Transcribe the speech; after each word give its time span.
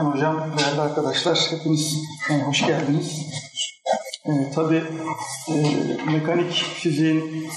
Hakan 0.00 0.12
Hocam, 0.12 0.52
değerli 0.58 0.80
arkadaşlar, 0.80 1.38
hepiniz 1.50 1.96
e, 2.30 2.42
hoş 2.42 2.66
geldiniz. 2.66 3.26
E, 4.26 4.50
tabii 4.54 4.82
e, 5.48 5.54
mekanik 6.12 6.52
fiziğin 6.52 7.48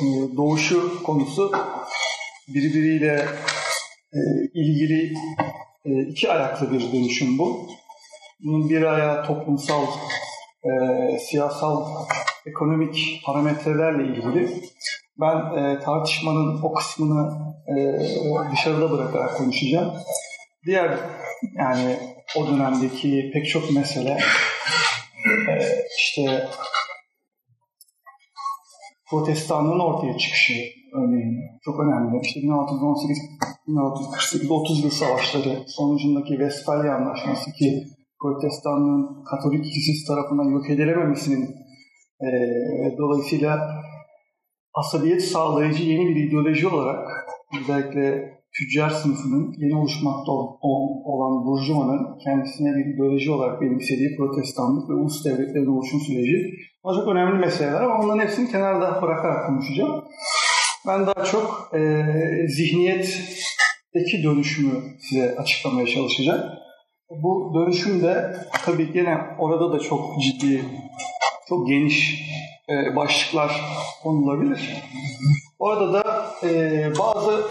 e, 0.00 0.04
doğuşu 0.36 1.02
konusu 1.02 1.52
birbiriyle 2.48 3.28
e, 4.12 4.18
ilgili 4.54 5.14
e, 5.84 6.02
iki 6.10 6.32
ayaklı 6.32 6.72
bir 6.72 6.92
dönüşüm 6.92 7.38
bu. 7.38 7.66
Bunun 8.40 8.68
bir 8.68 8.82
ayağı 8.82 9.26
toplumsal, 9.26 9.86
e, 10.64 10.70
siyasal, 11.18 11.86
ekonomik 12.46 13.22
parametrelerle 13.26 14.02
ilgili. 14.04 14.62
Ben 15.20 15.36
e, 15.36 15.80
tartışmanın 15.80 16.62
o 16.62 16.74
kısmını 16.74 17.38
e, 17.68 18.52
dışarıda 18.52 18.90
bırakarak 18.90 19.36
konuşacağım. 19.36 19.92
Diğer 20.66 20.98
yani 21.58 21.96
o 22.36 22.46
dönemdeki 22.46 23.30
pek 23.32 23.48
çok 23.48 23.72
mesele 23.72 24.18
e, 25.48 25.54
işte 25.98 26.48
protestanlığın 29.10 29.80
ortaya 29.80 30.18
çıkışı 30.18 30.52
örneğin 30.94 31.36
çok 31.64 31.80
önemli. 31.80 32.20
İşte 32.22 32.40
1618 32.40 33.18
1648 33.68 34.50
30 34.50 34.84
yıl 34.84 34.90
savaşları 34.90 35.64
sonucundaki 35.66 36.28
Westfalia 36.28 36.96
Anlaşması 36.96 37.52
ki 37.52 37.84
protestanlığın 38.20 39.24
Katolik 39.24 39.64
Kilisesi 39.64 40.06
tarafından 40.06 40.50
yok 40.50 40.70
edilememesinin 40.70 41.56
e, 42.20 42.28
dolayısıyla 42.98 43.82
asabiyet 44.74 45.24
sağlayıcı 45.24 45.82
yeni 45.82 46.08
bir 46.08 46.16
ideoloji 46.16 46.68
olarak 46.68 47.08
özellikle 47.62 48.35
tüccar 48.58 48.90
sınıfının 48.90 49.54
yeni 49.58 49.76
oluşmakta 49.76 50.32
olan 50.32 51.46
Burjuva'nın 51.46 52.18
kendisine 52.24 52.76
bir 52.76 52.94
ideoloji 52.94 53.30
olarak 53.30 53.60
benimsediği 53.60 54.16
protestanlık 54.16 54.90
ve 54.90 54.94
ulus 54.94 55.24
devletlerin 55.24 55.76
oluşum 55.76 56.00
süreci. 56.00 56.50
Çok 56.84 57.08
önemli 57.08 57.38
meseleler 57.38 57.82
ama 57.82 58.04
onların 58.04 58.24
hepsini 58.24 58.50
kenarda 58.50 59.02
bırakarak 59.02 59.46
konuşacağım. 59.46 60.04
Ben 60.86 61.06
daha 61.06 61.24
çok 61.24 61.70
e, 61.74 62.04
zihniyetteki 62.48 64.22
dönüşümü 64.24 64.80
size 65.00 65.36
açıklamaya 65.38 65.86
çalışacağım. 65.86 66.42
Bu 67.10 67.52
dönüşüm 67.54 68.02
de 68.02 68.36
tabii 68.64 68.92
gene 68.92 69.18
orada 69.38 69.72
da 69.72 69.78
çok 69.78 70.22
ciddi, 70.22 70.64
çok 71.48 71.68
geniş 71.68 72.22
e, 72.68 72.96
başlıklar 72.96 73.60
konulabilir. 74.02 74.82
Orada 75.58 75.92
da 75.92 76.26
e, 76.42 76.90
bazı 76.98 77.48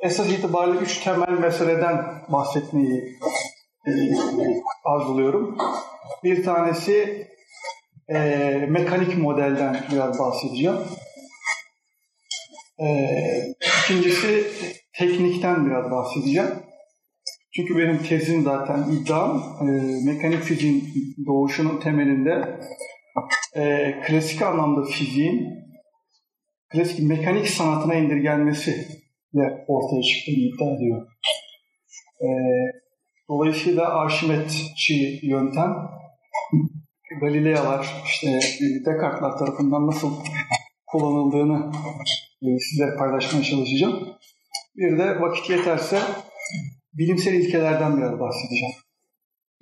esas 0.00 0.30
itibariyle 0.30 0.78
üç 0.78 0.98
temel 0.98 1.28
meseleden 1.28 2.04
bahsetmeyi 2.28 3.18
e, 3.86 3.90
arzuluyorum. 4.84 5.58
Bir 6.24 6.44
tanesi 6.44 7.26
e, 8.08 8.18
mekanik 8.68 9.18
modelden 9.18 9.76
biraz 9.92 10.18
bahsedeceğim. 10.18 10.78
E, 12.80 13.08
ikincisi 13.84 14.46
teknikten 14.92 15.66
biraz 15.66 15.90
bahsedeceğim. 15.90 16.50
Çünkü 17.56 17.78
benim 17.78 18.02
tezim 18.02 18.42
zaten 18.42 18.84
iddiam 18.92 19.58
e, 19.60 19.64
mekanik 20.04 20.42
fiziğin 20.42 20.84
doğuşunun 21.26 21.80
temelinde 21.80 22.60
e, 23.56 23.94
klasik 24.06 24.42
anlamda 24.42 24.84
fiziğin 24.90 25.58
klasik 26.72 27.00
mekanik 27.02 27.48
sanatına 27.48 27.94
indirgenmesiyle 29.34 29.64
ortaya 29.68 30.02
çıktığını 30.02 30.36
iddia 30.36 30.76
ediyor. 30.76 31.06
E, 32.20 32.28
dolayısıyla 33.28 33.88
Arşimetçi 33.88 35.20
yöntem 35.22 35.74
Galileyalar, 37.20 38.02
işte 38.04 38.40
Descartes'lar 38.86 39.38
tarafından 39.38 39.86
nasıl 39.86 40.12
kullanıldığını 40.86 41.72
e, 42.42 42.46
sizlere 42.58 42.96
paylaşmaya 42.96 43.44
çalışacağım. 43.44 44.08
Bir 44.76 44.98
de 44.98 45.20
vakit 45.20 45.50
yeterse 45.50 45.98
bilimsel 46.92 47.34
ilkelerden 47.34 47.96
biraz 47.96 48.20
bahsedeceğim. 48.20 48.74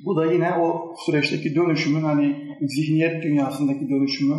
Bu 0.07 0.17
da 0.17 0.33
yine 0.33 0.53
o 0.53 0.95
süreçteki 1.07 1.55
dönüşümün 1.55 2.03
hani 2.03 2.57
zihniyet 2.61 3.23
dünyasındaki 3.23 3.89
dönüşümü 3.89 4.35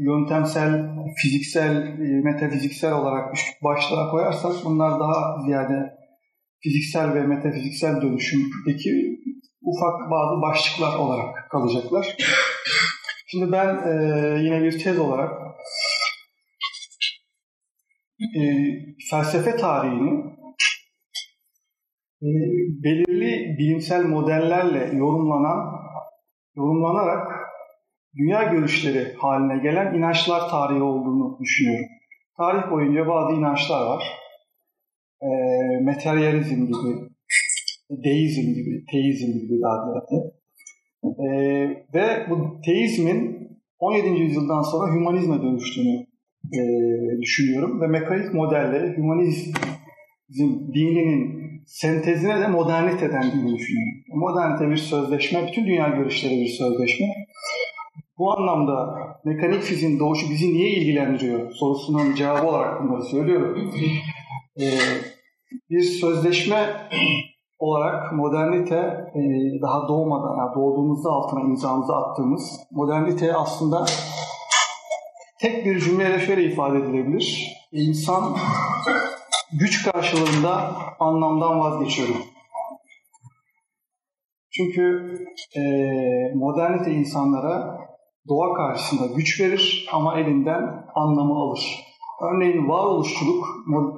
yöntemsel, 0.00 0.88
fiziksel, 1.16 1.76
e, 1.76 2.20
metafiziksel 2.24 2.92
olarak 2.92 3.34
başlığa 3.62 4.10
koyarsak 4.10 4.52
bunlar 4.64 5.00
daha 5.00 5.42
ziyade 5.46 5.94
fiziksel 6.62 7.14
ve 7.14 7.22
metafiziksel 7.22 8.02
dönüşümdeki 8.02 9.20
ufak 9.62 10.10
bazı 10.10 10.42
başlıklar 10.42 10.98
olarak 10.98 11.50
kalacaklar. 11.50 12.16
Şimdi 13.26 13.52
ben 13.52 13.66
e, 13.66 13.92
yine 14.42 14.62
bir 14.62 14.78
tez 14.78 14.98
olarak 14.98 15.30
e, 18.20 18.40
felsefe 19.10 19.56
tarihini 19.56 20.30
e, 22.22 22.28
belirli 22.84 23.56
bilimsel 23.58 24.04
modellerle 24.04 24.96
yorumlanan, 24.96 25.80
yorumlanarak 26.56 27.39
dünya 28.16 28.42
görüşleri 28.42 29.14
haline 29.18 29.62
gelen 29.62 29.94
inançlar 29.94 30.50
tarihi 30.50 30.82
olduğunu 30.82 31.38
düşünüyorum. 31.40 31.86
Tarih 32.36 32.70
boyunca 32.70 33.06
bazı 33.06 33.34
inançlar 33.34 33.86
var. 33.86 34.04
E, 35.22 35.28
materyalizm 35.84 36.66
gibi, 36.66 37.10
deizm 37.90 38.54
gibi, 38.54 38.84
teizm 38.90 39.32
gibi 39.32 39.60
daha 39.62 39.84
ziyade. 39.84 40.32
E, 41.04 41.28
ve 41.94 42.30
bu 42.30 42.60
teizmin 42.64 43.40
17. 43.78 44.20
yüzyıldan 44.20 44.62
sonra 44.62 44.94
hümanizme 44.94 45.42
dönüştüğünü 45.42 46.06
e, 46.54 46.60
düşünüyorum 47.20 47.80
ve 47.80 47.86
mekanik 47.86 48.34
modelle 48.34 48.96
hümanizm 48.96 49.52
dininin 50.74 51.40
sentezine 51.66 52.40
de 52.40 52.46
modernite 52.46 53.12
dendiğini 53.12 53.58
düşünüyorum. 53.58 54.02
Modernite 54.08 54.70
bir 54.70 54.76
sözleşme, 54.76 55.46
bütün 55.46 55.66
dünya 55.66 55.88
görüşleri 55.88 56.40
bir 56.40 56.48
sözleşme. 56.48 57.06
Bu 58.20 58.32
anlamda 58.32 58.96
mekanik 59.24 59.62
fiziğin 59.62 59.98
doğuşu 59.98 60.30
bizi 60.30 60.54
niye 60.54 60.70
ilgilendiriyor 60.70 61.52
sorusunun 61.52 62.14
cevabı 62.14 62.46
olarak 62.48 62.82
bunları 62.82 63.02
söylüyorum. 63.02 63.70
Ee, 64.60 64.64
bir 65.70 65.82
sözleşme 65.82 66.88
olarak 67.58 68.12
modernite 68.12 68.76
e, 69.14 69.20
daha 69.62 69.88
doğmadan, 69.88 70.36
yani 70.38 70.54
doğduğumuzda 70.54 71.10
altına 71.10 71.40
imzamızı 71.40 71.96
attığımız 71.96 72.60
modernite 72.70 73.34
aslında 73.34 73.86
tek 75.40 75.66
bir 75.66 75.80
cümleyle 75.80 76.18
şöyle 76.18 76.44
ifade 76.44 76.78
edilebilir. 76.78 77.56
İnsan 77.72 78.36
güç 79.60 79.84
karşılığında 79.84 80.72
anlamdan 80.98 81.60
vazgeçiyorum. 81.60 82.16
Çünkü 84.50 85.14
e, 85.56 85.62
modernite 86.34 86.90
insanlara 86.90 87.89
doğa 88.28 88.54
karşısında 88.54 89.06
güç 89.16 89.40
verir 89.40 89.88
ama 89.92 90.20
elinden 90.20 90.86
anlamı 90.94 91.34
alır. 91.34 91.90
Örneğin 92.22 92.68
varoluşçuluk 92.68 93.46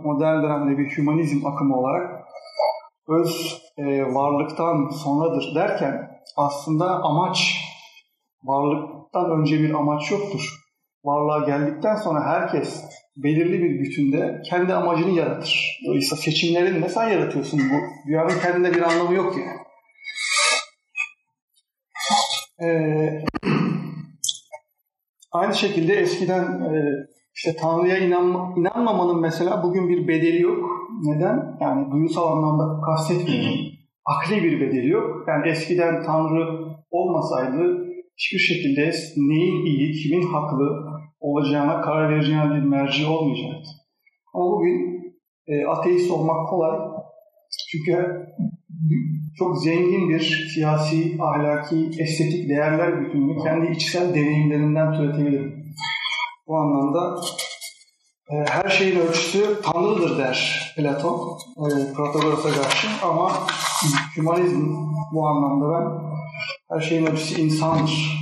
modern 0.05 0.43
dönemde 0.43 0.79
bir 0.79 0.97
hümanizm 0.97 1.47
akımı 1.47 1.77
olarak 1.77 2.23
öz 3.09 3.63
e, 3.79 4.15
varlıktan 4.15 4.89
sonradır 4.89 5.55
derken 5.55 6.11
aslında 6.37 6.85
amaç 6.85 7.55
varlıktan 8.45 9.31
önce 9.31 9.61
bir 9.61 9.75
amaç 9.75 10.11
yoktur. 10.11 10.41
Varlığa 11.05 11.47
geldikten 11.47 11.97
sonra 11.97 12.25
herkes 12.25 12.85
belirli 13.17 13.63
bir 13.63 13.81
bütünde 13.81 14.43
kendi 14.51 14.75
amacını 14.75 15.11
yaratır. 15.11 15.81
Dolayısıyla 15.87 16.23
seçimlerin 16.23 16.83
de 16.83 16.89
sen 16.89 17.09
yaratıyorsun 17.09 17.61
bu. 17.61 18.09
Dünyanın 18.09 18.41
kendinde 18.43 18.75
bir 18.75 18.83
anlamı 18.83 19.15
yok 19.15 19.35
yani. 19.37 19.63
Ee, 22.63 22.92
aynı 25.33 25.55
şekilde 25.55 25.95
eskiden 25.95 26.45
e, 26.45 26.93
işte 27.35 27.57
Tanrı'ya 27.61 27.99
inanma, 27.99 28.55
inanmamanın 28.57 29.21
mesela 29.21 29.63
bugün 29.63 29.89
bir 29.89 30.09
bedeli 30.09 30.43
yok. 30.43 30.71
Neden? 31.03 31.59
Yani 31.61 31.91
duygusal 31.93 32.37
anlamda 32.37 32.81
kastetmiyorum. 32.87 33.55
Akli 34.05 34.43
bir 34.43 34.61
bedeli 34.61 34.89
yok. 34.89 35.25
Yani 35.29 35.49
eskiden 35.49 36.03
Tanrı 36.03 36.47
olmasaydı 36.91 37.93
hiçbir 38.17 38.39
şekilde 38.39 38.93
neyin 39.17 39.67
iyi, 39.67 39.93
kimin 39.93 40.33
haklı 40.33 40.93
olacağına 41.21 41.81
karar 41.81 42.11
vereceğine 42.11 42.51
bir 42.51 42.63
merci 42.63 43.07
olmayacaktı. 43.07 43.71
Ama 44.35 44.45
bugün 44.45 45.03
e, 45.47 45.67
ateist 45.67 46.11
olmak 46.11 46.49
kolay. 46.49 46.79
Çünkü 47.71 48.27
çok 49.39 49.63
zengin 49.63 50.09
bir 50.09 50.51
siyasi, 50.55 51.17
ahlaki, 51.21 51.91
estetik 51.99 52.49
değerler 52.49 53.01
bütününü 53.01 53.43
kendi 53.43 53.73
içsel 53.73 54.15
deneyimlerinden 54.15 54.93
türetebilirim. 54.93 55.65
Bu 56.47 56.57
anlamda 56.57 57.21
e, 58.31 58.35
her 58.49 58.69
şeyin 58.69 59.01
ölçüsü 59.01 59.61
Tanrı'dır 59.63 60.19
der 60.19 60.73
Platon 60.77 61.39
e, 61.57 61.93
Protagoras'a 61.95 62.63
karşı 62.63 62.89
ama 63.03 63.33
hümanizm 64.17 64.67
bu 65.13 65.27
anlamda 65.27 65.73
ben 65.73 66.13
her 66.71 66.81
şeyin 66.81 67.07
ölçüsü 67.07 67.41
insandır 67.41 68.19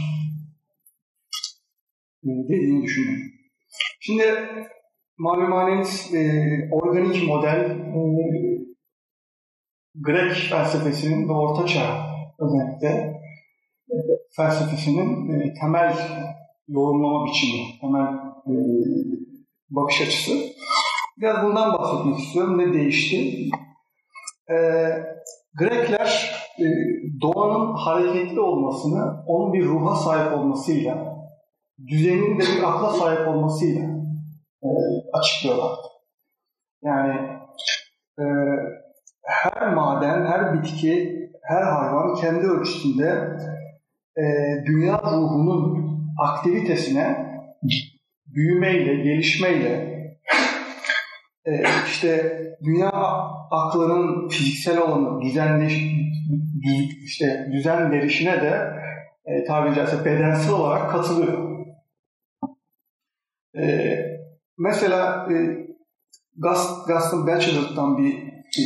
e, 2.25 2.29
dediğini 2.29 2.83
düşünüyorum. 2.83 3.23
Şimdi 4.01 4.25
malumaneniz 5.19 6.15
e, 6.15 6.19
organik 6.73 7.29
model 7.29 7.71
e, 7.71 8.01
Grek 9.95 10.33
felsefesinin 10.51 11.29
ve 11.29 11.33
Orta 11.33 11.67
Çağ 11.67 12.07
özellikle 12.39 12.89
e, 13.91 13.97
felsefesinin 14.37 15.41
e, 15.41 15.55
temel 15.55 15.97
yorumlama 16.69 17.27
biçimi, 17.27 17.81
temel 17.81 18.15
e, 18.47 18.55
bakış 19.71 20.01
açısı. 20.01 20.33
Biraz 21.19 21.45
bundan 21.47 21.73
bahsetmek 21.73 22.19
istiyorum. 22.19 22.59
Ne 22.59 22.73
değişti? 22.73 23.49
Grekler 25.55 26.41
doğanın 27.21 27.75
hareketli 27.75 28.41
olmasını, 28.41 29.25
onun 29.27 29.53
bir 29.53 29.65
ruha 29.65 29.95
sahip 29.95 30.39
olmasıyla, 30.39 31.17
düzenin 31.87 32.41
de 32.41 32.43
bir 32.43 32.63
akla 32.63 32.91
sahip 32.91 33.29
olmasıyla 33.29 33.89
açıklıyorlar. 35.13 35.79
Yani 36.83 37.41
her 39.23 39.75
maden, 39.75 40.27
her 40.27 40.55
bitki, 40.55 41.21
her 41.43 41.63
hayvan 41.63 42.15
kendi 42.15 42.47
ölçüsünde 42.47 43.37
e, 44.17 44.23
dünya 44.67 44.99
ruhunun 44.99 45.91
aktivitesine 46.19 47.27
büyümeyle, 48.27 48.95
gelişmeyle 48.95 49.91
e, 51.45 51.63
işte 51.87 52.41
dünya 52.65 52.91
aklının 53.51 54.29
fiziksel 54.29 54.79
olanı 54.79 55.23
düzenleş, 55.23 55.73
düz, 56.63 57.05
işte 57.05 57.49
düzen 57.53 57.93
verişine 57.93 58.41
de 58.43 58.81
e, 59.25 59.45
tabiri 59.45 59.75
caizse 59.75 60.05
bedensel 60.05 60.53
olarak 60.53 60.91
katılıyor. 60.91 61.67
E, 63.57 63.97
mesela 64.59 65.29
e, 65.33 65.37
Gaston 66.87 67.27
Bachelor'dan 67.27 67.99
bir 67.99 68.15
e, 68.59 68.63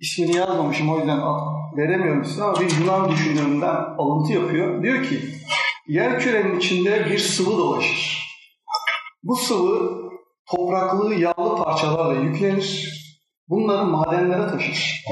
ismini 0.00 0.36
yazmamışım 0.36 0.90
o 0.90 0.98
yüzden 0.98 1.20
veremiyorum 1.76 2.24
size 2.24 2.44
ama 2.44 2.60
bir 2.60 2.78
Yunan 2.80 3.10
düşünüründen 3.10 3.74
alıntı 3.98 4.32
yapıyor. 4.32 4.82
Diyor 4.82 5.04
ki 5.04 5.20
yer 5.88 6.20
kürenin 6.20 6.58
içinde 6.58 7.06
bir 7.10 7.18
sıvı 7.18 7.58
dolaşır. 7.58 8.28
Bu 9.22 9.36
sıvı 9.36 10.08
topraklı 10.46 11.14
yağlı 11.14 11.64
parçalarla 11.64 12.20
yüklenir. 12.20 12.98
Bunları 13.48 13.84
madenlere 13.84 14.46
taşır. 14.46 15.04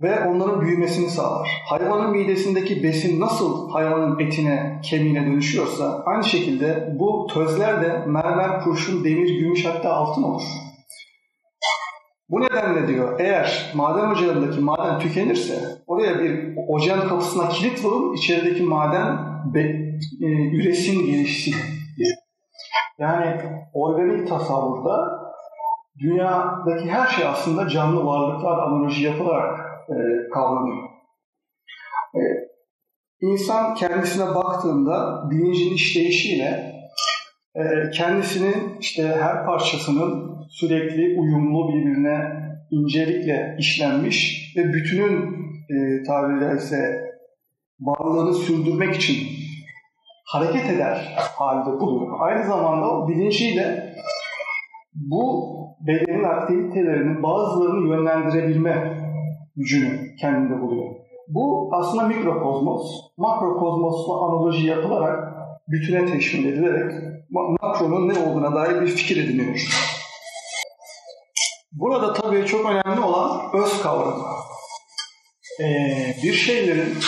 Ve 0.00 0.28
onların 0.28 0.60
büyümesini 0.60 1.10
sağlar. 1.10 1.48
Hayvanın 1.68 2.10
midesindeki 2.10 2.82
besin 2.82 3.20
nasıl 3.20 3.70
hayvanın 3.70 4.18
etine, 4.18 4.80
kemiğine 4.84 5.26
dönüşüyorsa 5.26 6.02
aynı 6.06 6.24
şekilde 6.24 6.96
bu 6.98 7.26
tözler 7.34 7.82
de 7.82 8.06
mermer, 8.06 8.60
kurşun, 8.60 9.04
demir, 9.04 9.38
gümüş 9.40 9.64
hatta 9.64 9.92
altın 9.92 10.22
olur. 10.22 10.42
Bu 12.32 12.40
nedenle 12.40 12.88
diyor 12.88 13.20
eğer 13.20 13.72
maden 13.74 14.10
ocağındaki 14.10 14.60
maden 14.60 14.98
tükenirse 14.98 15.54
oraya 15.86 16.18
bir 16.18 16.54
ocağın 16.68 17.08
kapısına 17.08 17.48
kilit 17.48 17.84
vurun 17.84 18.14
içerideki 18.14 18.62
maden 18.62 19.18
be, 19.54 19.60
e, 20.20 20.26
üresin 20.56 21.06
gelişsin 21.06 21.54
Yani 22.98 23.40
organik 23.74 24.28
tasavvurda 24.28 25.22
dünyadaki 25.98 26.90
her 26.90 27.06
şey 27.06 27.26
aslında 27.26 27.68
canlı 27.68 28.04
varlıklar 28.04 28.58
analoji 28.58 29.04
yapılarak 29.04 29.58
e, 29.88 29.94
kavranıyor. 30.34 30.88
E, 32.14 32.20
insan 33.20 33.74
kendisine 33.74 34.34
baktığında 34.34 35.30
bilincin 35.30 35.74
işleyişiyle 35.74 36.72
e, 37.54 37.90
kendisinin 37.90 38.78
işte 38.80 39.02
her 39.08 39.46
parçasının 39.46 40.31
sürekli 40.52 41.20
uyumlu 41.20 41.68
birbirine 41.68 42.42
incelikle 42.70 43.56
işlenmiş 43.58 44.52
ve 44.56 44.72
bütünün 44.72 45.42
e, 45.70 46.02
tabiri 46.02 46.56
ise 46.56 47.12
varlığını 47.80 48.34
sürdürmek 48.34 48.94
için 48.94 49.16
hareket 50.24 50.70
eder 50.70 51.14
halde 51.16 51.80
buluyor. 51.80 52.16
Aynı 52.20 52.44
zamanda 52.44 52.90
o 52.90 53.08
bilinciyle 53.08 53.94
bu 54.94 55.52
bedenin 55.86 56.24
aktivitelerinin 56.24 57.22
bazılarını 57.22 57.88
yönlendirebilme 57.88 58.98
gücünü 59.56 60.16
kendinde 60.20 60.60
buluyor. 60.60 60.94
Bu 61.28 61.70
aslında 61.72 62.08
mikrokozmos, 62.08 63.10
makrokozmosla 63.16 64.26
analoji 64.26 64.66
yapılarak 64.66 65.32
bütüne 65.68 66.06
teşmil 66.06 66.44
edilerek 66.44 66.92
makronun 67.30 68.08
ne 68.08 68.18
olduğuna 68.18 68.54
dair 68.54 68.80
bir 68.80 68.86
fikir 68.86 69.24
ediniyor. 69.24 69.56
Burada 71.82 72.12
tabii 72.12 72.46
çok 72.46 72.70
önemli 72.70 73.00
olan 73.00 73.50
öz 73.54 73.82
kavramı. 73.82 74.26
Ee, 75.60 76.16
bir 76.22 76.32
şeylerin 76.32 76.98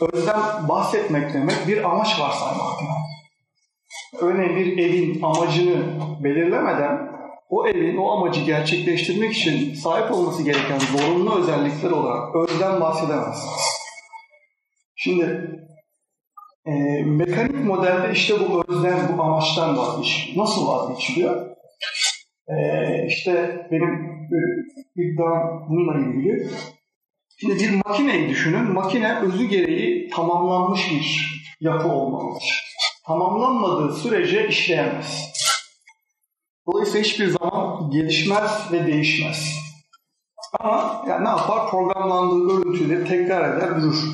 özden 0.00 0.68
bahsetmek 0.68 1.34
demek 1.34 1.68
bir 1.68 1.84
amaç 1.84 2.20
varsaymak 2.20 2.80
demek. 2.80 2.94
Örneğin 4.22 4.56
bir 4.56 4.78
evin 4.78 5.22
amacını 5.22 6.00
belirlemeden 6.24 7.08
o 7.48 7.66
evin 7.68 7.96
o 7.96 8.10
amacı 8.10 8.40
gerçekleştirmek 8.40 9.32
için 9.32 9.74
sahip 9.74 10.12
olması 10.12 10.42
gereken 10.42 10.78
zorunlu 10.78 11.38
özellikler 11.38 11.90
olarak 11.90 12.36
özden 12.36 12.80
bahsedemezsiniz. 12.80 13.62
Şimdi 14.96 15.50
e, 16.66 16.72
mekanik 17.04 17.64
modelde 17.64 18.12
işte 18.12 18.34
bu 18.40 18.64
özden, 18.68 19.18
bu 19.18 19.22
amaçtan 19.22 19.78
vazgeçiliyor. 19.78 20.44
Nasıl 20.44 20.68
vazgeçiliyor? 20.68 21.57
E, 22.48 23.06
işte 23.06 23.66
benim 23.70 24.18
iddiam 24.96 25.66
bununla 25.68 25.98
ilgili. 25.98 26.50
Şimdi 27.40 27.58
bir 27.58 27.80
makineyi 27.86 28.28
düşünün. 28.28 28.72
Makine 28.72 29.18
özü 29.18 29.44
gereği 29.44 30.10
tamamlanmış 30.10 30.90
bir 30.90 31.36
yapı 31.60 31.88
olmalıdır. 31.88 32.64
Tamamlanmadığı 33.06 33.94
sürece 33.94 34.48
işleyemez. 34.48 35.28
Dolayısıyla 36.66 37.04
hiçbir 37.04 37.26
zaman 37.26 37.90
gelişmez 37.90 38.72
ve 38.72 38.86
değişmez. 38.86 39.58
Ama 40.60 41.04
yani 41.08 41.24
ne 41.24 41.28
yapar? 41.28 41.70
Programlandığı 41.70 42.48
görüntüleri 42.48 43.04
tekrar 43.04 43.56
eder, 43.56 43.82
durur. 43.82 44.04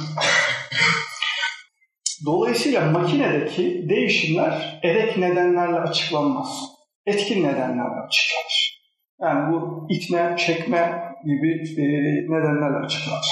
Dolayısıyla 2.27 2.91
makinedeki 2.91 3.89
değişimler 3.89 4.81
erek 4.83 5.19
nedenlerle 5.19 5.77
açıklanmaz. 5.79 6.74
Etkin 7.07 7.45
nedenlerle 7.45 8.01
açıklanır. 8.07 8.81
Yani 9.21 9.53
bu 9.53 9.87
itme, 9.91 10.37
çekme 10.39 11.15
gibi 11.25 11.63
e, 11.79 11.85
nedenlerle 12.33 12.77
açıklanır. 12.77 13.27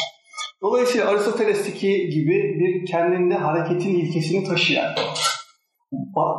Dolayısıyla 0.62 1.10
Aristoteles'teki 1.10 2.08
gibi 2.08 2.58
bir 2.60 2.86
kendinde 2.86 3.34
hareketin 3.34 3.94
ilkesini 3.94 4.44
taşıyan 4.44 4.94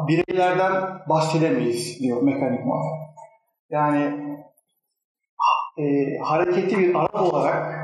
bireylerden 0.07 0.99
bahsedemeyiz 1.09 1.99
diyor 1.99 2.21
mekanik 2.21 2.65
model. 2.65 2.89
Yani 3.69 4.35
e, 5.77 5.83
hareketi 6.23 6.77
bir 6.79 6.95
araç 6.95 7.15
olarak 7.15 7.83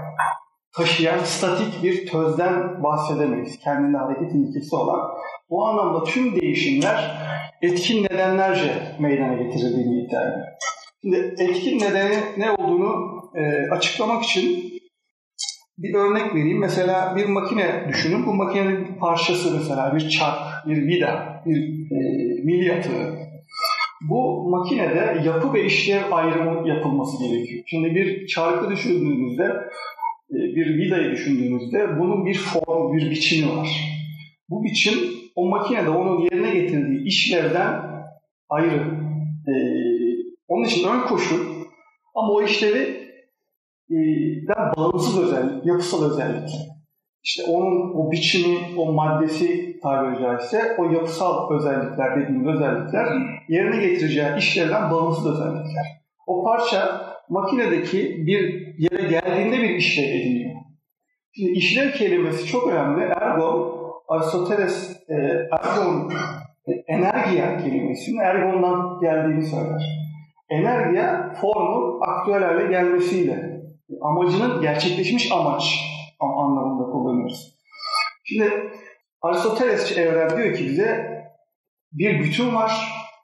taşıyan 0.78 1.20
statik 1.20 1.84
bir 1.84 2.08
tözden 2.08 2.84
bahsedemeyiz. 2.84 3.60
Kendinde 3.60 3.98
hareket 3.98 4.36
ilkesi 4.36 4.76
olan. 4.76 5.12
Bu 5.50 5.66
anlamda 5.66 6.04
tüm 6.04 6.42
değişimler 6.42 7.18
etkin 7.62 8.04
nedenlerce 8.04 8.96
meydana 9.00 9.34
getirildiğini 9.34 10.04
iddia 10.04 10.22
ediyor. 10.22 10.48
Şimdi 11.02 11.36
etkin 11.40 11.80
nedeni 11.80 12.18
ne 12.38 12.52
olduğunu 12.52 13.22
e, 13.36 13.72
açıklamak 13.72 14.24
için 14.24 14.74
bir 15.78 15.94
örnek 15.94 16.36
vereyim. 16.36 16.60
Mesela 16.60 17.16
bir 17.16 17.26
makine 17.26 17.86
düşünün. 17.90 18.26
Bu 18.26 18.34
makinenin 18.34 18.88
bir 18.88 19.00
parçası 19.00 19.58
mesela 19.58 19.96
bir 19.96 20.10
çark, 20.10 20.68
bir 20.68 20.88
vida, 20.88 21.44
bir 21.46 21.58
e, 21.92 22.00
milyatı. 22.44 22.90
Bu 24.10 24.50
makinede 24.50 25.22
yapı 25.26 25.54
ve 25.54 25.66
işlev 25.66 26.12
ayrımı 26.12 26.70
yapılması 26.70 27.24
gerekiyor. 27.24 27.64
Şimdi 27.66 27.96
bir 27.96 28.28
çarkı 28.28 28.70
düşündüğünüzde 28.70 29.44
e, 30.32 30.38
bir 30.56 30.78
vidayı 30.78 31.12
düşündüğünüzde 31.12 32.00
bunun 32.00 32.26
bir 32.26 32.38
form, 32.38 32.98
bir 32.98 33.12
biçimi 33.12 33.58
var. 33.58 33.70
Bu 34.50 34.64
biçim 34.64 35.19
o 35.36 35.50
makinede 35.50 35.90
onun 35.90 36.22
yerine 36.22 36.52
getirdiği 36.52 37.08
işlevden 37.08 37.82
ayrı. 38.50 38.82
Ee, 39.48 39.54
onun 40.48 40.64
için 40.64 40.88
ön 40.88 41.08
koşul 41.08 41.40
ama 42.16 42.34
o 42.34 42.42
işlevi 42.42 43.10
den 44.48 44.74
bağımsız 44.78 45.24
özellik, 45.24 45.66
yapısal 45.66 46.12
özellik. 46.12 46.50
işte 47.24 47.44
onun 47.44 47.94
o 47.96 48.12
biçimi, 48.12 48.58
o 48.78 48.94
maddesi 48.94 49.80
tabiri 49.80 50.22
caizse 50.22 50.76
o 50.78 50.92
yapısal 50.92 51.56
özellikler 51.56 52.22
dediğimiz 52.22 52.56
özellikler 52.56 53.06
yerine 53.50 53.78
getireceği 53.88 54.38
işlerden 54.38 54.92
bağımsız 54.92 55.28
özellikler. 55.28 55.86
O 56.28 56.44
parça 56.44 57.02
makinedeki 57.30 58.26
bir 58.28 58.76
yere 58.78 59.08
geldiğinde 59.08 59.58
bir 59.58 59.70
işlev 59.70 60.10
ediniyor. 60.10 60.56
Şimdi 61.36 61.52
işlev 61.52 61.92
kelimesi 61.92 62.46
çok 62.46 62.68
önemli. 62.68 63.04
Ergo, 63.04 63.79
Aristoteles 64.10 65.04
e, 65.10 65.16
ergon, 65.52 66.12
e, 66.68 66.72
enerjiya 66.88 67.58
kelimesinin 67.58 68.20
ergondan 68.20 69.00
geldiğini 69.02 69.46
söyler. 69.46 70.10
Enerjiya 70.50 71.34
formun 71.42 72.02
aktüel 72.02 72.44
hale 72.44 72.68
gelmesiyle 72.68 73.62
amacının 74.02 74.62
gerçekleşmiş 74.62 75.32
amaç 75.32 75.80
anlamında 76.20 76.92
kullanıyoruz. 76.92 77.56
Şimdi 78.24 78.52
Aristoteles 79.22 79.98
evren 79.98 80.38
diyor 80.38 80.56
ki 80.56 80.66
bize 80.66 81.20
bir 81.92 82.20
bütün 82.20 82.56
var, 82.56 82.72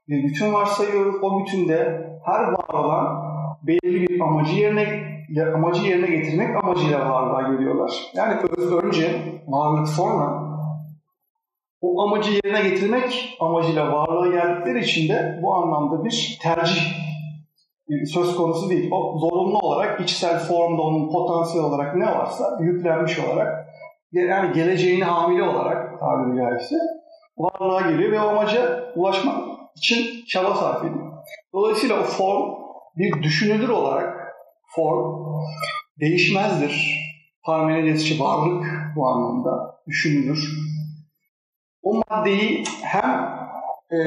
bir 0.07 0.23
bütün 0.23 0.53
varsayıyoruz. 0.53 1.15
O 1.23 1.39
bütünde 1.39 2.09
her 2.25 2.43
var 2.43 2.73
olan 2.73 3.23
belirli 3.63 4.07
bir 4.07 4.19
amacı 4.21 4.55
yerine 4.55 5.15
amacı 5.55 5.81
yerine 5.81 6.07
getirmek 6.07 6.63
amacıyla 6.63 7.09
varlığa 7.09 7.51
geliyorlar. 7.51 7.91
Yani 8.15 8.35
önce 8.83 9.21
varlık 9.47 9.87
sonra 9.87 10.44
o 11.85 12.01
amacı 12.01 12.31
yerine 12.31 12.69
getirmek 12.69 13.37
amacıyla 13.39 13.93
varlığa 13.93 14.27
geldikleri 14.27 14.79
için 14.79 15.09
de 15.09 15.39
bu 15.43 15.53
anlamda 15.53 16.05
bir 16.05 16.39
tercih 16.41 16.81
söz 18.13 18.35
konusu 18.35 18.69
değil. 18.69 18.91
O 18.91 19.19
zorunlu 19.19 19.59
olarak 19.59 20.01
içsel 20.01 20.39
formda 20.39 20.81
onun 20.81 21.11
potansiyel 21.11 21.65
olarak 21.65 21.95
ne 21.95 22.05
varsa 22.05 22.59
yüklenmiş 22.61 23.19
olarak 23.19 23.65
yani 24.11 24.53
geleceğini 24.53 25.03
hamile 25.03 25.43
olarak 25.43 25.99
tabiri 25.99 26.37
caizse 26.37 26.75
varlığa 27.37 27.81
geliyor 27.81 28.11
ve 28.11 28.19
o 28.19 28.27
amaca 28.27 28.93
ulaşmak 28.95 29.37
için 29.75 30.25
çaba 30.27 30.55
sarf 30.55 30.79
ediyor. 30.79 31.11
Dolayısıyla 31.53 31.99
o 31.99 32.03
form 32.03 32.51
bir 32.97 33.23
düşünülür 33.23 33.69
olarak 33.69 34.33
form 34.75 35.25
değişmezdir. 35.99 37.05
Parmenidesçi 37.45 38.19
varlık 38.19 38.65
bu 38.95 39.07
anlamda 39.07 39.79
düşünülür. 39.87 40.74
O 41.85 42.01
maddeyi 42.09 42.63
hem 42.83 43.29
e, 43.91 43.97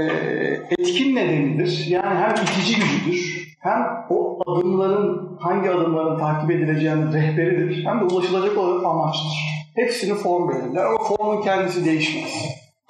etkin 0.78 1.16
nedenidir, 1.16 1.87
yani 1.87 2.18
hem 2.18 2.30
itici 2.30 2.76
gücüdür, 2.76 3.49
hem 3.61 4.06
o 4.11 4.38
adımların, 4.47 5.38
hangi 5.40 5.70
adımların 5.70 6.18
takip 6.18 6.50
edileceğinin 6.50 7.12
rehberidir, 7.12 7.85
hem 7.85 8.00
de 8.00 8.04
ulaşılacak 8.04 8.58
olan 8.58 8.85
amaçtır. 8.85 9.32
Hepsini 9.75 10.14
form 10.14 10.49
belirler 10.49 10.85
ama 10.85 10.99
formun 10.99 11.42
kendisi 11.42 11.85
değişmez. 11.85 12.44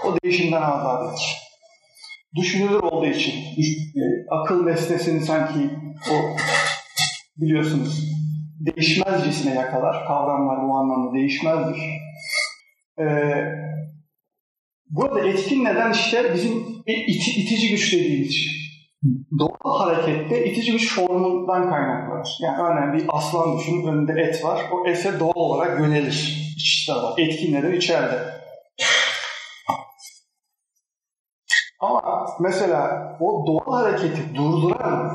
O 0.05 0.17
değişimden 0.23 0.63
azadedir. 0.63 1.37
Düşünülür 2.37 2.83
olduğu 2.83 3.07
için, 3.07 3.33
e, 3.97 4.03
akıl 4.31 4.65
nesnesini 4.65 5.21
sanki 5.21 5.71
o 6.11 6.15
biliyorsunuz 7.37 8.09
değişmezcesine 8.61 9.55
yakalar. 9.55 10.07
Kavramlar 10.07 10.69
bu 10.69 10.77
anlamda 10.77 11.15
değişmezdir. 11.15 11.79
Ee, 12.99 13.05
burada 14.91 15.29
etkin 15.29 15.65
neden 15.65 15.93
işte 15.93 16.35
bizim 16.35 16.53
iti, 16.87 17.31
itici 17.41 17.71
güç 17.71 17.93
dediğimiz 17.93 18.35
şey. 18.35 18.53
Doğal 19.39 19.79
harekette 19.79 20.47
itici 20.47 20.73
güç 20.73 20.95
formundan 20.95 21.71
kaynaklanır. 21.71 22.29
Yani 22.41 22.63
örneğin 22.63 22.93
bir 22.93 23.17
aslan 23.17 23.59
düşünün, 23.59 23.87
önünde 23.87 24.21
et 24.23 24.45
var. 24.45 24.61
O 24.73 24.89
ete 24.89 25.21
doğal 25.21 25.35
olarak 25.35 25.81
yönelir. 25.81 26.55
İçte 26.57 26.93
var. 26.93 27.15
Etkin 27.19 27.53
neden 27.53 27.73
içeride. 27.73 28.39
Ama 31.81 32.27
mesela 32.41 33.13
o 33.21 33.47
doğal 33.47 33.83
hareketi 33.83 34.35
durduran 34.35 35.11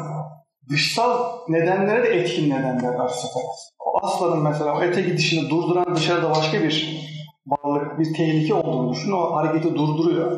dışsal 0.70 1.40
nedenlere 1.50 2.04
de 2.04 2.08
etkin 2.08 2.50
nedenler 2.50 2.94
var 2.94 3.10
seferaz. 3.10 3.74
O 3.80 4.06
aslanın 4.06 4.44
mesela 4.44 4.78
o 4.78 4.84
ete 4.84 5.02
gidişini 5.02 5.50
durduran 5.50 5.96
dışarıda 5.96 6.30
başka 6.30 6.64
bir 6.64 7.04
bir 8.00 8.14
tehlike 8.14 8.54
olduğunu 8.54 8.94
düşün. 8.94 9.12
O 9.12 9.36
hareketi 9.36 9.76
durduruyor. 9.76 10.32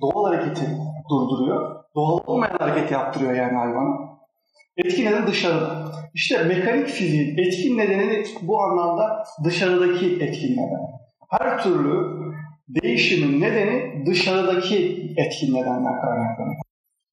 Doğal 0.00 0.24
hareketi 0.24 0.64
durduruyor. 1.10 1.84
Doğal 1.94 2.18
olmayan 2.26 2.56
hareket 2.58 2.90
yaptırıyor 2.90 3.32
yani 3.32 3.52
hayvana. 3.52 4.06
Etkin 4.76 5.06
neden 5.06 5.26
dışarıda. 5.26 5.92
İşte 6.14 6.42
mekanik 6.42 6.86
fiziğin 6.86 7.38
etkin 7.38 7.78
nedeni 7.78 8.24
bu 8.42 8.62
anlamda 8.62 9.24
dışarıdaki 9.44 10.06
etkin 10.06 10.52
neden. 10.52 10.80
Her 11.30 11.62
türlü 11.62 12.16
değişimin 12.68 13.40
nedeni 13.40 14.06
dışarıdaki 14.06 14.76
etkin 15.16 15.54
nedenden 15.54 16.00
kaynaklanıyor. 16.00 16.60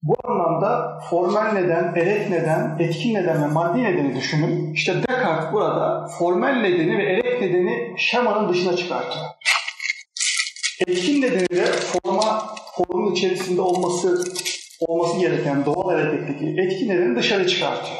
Bu 0.02 0.16
anlamda 0.24 0.98
formel 1.10 1.52
neden, 1.52 1.94
erek 1.96 2.30
neden, 2.30 2.76
etkin 2.78 3.14
neden 3.14 3.42
ve 3.42 3.46
maddi 3.46 3.82
nedeni 3.82 4.16
düşünün. 4.16 4.72
İşte 4.72 4.94
Descartes 5.08 5.52
burada 5.52 6.06
formel 6.18 6.60
nedeni 6.60 6.98
ve 6.98 7.02
erek 7.02 7.40
nedeni 7.40 7.94
şemanın 7.96 8.48
dışına 8.48 8.76
çıkartıyor. 8.76 9.24
Etkin 10.86 11.22
nedeni 11.22 11.48
de 11.48 11.64
forma, 11.64 12.54
formun 12.76 13.12
içerisinde 13.12 13.60
olması 13.60 14.24
olması 14.80 15.20
gereken 15.20 15.64
doğal 15.64 15.90
hareketteki 15.90 16.56
etkin 16.60 16.88
nedeni 16.88 17.16
dışarı 17.16 17.48
çıkartıyor. 17.48 17.98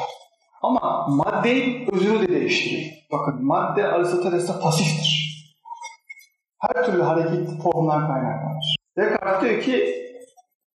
Ama 0.63 1.07
maddeyi 1.09 1.89
özünü 1.93 2.29
de 2.29 2.33
değiştiriyor. 2.33 2.93
Bakın 3.13 3.45
madde 3.47 3.85
Aristoteles'te 3.87 4.53
pasiftir. 4.63 5.25
Her 6.59 6.87
türlü 6.87 7.03
hareket 7.03 7.63
formdan 7.63 8.07
kaynaklanır. 8.07 8.77
Descartes 8.97 9.51
diyor 9.51 9.63
ki 9.63 10.05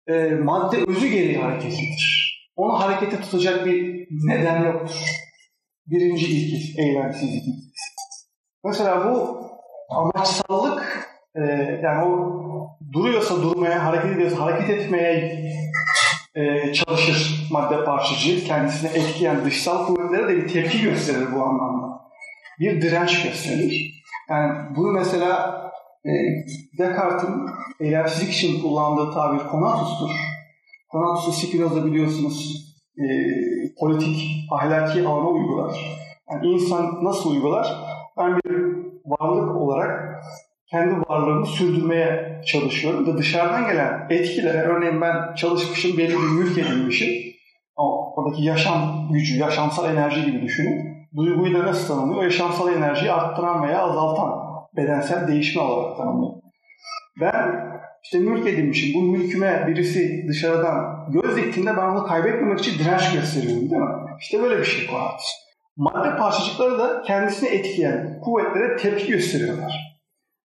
e, 0.07 0.31
madde 0.31 0.77
özü 0.89 1.09
gereği 1.09 1.39
hareketlidir. 1.39 2.27
Onu 2.57 2.81
harekete 2.81 3.21
tutacak 3.21 3.67
bir 3.67 4.09
neden 4.11 4.65
yoktur. 4.65 5.05
Birinci 5.87 6.27
ilki 6.27 6.83
eylemsizlik 6.83 7.43
ilkesi. 7.43 7.95
Mesela 8.65 9.05
bu 9.05 9.41
amaçsallık 9.91 11.16
e, 11.37 11.43
yani 11.83 12.05
o 12.05 12.37
duruyorsa 12.93 13.43
durmaya, 13.43 13.85
hareket 13.85 14.17
ediyorsa 14.17 14.41
hareket 14.41 14.71
etmeye 14.71 15.43
e, 16.35 16.73
çalışır 16.73 17.49
madde 17.53 17.85
parçacığı. 17.85 18.45
Kendisine 18.45 18.91
etkileyen 18.91 19.45
dışsal 19.45 19.87
kuvvetlere 19.87 20.29
de 20.29 20.37
bir 20.37 20.49
tepki 20.49 20.83
gösterir 20.83 21.27
bu 21.35 21.43
anlamda. 21.43 22.01
Bir 22.61 22.83
direnç 22.83 23.23
gösterir. 23.23 24.03
Yani 24.31 24.53
bunu 24.77 24.93
mesela 24.93 25.63
e, 26.05 26.11
Descartes'in 26.79 27.47
eylemsizlik 27.81 28.35
için 28.35 28.63
kullandığı 28.63 29.15
tabir 29.15 29.39
konatus'tur. 29.39 30.11
Konatus'u 30.89 31.33
Spinoza 31.33 31.87
biliyorsunuz 31.87 32.67
e, 32.99 33.05
politik, 33.81 34.49
ahlaki 34.51 35.07
alana 35.07 35.29
uygular. 35.29 36.03
Yani 36.31 36.47
insan 36.47 37.05
nasıl 37.05 37.31
uygular? 37.31 37.77
Ben 38.19 38.37
bir 38.37 38.77
varlık 39.07 39.57
olarak 39.57 40.23
kendi 40.71 41.01
varlığımı 41.09 41.47
sürdürmeye 41.47 42.41
çalışıyorum 42.47 43.07
da 43.07 43.19
dışarıdan 43.19 43.67
gelen 43.67 44.07
etkilere, 44.11 44.59
örneğin 44.59 45.01
ben 45.01 45.35
çalışmışım, 45.35 45.99
belli 45.99 46.13
bir 46.13 46.39
mülk 46.39 46.59
edinmişim. 46.59 47.09
O, 47.77 48.15
oradaki 48.17 48.45
yaşam 48.45 49.09
gücü, 49.13 49.39
yaşamsal 49.39 49.91
enerji 49.91 50.25
gibi 50.25 50.43
düşünün. 50.43 50.97
Duyguyu 51.17 51.55
da 51.55 51.67
nasıl 51.67 51.89
tanımlıyor? 51.89 52.21
O 52.21 52.25
yaşamsal 52.25 52.73
enerjiyi 52.73 53.13
arttıran 53.13 53.63
veya 53.63 53.83
azaltan 53.83 54.33
bedensel 54.77 55.29
değişme 55.29 55.63
olarak 55.63 55.97
tanımlıyor. 55.97 56.33
Ben 57.21 57.67
işte 58.05 58.19
mülk 58.19 58.47
edinmişim. 58.47 58.95
Bu 58.95 59.03
mülküme 59.03 59.65
birisi 59.67 60.25
dışarıdan 60.29 61.07
göz 61.13 61.37
diktiğinde 61.37 61.77
ben 61.77 61.89
onu 61.89 62.07
kaybetmemek 62.07 62.59
için 62.59 62.79
direnç 62.79 63.13
gösteriyorum 63.13 63.71
değil 63.71 63.83
mi? 63.83 63.89
İşte 64.21 64.43
böyle 64.43 64.59
bir 64.59 64.65
şey 64.65 64.87
kuantus. 64.87 65.27
Madde 65.77 66.17
parçacıkları 66.17 66.79
da 66.79 67.03
kendisini 67.03 67.49
etkileyen 67.49 68.21
kuvvetlere 68.21 68.77
tepki 68.77 69.13
gösteriyorlar. 69.13 69.86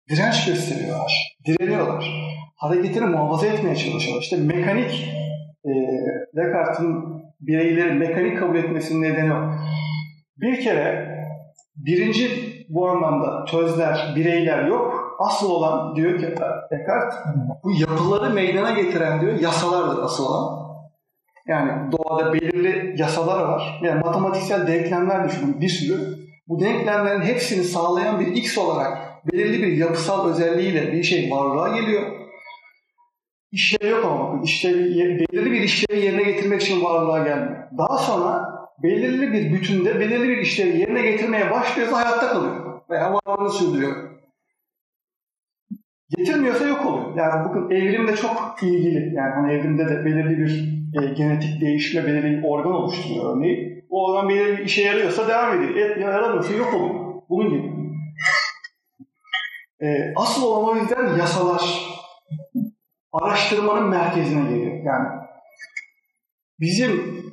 Direnç 0.09 0.45
gösteriyorlar. 0.45 1.37
Direniyorlar. 1.45 2.29
Hareketini 2.55 3.05
muhafaza 3.05 3.47
etmeye 3.47 3.75
çalışıyorlar. 3.75 4.21
İşte 4.21 4.37
mekanik 4.37 5.09
e, 5.65 5.71
Descartes'in 6.35 7.03
bireyleri 7.41 7.93
mekanik 7.93 8.39
kabul 8.39 8.55
etmesinin 8.55 9.01
nedeni 9.01 9.33
o. 9.33 9.53
Bir 10.37 10.61
kere 10.61 11.15
birinci 11.75 12.29
bu 12.69 12.89
anlamda 12.89 13.45
tözler, 13.45 14.13
bireyler 14.15 14.65
yok. 14.65 15.15
Asıl 15.19 15.51
olan 15.51 15.95
diyor 15.95 16.19
ki 16.19 16.35
Descartes 16.71 17.19
bu 17.63 17.71
yapıları 17.71 18.33
meydana 18.33 18.71
getiren 18.71 19.21
diyor 19.21 19.39
yasalardır 19.39 20.03
asıl 20.03 20.25
olan. 20.25 20.69
Yani 21.47 21.91
doğada 21.91 22.33
belirli 22.33 23.01
yasalar 23.01 23.43
var. 23.43 23.79
Yani 23.83 23.99
matematiksel 23.99 24.67
denklemler 24.67 25.29
düşünün 25.29 25.61
bir 25.61 25.69
sürü. 25.69 26.19
Bu 26.47 26.59
denklemlerin 26.59 27.21
hepsini 27.21 27.63
sağlayan 27.63 28.19
bir 28.19 28.27
x 28.27 28.57
olarak 28.57 29.08
belirli 29.31 29.63
bir 29.63 29.77
yapısal 29.77 30.29
özelliğiyle 30.29 30.93
bir 30.93 31.03
şey 31.03 31.31
varlığa 31.31 31.79
geliyor. 31.79 32.01
İşlevi 33.51 33.91
yok 33.91 34.05
ama 34.05 34.27
bakın. 34.27 34.43
Belirli 35.33 35.51
bir 35.51 35.61
işlevi 35.61 36.05
yerine 36.05 36.23
getirmek 36.23 36.61
için 36.61 36.83
varlığa 36.83 37.23
gelmiyor. 37.23 37.63
Daha 37.77 37.97
sonra 37.97 38.59
belirli 38.83 39.33
bir 39.33 39.53
bütünde 39.53 39.99
belirli 39.99 40.29
bir 40.29 40.37
işlevi 40.37 40.77
yerine 40.77 41.01
getirmeye 41.01 41.51
başlıyorsa 41.51 41.97
hayatta 41.97 42.27
kalıyor. 42.27 42.81
Veya 42.89 43.13
varlığını 43.13 43.49
sürdürüyor. 43.49 44.09
Getirmiyorsa 46.17 46.67
yok 46.67 46.85
oluyor. 46.85 47.17
Yani 47.17 47.49
bugün 47.49 47.75
evrimde 47.75 48.15
çok 48.15 48.57
ilgili. 48.61 49.15
Yani 49.15 49.33
hani 49.33 49.53
evrimde 49.53 49.89
de 49.89 50.05
belirli 50.05 50.37
bir 50.37 50.79
e, 51.01 51.13
genetik 51.13 51.61
değişimle 51.61 52.07
belirli 52.07 52.37
bir 52.37 52.43
organ 52.43 52.71
oluşturuyor 52.71 53.37
örneğin. 53.37 53.85
O 53.89 54.07
organ 54.07 54.29
belirli 54.29 54.57
bir 54.57 54.65
işe 54.65 54.81
yarıyorsa 54.81 55.27
devam 55.27 55.57
ediyor. 55.57 55.75
Et, 55.75 56.01
yaramıyorsa 56.01 56.53
yok 56.53 56.73
oluyor. 56.73 57.21
Bunun 57.29 57.49
gibi. 57.49 57.68
E, 59.81 60.13
asıl 60.15 60.43
olan 60.43 60.69
o 60.69 60.75
yüzden 60.75 61.17
yasalar 61.17 61.89
araştırmanın 63.13 63.89
merkezine 63.89 64.49
geliyor. 64.49 64.83
Yani 64.83 65.07
bizim 66.59 67.23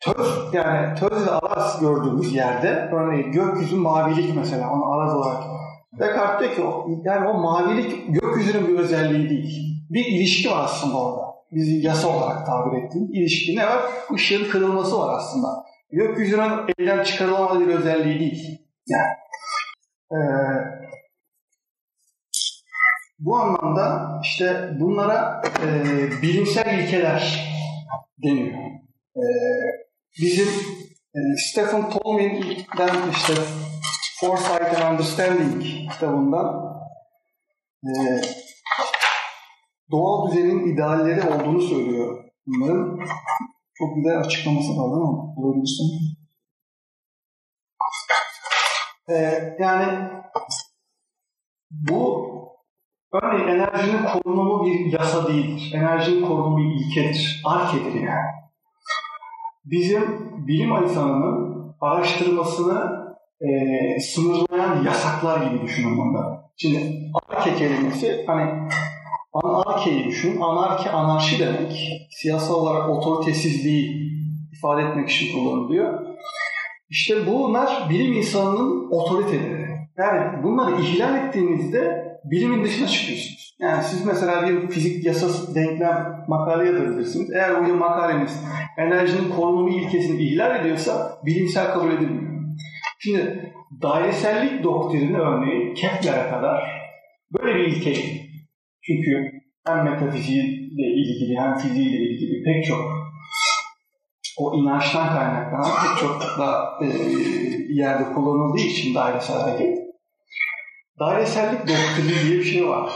töz 0.00 0.54
yani 0.54 0.94
töz 0.94 1.26
ve 1.26 1.30
araz 1.30 1.80
gördüğümüz 1.80 2.34
yerde 2.34 2.90
örneğin 2.92 3.32
gökyüzü 3.32 3.76
mavilik 3.76 4.36
mesela 4.36 4.70
onu 4.70 4.92
araz 4.92 5.16
olarak 5.16 5.44
Descartes 5.98 6.56
diyor 6.56 6.56
ki 6.56 7.02
yani 7.04 7.28
o 7.28 7.34
mavilik 7.34 8.14
gökyüzünün 8.14 8.68
bir 8.68 8.78
özelliği 8.78 9.30
değil. 9.30 9.86
Bir 9.90 10.06
ilişki 10.06 10.50
var 10.50 10.64
aslında 10.64 10.96
orada. 10.96 11.22
Biz 11.52 11.84
yasa 11.84 12.08
olarak 12.08 12.46
tabir 12.46 12.82
ettiğimiz 12.82 13.10
ilişki 13.10 13.56
ne 13.56 13.66
var? 13.66 13.80
Işığın 14.14 14.50
kırılması 14.50 14.98
var 14.98 15.14
aslında. 15.16 15.64
Gökyüzünün 15.90 16.50
elden 16.78 17.04
çıkarılamadığı 17.04 17.68
bir 17.68 17.74
özelliği 17.74 18.20
değil. 18.20 18.58
Yani 18.88 19.08
ee, 20.12 20.81
bu 23.24 23.36
anlamda 23.36 24.20
işte 24.22 24.70
bunlara 24.80 25.42
e, 25.62 25.68
bilimsel 26.22 26.78
ilkeler 26.78 27.48
deniyor. 28.22 28.58
E, 29.16 29.24
bizim 30.20 30.48
e, 31.14 31.20
Stephen 31.36 31.90
Tolman'den 31.90 33.10
işte 33.10 33.34
Foresight 34.20 34.80
and 34.80 34.92
Understanding 34.92 35.62
kitabından 35.92 36.76
e, 37.84 37.90
doğal 39.90 40.30
düzenin 40.30 40.74
idealleri 40.74 41.28
olduğunu 41.28 41.62
söylüyor 41.62 42.24
bunların. 42.46 42.98
Çok 43.74 43.96
güzel 43.96 44.18
açıklaması 44.18 44.68
var 44.68 44.90
değil 44.90 45.08
mi? 45.08 45.36
Bulabilirsin. 45.36 45.84
E, 49.08 49.14
yani 49.58 50.08
bu 51.70 52.31
örneğin 53.12 53.48
enerjinin 53.48 54.04
korunumu 54.04 54.66
bir 54.66 54.92
yasa 54.92 55.28
değildir. 55.28 55.72
Enerjinin 55.74 56.26
korunumu 56.26 56.58
bir 56.58 56.64
ilkedir. 56.64 57.42
Arkedir 57.44 57.94
yani. 57.94 58.30
Bizim 59.64 60.02
bilim 60.46 60.70
insanının 60.70 61.52
araştırmasını 61.80 63.02
e, 63.40 64.00
sınırlayan 64.00 64.84
yasaklar 64.84 65.46
gibi 65.46 65.62
düşünün 65.62 65.98
bunları. 65.98 66.42
Şimdi 66.56 67.10
arke 67.28 67.54
kelimesi 67.54 68.24
hani 68.26 68.50
anarkeyi 69.32 70.04
düşün. 70.04 70.40
Anarki 70.40 70.90
anarşi 70.90 71.38
demek. 71.38 71.72
Siyasal 72.10 72.54
olarak 72.54 72.90
otoritesizliği 72.90 74.12
ifade 74.52 74.82
etmek 74.82 75.10
için 75.10 75.34
kullanılıyor. 75.34 76.06
İşte 76.90 77.26
bunlar 77.26 77.90
bilim 77.90 78.12
insanının 78.12 78.90
otoriteleri. 78.90 79.62
Yani 79.98 80.42
bunları 80.42 80.82
ihlal 80.82 81.16
ettiğinizde 81.16 82.01
bilimin 82.24 82.64
dışına 82.64 82.86
çıkıyorsunuz. 82.86 83.56
Yani 83.60 83.84
siz 83.84 84.04
mesela 84.06 84.48
bir 84.48 84.68
fizik 84.68 85.06
yasası 85.06 85.54
denklem 85.54 86.24
makale 86.28 86.66
yazabilirsiniz. 86.66 87.30
Eğer 87.30 87.64
bu 87.64 87.74
makaleniz 87.74 88.40
enerjinin 88.78 89.30
korunumu 89.30 89.70
ilkesini 89.70 90.22
ihlal 90.22 90.60
ediyorsa 90.60 91.18
bilimsel 91.26 91.72
kabul 91.72 91.92
edilmiyor. 91.92 92.32
Şimdi 92.98 93.52
dairesellik 93.82 94.64
doktrini 94.64 95.18
örneğin 95.18 95.74
Kepler'e 95.74 96.30
kadar 96.30 96.62
böyle 97.32 97.54
bir 97.54 97.64
ilkeydi. 97.64 98.22
Çünkü 98.82 99.30
hem 99.66 99.84
metafiziğiyle 99.84 100.86
ilgili 100.86 101.38
hem 101.38 101.58
fiziğiyle 101.58 101.96
ilgili 101.96 102.44
pek 102.44 102.64
çok 102.64 103.02
o 104.38 104.56
inançtan 104.56 105.08
kaynaklanan 105.08 105.70
pek 105.82 105.98
çok 105.98 106.38
da 106.38 106.78
e, 106.82 106.86
yerde 107.68 108.12
kullanıldığı 108.12 108.60
için 108.60 108.94
dairesel 108.94 109.36
hareket. 109.36 109.81
Dairesellik 110.98 111.60
doktrini 111.60 112.28
diye 112.28 112.38
bir 112.38 112.44
şey 112.44 112.68
var. 112.68 112.92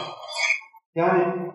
Yani 0.94 1.46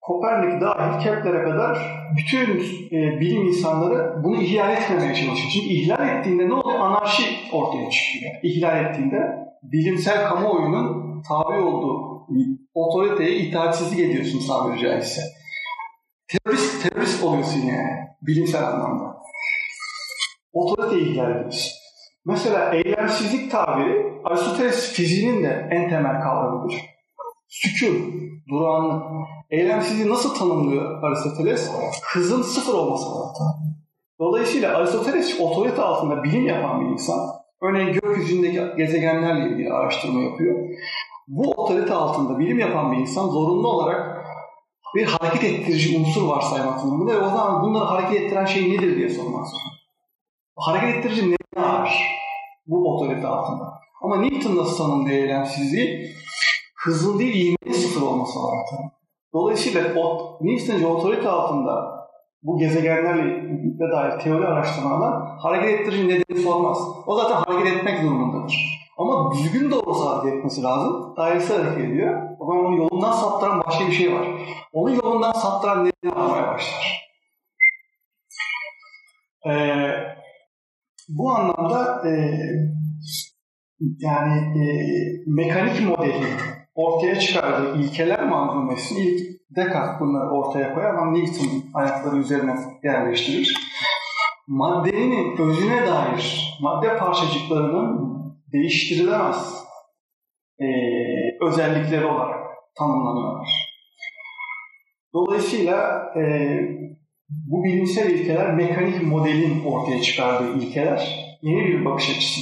Kopernik 0.00 0.60
dahil 0.60 1.02
Kepler'e 1.02 1.44
kadar 1.44 1.78
bütün 2.16 2.60
e, 2.92 3.20
bilim 3.20 3.46
insanları 3.46 4.24
bunu 4.24 4.42
ihlal 4.42 4.72
etmemeye 4.72 5.14
çalışıyor. 5.14 5.50
Çünkü 5.52 5.66
ihlal 5.66 6.08
ettiğinde 6.08 6.48
ne 6.48 6.54
oluyor? 6.54 6.80
Anarşi 6.80 7.22
ortaya 7.52 7.90
çıkıyor. 7.90 8.32
İhlal 8.42 8.84
ettiğinde 8.84 9.18
bilimsel 9.62 10.28
kamuoyunun 10.28 11.22
tabi 11.22 11.62
olduğu 11.62 12.26
otoriteye 12.74 13.36
itaatsizlik 13.36 14.00
ediyorsun 14.00 14.40
tabiri 14.48 14.80
caizse. 14.80 15.22
Terörist, 16.28 16.82
terörist 16.82 17.24
oluyorsun 17.24 17.60
yani 17.60 18.08
bilimsel 18.22 18.68
anlamda. 18.68 19.16
Otorite 20.52 21.00
ihlal 21.00 21.30
ediyorsun. 21.30 21.79
Mesela 22.24 22.74
eylemsizlik 22.74 23.50
tabiri 23.50 24.20
Aristoteles 24.24 24.92
fiziğinin 24.92 25.44
de 25.44 25.68
en 25.70 25.88
temel 25.88 26.20
kavramıdır. 26.22 26.74
Sükun, 27.48 28.14
durağanlık. 28.48 29.02
Eylemsizliği 29.50 30.08
nasıl 30.08 30.34
tanımlıyor 30.34 31.02
Aristoteles? 31.02 31.70
Hızın 32.12 32.42
sıfır 32.42 32.74
olması 32.74 33.06
olarak 33.08 33.36
Dolayısıyla 34.18 34.76
Aristoteles 34.76 35.40
otorite 35.40 35.82
altında 35.82 36.22
bilim 36.22 36.46
yapan 36.46 36.80
bir 36.80 36.86
insan. 36.86 37.18
Örneğin 37.62 37.92
gökyüzündeki 37.92 38.60
gezegenlerle 38.76 39.50
ilgili 39.50 39.72
araştırma 39.72 40.22
yapıyor. 40.22 40.68
Bu 41.28 41.50
otorite 41.50 41.94
altında 41.94 42.38
bilim 42.38 42.58
yapan 42.58 42.92
bir 42.92 42.96
insan 42.96 43.28
zorunlu 43.28 43.68
olarak 43.68 44.26
bir 44.94 45.04
hareket 45.04 45.44
ettirici 45.44 45.98
unsur 45.98 46.28
varsaymak 46.28 46.80
zorunda 46.80 47.12
ve 47.12 47.18
o 47.18 47.28
zaman 47.28 47.62
bunları 47.62 47.84
hareket 47.84 48.22
ettiren 48.22 48.44
şey 48.44 48.70
nedir 48.70 48.96
diye 48.96 49.08
sormak 49.08 49.46
zorunda. 49.46 49.74
Hareket 50.56 50.96
ettirici 50.96 51.30
ne 51.30 51.36
var 51.62 52.02
bu 52.66 52.94
otorite 52.94 53.26
altında? 53.26 53.72
Ama 54.02 54.16
Newton 54.16 54.56
nasıl 54.56 54.76
tanımlıyor 54.78 55.22
eylemsizliği? 55.22 56.14
Hızın 56.76 57.18
değil 57.18 57.34
ivmenin 57.34 57.78
sıfır 57.78 58.02
olması 58.06 58.40
olarak. 58.40 58.66
Dolayısıyla 59.32 60.00
o, 60.00 60.38
Newton'cu 60.40 60.88
otorite 60.88 61.28
altında 61.28 62.00
bu 62.42 62.58
gezegenlerle 62.58 63.50
dair 63.92 64.20
teori 64.20 64.46
araştırmalar 64.46 65.38
hareket 65.38 65.80
ettirici 65.80 66.08
nedeni 66.08 66.42
sormaz. 66.42 66.78
O 67.06 67.14
zaten 67.16 67.36
hareket 67.36 67.76
etmek 67.76 68.02
durumundadır. 68.02 68.80
Ama 68.98 69.32
düzgün 69.32 69.70
de 69.70 69.74
olsa 69.74 70.10
hareket 70.10 70.38
etmesi 70.38 70.62
lazım. 70.62 71.14
Dairesel 71.16 71.62
hareket 71.62 71.84
ediyor. 71.84 72.22
O 72.40 72.44
onun 72.44 72.76
yolundan 72.76 73.12
saptıran 73.12 73.62
başka 73.66 73.86
bir 73.86 73.92
şey 73.92 74.12
var. 74.12 74.28
Onun 74.72 74.90
yolundan 74.90 75.32
saptıran 75.32 75.84
nedeni 75.84 76.12
aramaya 76.12 76.54
başlar. 76.54 77.10
Ee, 79.46 79.50
bu 81.10 81.30
anlamda 81.30 82.08
e, 82.08 82.12
yani 83.98 84.58
e, 84.58 84.64
mekanik 85.26 85.88
modeli 85.88 86.26
ortaya 86.74 87.20
çıkardığı 87.20 87.78
ilkeler 87.78 88.28
manzumesi 88.28 88.94
ilk 89.00 89.40
Descartes 89.56 90.00
bunları 90.00 90.30
ortaya 90.30 90.74
koyar 90.74 90.94
ama 90.94 91.10
Newton 91.10 91.64
ayakları 91.74 92.16
üzerine 92.16 92.54
yerleştirir. 92.84 93.54
Maddenin 94.46 95.36
özüne 95.38 95.86
dair 95.86 96.56
madde 96.62 96.98
parçacıklarının 96.98 98.10
değiştirilemez 98.52 99.64
e, 100.58 100.66
özellikleri 101.40 102.04
olarak 102.04 102.40
tanımlanıyorlar. 102.78 103.48
Dolayısıyla 105.14 106.04
e, 106.16 106.22
bu 107.30 107.64
bilimsel 107.64 108.10
ilkeler 108.10 108.54
mekanik 108.54 109.02
modelin 109.02 109.64
ortaya 109.64 110.02
çıkardığı 110.02 110.58
ilkeler 110.58 111.36
yeni 111.42 111.66
bir 111.66 111.84
bakış 111.84 112.10
açısı. 112.10 112.40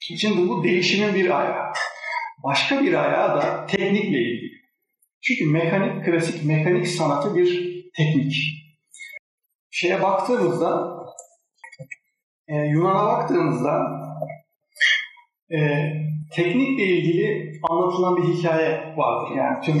Şimdi 0.00 0.48
bu 0.48 0.64
değişimin 0.64 1.14
bir 1.14 1.40
ayağı. 1.40 1.72
Başka 2.44 2.82
bir 2.82 3.04
ayağı 3.04 3.42
da 3.42 3.66
teknikle 3.66 4.18
ilgili. 4.18 4.52
Çünkü 5.22 5.50
mekanik, 5.50 6.04
klasik 6.04 6.44
mekanik 6.44 6.88
sanatı 6.88 7.36
bir 7.36 7.82
teknik. 7.96 8.34
Şeye 9.70 10.02
baktığımızda, 10.02 10.96
e, 12.48 12.54
Yunan'a 12.54 13.06
baktığımızda 13.06 13.82
e, 15.50 15.58
teknikle 16.32 16.86
ilgili 16.86 17.52
anlatılan 17.70 18.16
bir 18.16 18.22
hikaye 18.22 18.94
vardır. 18.96 19.36
Yani 19.36 19.64
tüm 19.64 19.78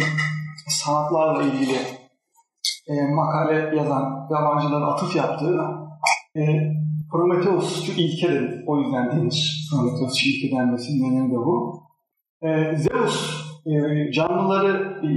sanatlarla 0.68 1.42
ilgili 1.42 1.76
e, 2.92 3.14
makale 3.14 3.76
yazan 3.76 4.28
yabancıların 4.30 4.92
atıf 4.92 5.16
yaptığı 5.16 5.60
e, 6.36 6.42
Prometheusçu 7.12 7.92
ilke 7.92 8.28
denir. 8.28 8.64
O 8.66 8.78
yüzden 8.78 9.10
denir. 9.12 9.68
Prometheusçu 9.70 10.28
ilke 10.28 10.56
denmesinin 10.56 11.12
nedeni 11.12 11.32
de 11.32 11.36
bu. 11.36 11.82
E, 12.42 12.76
Zeus 12.76 13.46
e, 13.66 14.12
canlıları 14.12 15.00
e, 15.06 15.08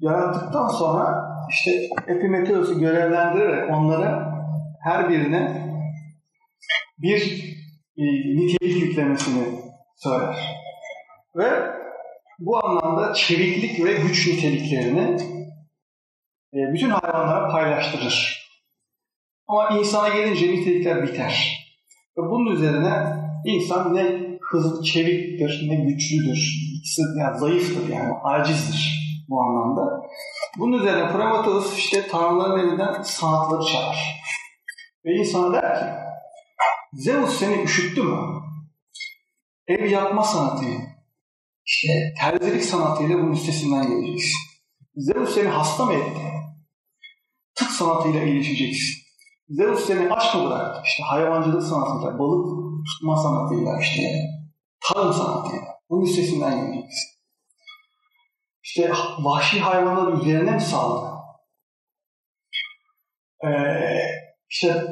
yarattıktan 0.00 0.68
sonra 0.68 1.24
işte 1.50 1.70
Epimetheus'u 2.06 2.80
görevlendirerek 2.80 3.70
onlara 3.70 4.34
her 4.82 5.08
birine 5.08 5.68
bir 6.98 7.44
e, 7.96 8.02
nitelik 8.36 8.82
yüklemesini 8.82 9.44
söyler. 9.96 10.64
Ve 11.36 11.50
bu 12.38 12.66
anlamda 12.66 13.14
çeviklik 13.14 13.84
ve 13.84 13.92
güç 13.92 14.26
niteliklerini 14.28 15.33
bütün 16.54 16.90
hayvanlara 16.90 17.48
paylaştırır. 17.52 18.44
Ama 19.46 19.68
insana 19.68 20.08
gelince 20.08 20.52
nitelikler 20.52 21.02
biter. 21.02 21.64
Ve 22.18 22.22
bunun 22.22 22.52
üzerine 22.56 23.16
insan 23.44 23.94
ne 23.94 24.34
hızlı, 24.50 24.84
çeviktir, 24.84 25.68
ne 25.68 25.74
güçlüdür, 25.74 26.54
ikisi 26.78 27.02
yani 27.18 27.38
zayıftır 27.38 27.88
yani 27.88 28.14
acizdir 28.24 29.04
bu 29.28 29.42
anlamda. 29.42 30.02
Bunun 30.58 30.78
üzerine 30.78 31.12
Prometheus 31.12 31.78
işte 31.78 32.06
tanrıların 32.08 32.68
elinden 32.68 33.02
sanatları 33.02 33.72
çalar. 33.72 34.20
Ve 35.04 35.14
insana 35.14 35.52
der 35.52 35.78
ki, 35.78 35.84
Zeus 36.92 37.38
seni 37.38 37.62
üşüttü 37.62 38.02
mü? 38.02 38.18
Ev 39.66 39.90
yapma 39.90 40.22
sanatı, 40.22 40.64
işte 41.66 41.88
terzilik 42.20 42.64
sanatıyla 42.64 43.18
bunun 43.18 43.32
üstesinden 43.32 43.88
geleceksin. 43.88 44.38
Zeus 44.96 45.34
seni 45.34 45.48
hasta 45.48 45.84
mı 45.84 45.92
etti? 45.92 46.20
Sanatıyla 47.74 48.22
iyileşeceksin. 48.22 49.04
Zeus 49.48 49.86
seni 49.86 50.12
aç 50.12 50.34
mı 50.34 50.50
bıraktı? 50.50 50.80
İşte 50.84 51.02
hayvancılık 51.02 51.62
sanatıyla, 51.62 52.18
balık 52.18 52.46
tutma 52.86 53.16
sanatıyla, 53.16 53.80
işte 53.80 54.02
tarım 54.80 55.12
sanatıyla. 55.12 55.64
Bunun 55.90 56.02
üstesinden 56.02 56.56
geleceksin. 56.56 57.10
İşte 58.62 58.92
vahşi 59.18 59.60
hayvanlar 59.60 60.12
üzerine 60.12 60.50
mi 60.50 60.60
sağladı? 60.60 61.14
Ee, 63.44 63.48
işte 64.48 64.86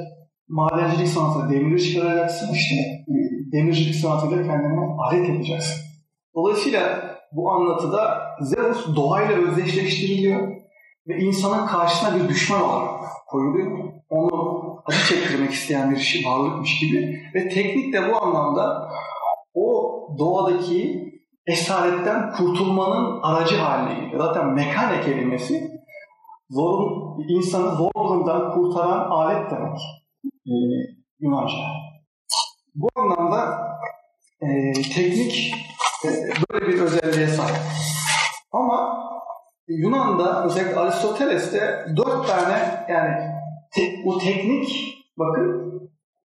madencilik 0.49 1.09
sanatı, 1.09 1.51
demiri 1.51 1.85
çıkaracaksın 1.85 2.55
işte 2.55 3.05
demircilik 3.53 3.95
sanatıyla 3.95 4.37
kendine 4.37 4.97
alet 4.99 5.29
yapacaksın. 5.29 5.83
Dolayısıyla 6.35 7.13
bu 7.33 7.51
anlatıda 7.51 8.21
Zeus 8.41 8.97
doğayla 8.97 9.37
özdeşleştiriliyor 9.37 10.62
ve 11.09 11.19
insanın 11.19 11.67
karşısına 11.67 12.15
bir 12.15 12.29
düşman 12.29 12.63
olarak 12.63 13.01
koyuluyor. 13.27 13.93
Onu 14.09 14.63
acı 14.87 15.07
çektirmek 15.07 15.51
isteyen 15.51 15.91
bir 15.91 15.97
şey 15.97 16.25
varlıkmış 16.27 16.81
gibi 16.81 17.23
ve 17.35 17.49
teknik 17.49 17.93
de 17.93 18.11
bu 18.11 18.23
anlamda 18.23 18.91
o 19.55 19.99
doğadaki 20.19 21.13
esaretten 21.47 22.33
kurtulmanın 22.33 23.23
aracı 23.23 23.57
haline 23.57 24.01
geliyor. 24.01 24.25
Zaten 24.25 24.55
mekane 24.55 25.01
kelimesi 25.01 25.71
zorun, 26.51 27.19
insanı 27.29 27.77
zor 27.77 27.91
durumdan 27.95 28.55
kurtaran 28.55 29.11
alet 29.11 29.51
demek 29.51 29.79
e, 30.47 30.55
Yunanca. 31.21 31.59
Bu 32.75 32.89
anlamda 32.97 33.59
e, 34.41 34.73
teknik 34.73 35.55
e, 36.05 36.09
böyle 36.51 36.67
bir 36.67 36.81
özelliğe 36.81 37.27
sahip. 37.27 37.57
Ama 38.53 38.92
Yunan'da 39.79 40.45
özellikle 40.45 40.77
Aristoteles'te 40.77 41.87
dört 41.97 42.29
tane 42.29 42.87
yani 42.89 43.17
te, 43.75 43.83
o 44.07 44.19
teknik 44.19 44.69
bakın 45.19 45.73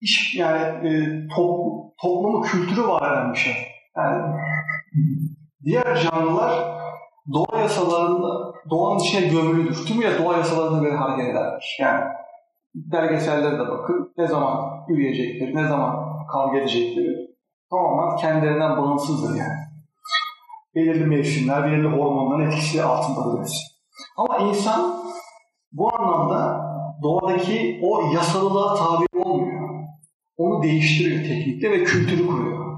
iş 0.02 0.36
yani 0.36 0.88
e, 0.88 0.92
top, 1.36 1.60
toplumu 2.02 2.42
kültürü 2.42 2.88
var 2.88 3.14
eden 3.14 3.34
bir 3.34 3.38
şey. 3.38 3.54
Yani 3.98 4.24
diğer 5.66 5.96
canlılar 5.96 6.78
doğa 7.34 7.62
yasalarında 7.62 8.54
doğanın 8.70 9.00
içine 9.00 9.28
gömülüdür. 9.28 9.86
Tümüyle 9.86 10.24
doğa 10.24 10.38
yasalarına 10.38 10.84
göre 10.84 10.96
hareket 10.96 11.30
ederler. 11.30 11.78
Yani 11.80 12.04
belgesellere 12.76 13.60
de 13.60 13.68
bakın. 13.68 14.14
Ne 14.18 14.28
zaman 14.28 14.86
yürüyecektir, 14.88 15.56
ne 15.56 15.68
zaman 15.68 15.96
kavga 16.32 16.58
edecektir. 16.58 17.18
Tamamen 17.70 18.18
kendilerinden 18.18 18.78
bağımsızdır 18.78 19.40
yani. 19.40 19.67
Belirli 20.78 21.06
mevsimler, 21.06 21.64
belirli 21.64 21.88
hormonların 21.88 22.52
etkisi 22.52 22.84
altındadır 22.84 23.40
hepsi. 23.40 23.58
Ama 24.18 24.38
insan 24.38 25.04
bu 25.72 25.96
anlamda 25.96 26.62
doğadaki 27.04 27.80
o 27.84 28.12
yasalılığa 28.14 28.76
tabi 28.76 29.06
olmuyor. 29.24 29.70
Onu 30.38 30.64
değiştiriyor 30.64 31.24
teknikle 31.24 31.72
ve 31.72 31.84
kültürü 31.84 32.28
kuruyor. 32.28 32.78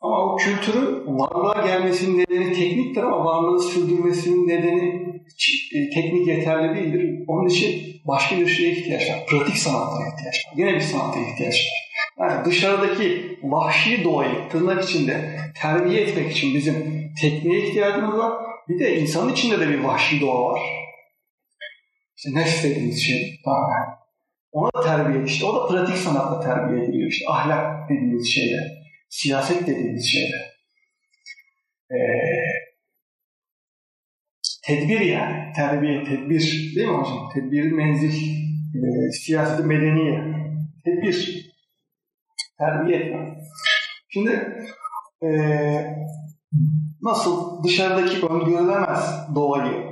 Ama 0.00 0.18
o 0.18 0.36
kültürün 0.36 1.18
varlığa 1.18 1.66
gelmesinin 1.66 2.18
nedeni 2.18 2.52
tekniktir 2.52 3.02
ama 3.02 3.24
varlığı 3.24 3.62
sürdürmesinin 3.62 4.48
nedeni 4.48 5.08
e, 5.74 5.90
teknik 5.90 6.26
yeterli 6.26 6.76
değildir. 6.76 7.24
Onun 7.28 7.48
için 7.48 8.00
başka 8.06 8.36
bir 8.36 8.46
şeye 8.46 8.72
ihtiyaç 8.72 9.10
var. 9.10 9.26
Pratik 9.28 9.56
sanatlara 9.56 10.08
ihtiyaç 10.08 10.46
var. 10.46 10.54
Yine 10.56 10.74
bir 10.74 10.80
sanata 10.80 11.20
ihtiyaç 11.20 11.54
var. 11.54 11.87
Yani 12.20 12.44
dışarıdaki 12.44 13.38
vahşi 13.42 14.04
doğayı 14.04 14.48
tırnak 14.48 14.84
içinde 14.84 15.40
terbiye 15.56 16.00
etmek 16.00 16.32
için 16.32 16.54
bizim 16.54 17.08
tekniğe 17.20 17.68
ihtiyacımız 17.68 18.18
var. 18.18 18.32
Bir 18.68 18.78
de 18.78 19.00
insanın 19.00 19.32
içinde 19.32 19.60
de 19.60 19.68
bir 19.68 19.78
vahşi 19.78 20.20
doğa 20.20 20.44
var. 20.44 20.60
İşte 22.16 22.34
nefs 22.34 22.64
dediğimiz 22.64 23.02
şey. 23.02 23.40
Tamam. 23.44 23.98
Ona 24.52 24.84
terbiye 24.84 25.24
işte. 25.24 25.46
O 25.46 25.54
da 25.54 25.68
pratik 25.68 25.96
sanatla 25.96 26.40
terbiye 26.40 26.84
ediliyor. 26.84 27.10
İşte 27.10 27.24
ahlak 27.28 27.90
dediğimiz 27.90 28.28
şeyler 28.34 28.78
siyaset 29.08 29.66
dediğimiz 29.66 30.12
şeyler. 30.12 30.58
Ee, 31.90 31.98
tedbir 34.66 35.00
yani. 35.00 35.52
Terbiye, 35.52 36.04
tedbir. 36.04 36.72
Değil 36.76 36.88
mi 36.88 36.94
hocam? 36.94 37.28
Tedbir, 37.34 37.72
menzil, 37.72 38.30
e, 38.74 39.10
siyaseti 39.12 39.62
medeniye. 39.62 40.24
Tedbir. 40.84 41.47
Terbiye 42.58 42.98
etme. 42.98 43.38
Şimdi 44.08 44.56
e, 45.22 45.28
nasıl 47.02 47.64
dışarıdaki 47.64 48.26
öngörülemez 48.26 49.28
doğayı 49.34 49.88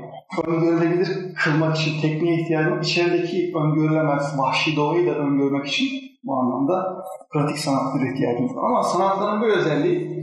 öngörülebilir 0.46 1.34
kılmak 1.34 1.76
için 1.76 2.00
tekniğe 2.00 2.40
ihtiyacım 2.40 2.80
içerideki 2.80 3.52
öngörülemez 3.56 4.38
vahşi 4.38 4.76
doğayı 4.76 5.06
da 5.06 5.10
öngörmek 5.10 5.66
için 5.66 5.88
bu 6.24 6.40
anlamda 6.40 7.04
pratik 7.32 7.58
sanatlara 7.58 8.12
ihtiyacımız 8.12 8.56
var. 8.56 8.64
Ama 8.64 8.82
sanatların 8.82 9.42
bir 9.42 9.48
özelliği 9.48 10.22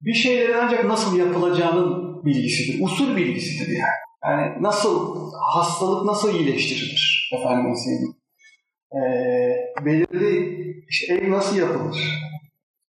bir 0.00 0.14
şeylerin 0.14 0.58
ancak 0.62 0.84
nasıl 0.84 1.16
yapılacağının 1.16 2.24
bilgisidir. 2.24 2.84
Usul 2.84 3.16
bilgisidir 3.16 3.68
yani. 3.68 4.02
Yani 4.24 4.62
nasıl, 4.62 5.16
hastalık 5.54 6.06
nasıl 6.06 6.34
iyileştirilir? 6.34 7.30
Efendim 7.32 7.76
sevdiğim. 7.76 8.21
Ee, 8.94 9.84
belirli 9.84 10.62
işte 10.88 11.14
ev 11.14 11.30
nasıl 11.30 11.58
yapılır? 11.58 11.96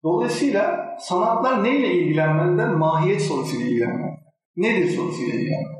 Dolayısıyla 0.03 0.95
sanatlar 0.99 1.63
neyle 1.63 1.93
ilgilenmelidir? 1.93 2.67
Mahiyet 2.67 3.21
sorusuyla 3.21 3.65
ilgilenmelidir. 3.65 4.19
Nedir 4.55 4.89
sorusuyla 4.89 5.33
ilgilenmelidir? 5.33 5.79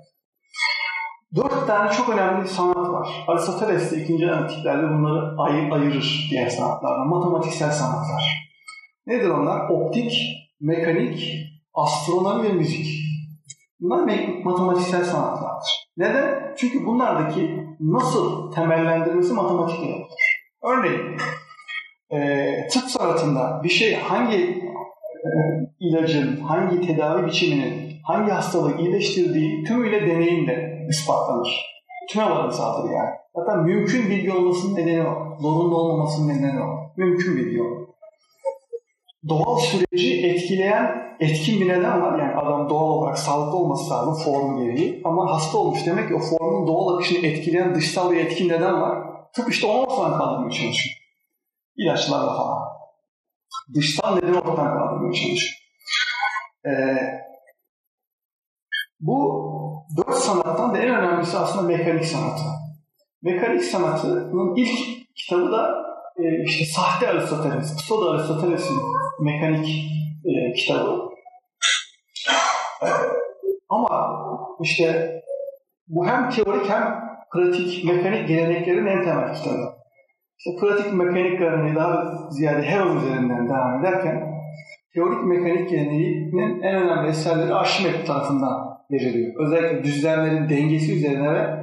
Dört 1.36 1.68
tane 1.68 1.92
çok 1.92 2.10
önemli 2.10 2.48
sanat 2.48 2.90
var. 2.90 3.26
Aristoteles 3.28 3.92
de 3.92 4.04
ikinci 4.04 4.32
antiklerde 4.32 4.84
bunları 4.84 5.36
ayır, 5.38 5.72
ayırır 5.72 6.28
diğer 6.32 6.50
sanatlardan. 6.50 7.08
Matematiksel 7.08 7.72
sanatlar. 7.72 8.50
Nedir 9.08 9.30
onlar? 9.30 9.70
Optik, 9.70 10.22
mekanik, 10.62 11.34
astronomi 11.74 12.50
ve 12.50 12.54
müzik. 12.54 12.88
Bunlar 13.80 14.00
matematiksel 14.44 15.04
sanatlardır. 15.04 15.70
Neden? 15.98 16.56
Çünkü 16.58 16.86
bunlardaki 16.86 17.68
nasıl 17.80 18.52
temellendirilmesi 18.52 19.34
matematikle 19.34 19.86
yapılır. 19.86 20.09
Örneğin 20.64 21.18
e, 22.12 22.68
tıp 22.68 22.84
sanatında 22.84 23.62
bir 23.64 23.70
şey 23.70 23.96
hangi 23.96 24.38
e, 25.26 25.30
ilacın, 25.80 26.42
hangi 26.42 26.88
tedavi 26.88 27.26
biçiminin 27.26 27.90
hangi 28.04 28.32
hastalığı 28.32 28.78
iyileştirdiği 28.78 29.64
tümüyle 29.64 30.02
deneyimle 30.02 30.86
ispatlanır. 30.90 31.66
Tüme 32.10 32.30
varınsadır 32.30 32.90
yani. 32.90 33.10
Zaten 33.36 33.64
mümkün 33.64 34.10
bilgi 34.10 34.32
olmasının 34.32 34.76
nedeni 34.76 35.08
o. 35.08 35.38
Zorunlu 35.42 35.78
olmamasının 35.78 36.30
nedeni 36.30 36.62
o. 36.62 36.94
Mümkün 36.98 37.38
bilgi 37.38 37.64
o. 37.64 37.66
Doğal 39.30 39.58
süreci 39.58 40.28
etkileyen 40.28 41.16
etkin 41.20 41.62
bir 41.62 41.70
neden 41.70 42.02
var. 42.02 42.20
Yani 42.20 42.36
adam 42.36 42.70
doğal 42.70 42.90
olarak 42.90 43.18
sağlıklı 43.18 43.58
olması 43.58 43.94
lazım 43.94 44.14
formu 44.26 44.66
gereği. 44.66 45.02
Ama 45.06 45.32
hasta 45.32 45.58
olmuş 45.58 45.86
demek 45.86 46.08
ki 46.08 46.16
o 46.16 46.20
formun 46.20 46.68
doğal 46.68 46.96
akışını 46.96 47.28
etkileyen 47.28 47.76
dışsal 47.76 48.12
bir 48.12 48.18
etkin 48.18 48.50
neden 48.50 48.82
var. 48.82 49.09
Tıp 49.34 49.52
işte 49.52 49.68
onu 49.68 49.82
ortadan 49.82 50.18
kaldırmaya 50.18 50.52
çalışıyor. 50.52 50.96
İlaçlarla 51.78 52.38
falan. 52.38 52.60
Dışsal 53.76 54.16
nedeni 54.16 54.38
ortadan 54.38 54.78
kaldırmaya 54.78 55.14
çalışıyor. 55.14 55.56
Ee, 56.66 56.98
bu 59.00 59.50
dört 59.98 60.16
sanattan 60.16 60.74
da 60.74 60.78
en 60.78 60.96
önemlisi 60.96 61.38
aslında 61.38 61.68
mekanik 61.68 62.06
sanatı. 62.06 62.44
Mekanik 63.22 63.64
sanatının 63.64 64.56
ilk 64.56 65.08
kitabı 65.16 65.52
da 65.52 65.90
e, 66.18 66.44
işte 66.44 66.66
sahte 66.66 67.10
Aristoteles, 67.10 67.78
pseudo 67.78 68.12
Aristoteles'in 68.12 68.78
mekanik 69.20 69.70
e, 70.26 70.54
kitabı. 70.54 71.10
E, 72.84 72.88
ama 73.70 74.18
işte 74.62 75.16
bu 75.90 76.08
hem 76.08 76.30
teorik 76.30 76.70
hem 76.70 77.10
pratik 77.34 77.86
mekanik 77.86 78.28
geleneklerin 78.28 78.86
en 78.86 79.04
temel 79.04 79.34
kitabı. 79.34 79.80
İşte 80.38 80.52
pratik 80.60 80.94
mekanik 80.94 81.40
geleneği 81.40 81.76
daha 81.76 82.30
ziyade 82.30 82.64
Heron 82.64 82.98
üzerinden 82.98 83.50
devam 83.50 83.80
ederken 83.80 84.30
teorik 84.94 85.24
mekanik 85.24 85.70
geleneğinin 85.70 86.62
en 86.62 86.76
önemli 86.76 87.10
eserleri 87.10 87.54
Arşimet 87.54 88.08
tarafından 88.08 88.80
veriliyor. 88.92 89.34
Özellikle 89.46 89.84
düzlemlerin 89.84 90.50
dengesi 90.50 90.96
üzerine 90.96 91.34
ve 91.34 91.60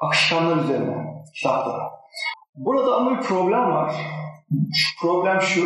akışkanlar 0.00 0.64
üzerine 0.64 0.96
kitaplara. 1.34 1.90
Burada 2.56 2.96
ama 2.96 3.18
bir 3.18 3.22
problem 3.22 3.70
var. 3.70 3.94
Şu 4.74 5.06
problem 5.06 5.40
şu. 5.40 5.60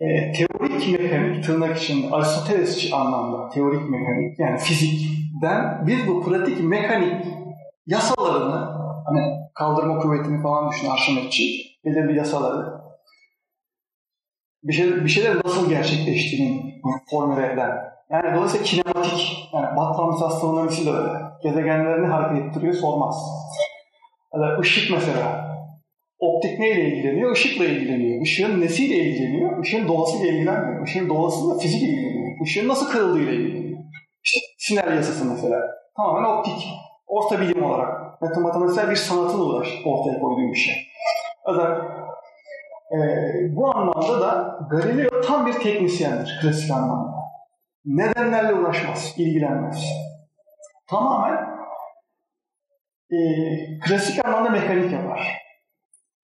E, 0.00 0.32
teorik 0.32 1.00
mekanik 1.00 1.44
tırnak 1.44 1.76
içinde 1.76 2.14
Aristotelesçi 2.14 2.94
anlamda 2.94 3.48
teorik 3.48 3.90
mekanik 3.90 4.38
yani 4.38 4.58
fizikten 5.38 5.86
biz 5.86 6.08
bu 6.08 6.24
pratik 6.24 6.64
mekanik 6.64 7.26
yasalarını 7.86 8.68
hani 9.06 9.20
kaldırma 9.54 9.98
kuvvetini 9.98 10.42
falan 10.42 10.70
düşün 10.70 10.90
Arşimetçi 10.90 11.42
belirli 11.84 12.18
yasaları 12.18 12.78
bir, 14.62 14.72
şey, 14.72 15.04
bir 15.04 15.08
şeyler 15.08 15.36
nasıl 15.44 15.68
gerçekleştiğini 15.68 16.80
formüle 17.10 17.52
eden. 17.52 17.70
Yani 18.10 18.36
dolayısıyla 18.36 18.64
kinematik, 18.64 19.48
yani 19.54 19.76
Batman 19.76 20.26
astronomisi 20.26 20.86
de 20.86 20.90
öyle. 20.90 21.12
Gezegenlerini 21.42 22.06
hareket 22.06 22.46
ettiriyor, 22.46 22.74
sormaz. 22.74 23.16
Yani 24.34 24.60
ışık 24.60 24.90
mesela. 24.90 25.48
Optik 26.18 26.58
neyle 26.58 26.88
ilgileniyor? 26.88 27.36
Işıkla 27.36 27.64
ilgileniyor. 27.64 28.22
Işığın 28.22 28.60
nesiyle 28.60 28.94
ilgileniyor? 28.94 29.64
Işığın 29.64 29.88
doğasıyla 29.88 30.26
ilgilenmiyor. 30.26 30.86
Işığın 30.86 31.08
doğasıyla 31.08 31.58
fizik 31.58 31.82
ilgileniyor. 31.82 32.46
Işığın 32.46 32.68
nasıl 32.68 32.88
kırıldığıyla 32.88 33.32
ilgileniyor. 33.32 33.67
İşte 34.24 34.40
sinel 34.58 34.96
yasası 34.96 35.24
mesela. 35.24 35.60
Tamamen 35.96 36.28
optik. 36.28 36.68
Orta 37.06 37.40
bilim 37.40 37.64
olarak. 37.64 38.20
Matematiksel 38.20 38.90
bir 38.90 38.96
sanatın 38.96 39.40
uğraş 39.40 39.68
ortaya 39.86 40.20
koyduğu 40.20 40.52
bir 40.52 40.58
şey. 40.58 40.74
Özellikle 41.46 41.98
e, 42.92 42.98
bu 43.56 43.76
anlamda 43.76 44.20
da 44.20 44.58
Galileo 44.70 45.20
tam 45.20 45.46
bir 45.46 45.52
teknisyendir 45.52 46.38
klasik 46.42 46.70
anlamda. 46.70 47.18
Nedenlerle 47.84 48.54
uğraşmaz, 48.54 49.14
ilgilenmez. 49.16 49.84
Tamamen 50.90 51.48
e, 53.10 53.18
klasik 53.86 54.24
anlamda 54.24 54.50
mekanik 54.50 54.92
yapar. 54.92 55.38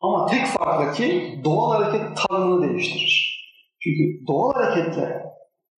Ama 0.00 0.26
tek 0.26 0.46
farkla 0.46 0.92
ki 0.92 1.40
doğal 1.44 1.82
hareket 1.82 2.16
tanımını 2.16 2.68
değiştirir. 2.68 3.34
Çünkü 3.82 4.26
doğal 4.26 4.52
hareketle 4.52 5.22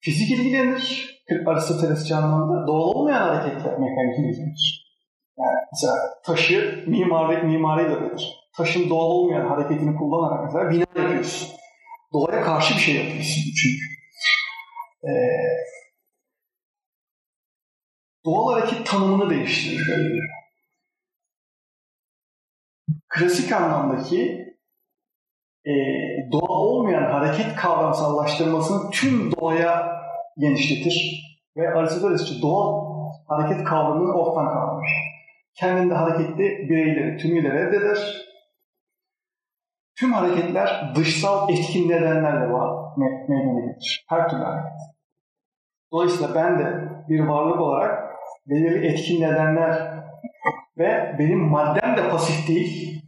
fizik 0.01 0.31
ilgilenir, 0.31 1.16
Aristotelesçi 1.47 2.15
anlamda. 2.15 2.67
Doğal 2.67 2.81
olmayan 2.81 3.29
hareketle 3.29 3.71
mekanik 3.71 4.19
ilgilenir. 4.19 4.87
Yani 5.39 5.57
mesela 5.73 5.95
taşı 6.25 6.85
mimari, 6.87 7.43
mimari 7.43 7.91
de 7.91 7.95
öyledir 7.95 8.47
taşın 8.57 8.91
doğal 8.91 9.11
olmayan 9.11 9.47
hareketini 9.49 9.97
kullanarak 9.97 10.45
mesela 10.45 10.71
bina 10.71 11.03
yapıyorsun. 11.03 11.49
Doğaya 12.13 12.43
karşı 12.43 12.75
bir 12.75 12.81
şey 12.81 12.95
yapıyorsun 12.95 13.43
çünkü. 13.63 13.87
Ee, 15.05 15.11
doğal 18.25 18.53
hareket 18.53 18.87
tanımını 18.87 19.31
değiştirir 19.31 19.87
Galileo. 19.87 20.27
Klasik 23.09 23.53
anlamdaki 23.53 24.47
e, 25.65 25.73
doğal 26.33 26.61
olmayan 26.61 27.03
hareket 27.03 27.57
kavramsallaştırmasını 27.57 28.91
tüm 28.91 29.33
doğaya 29.33 29.97
genişletir 30.39 31.23
ve 31.57 31.75
Aristotelesçi 31.75 32.43
doğal 32.43 32.87
hareket 33.29 33.65
kavramını 33.65 34.13
ortadan 34.13 34.53
kaldırır. 34.53 34.91
Kendinde 35.55 35.95
hareketli 35.95 36.69
bireyleri 36.69 37.17
tümüyle 37.17 37.53
reddeder 37.53 38.27
Tüm 39.99 40.13
hareketler 40.13 40.93
dışsal 40.95 41.51
etkin 41.51 41.89
nedenlerle 41.89 42.53
var, 42.53 42.97
me 42.97 43.27
meydana 43.29 43.61
gelir. 43.61 44.05
Her 44.09 44.29
türlü 44.29 44.43
hareket. 44.43 44.73
Dolayısıyla 45.93 46.35
ben 46.35 46.59
de 46.59 46.89
bir 47.09 47.21
varlık 47.21 47.61
olarak 47.61 48.17
belirli 48.47 48.87
etkin 48.87 49.21
nedenler 49.21 50.03
ve 50.79 51.17
benim 51.19 51.39
maddem 51.39 51.97
de 51.97 52.09
pasif 52.11 52.49
değil 52.49 53.03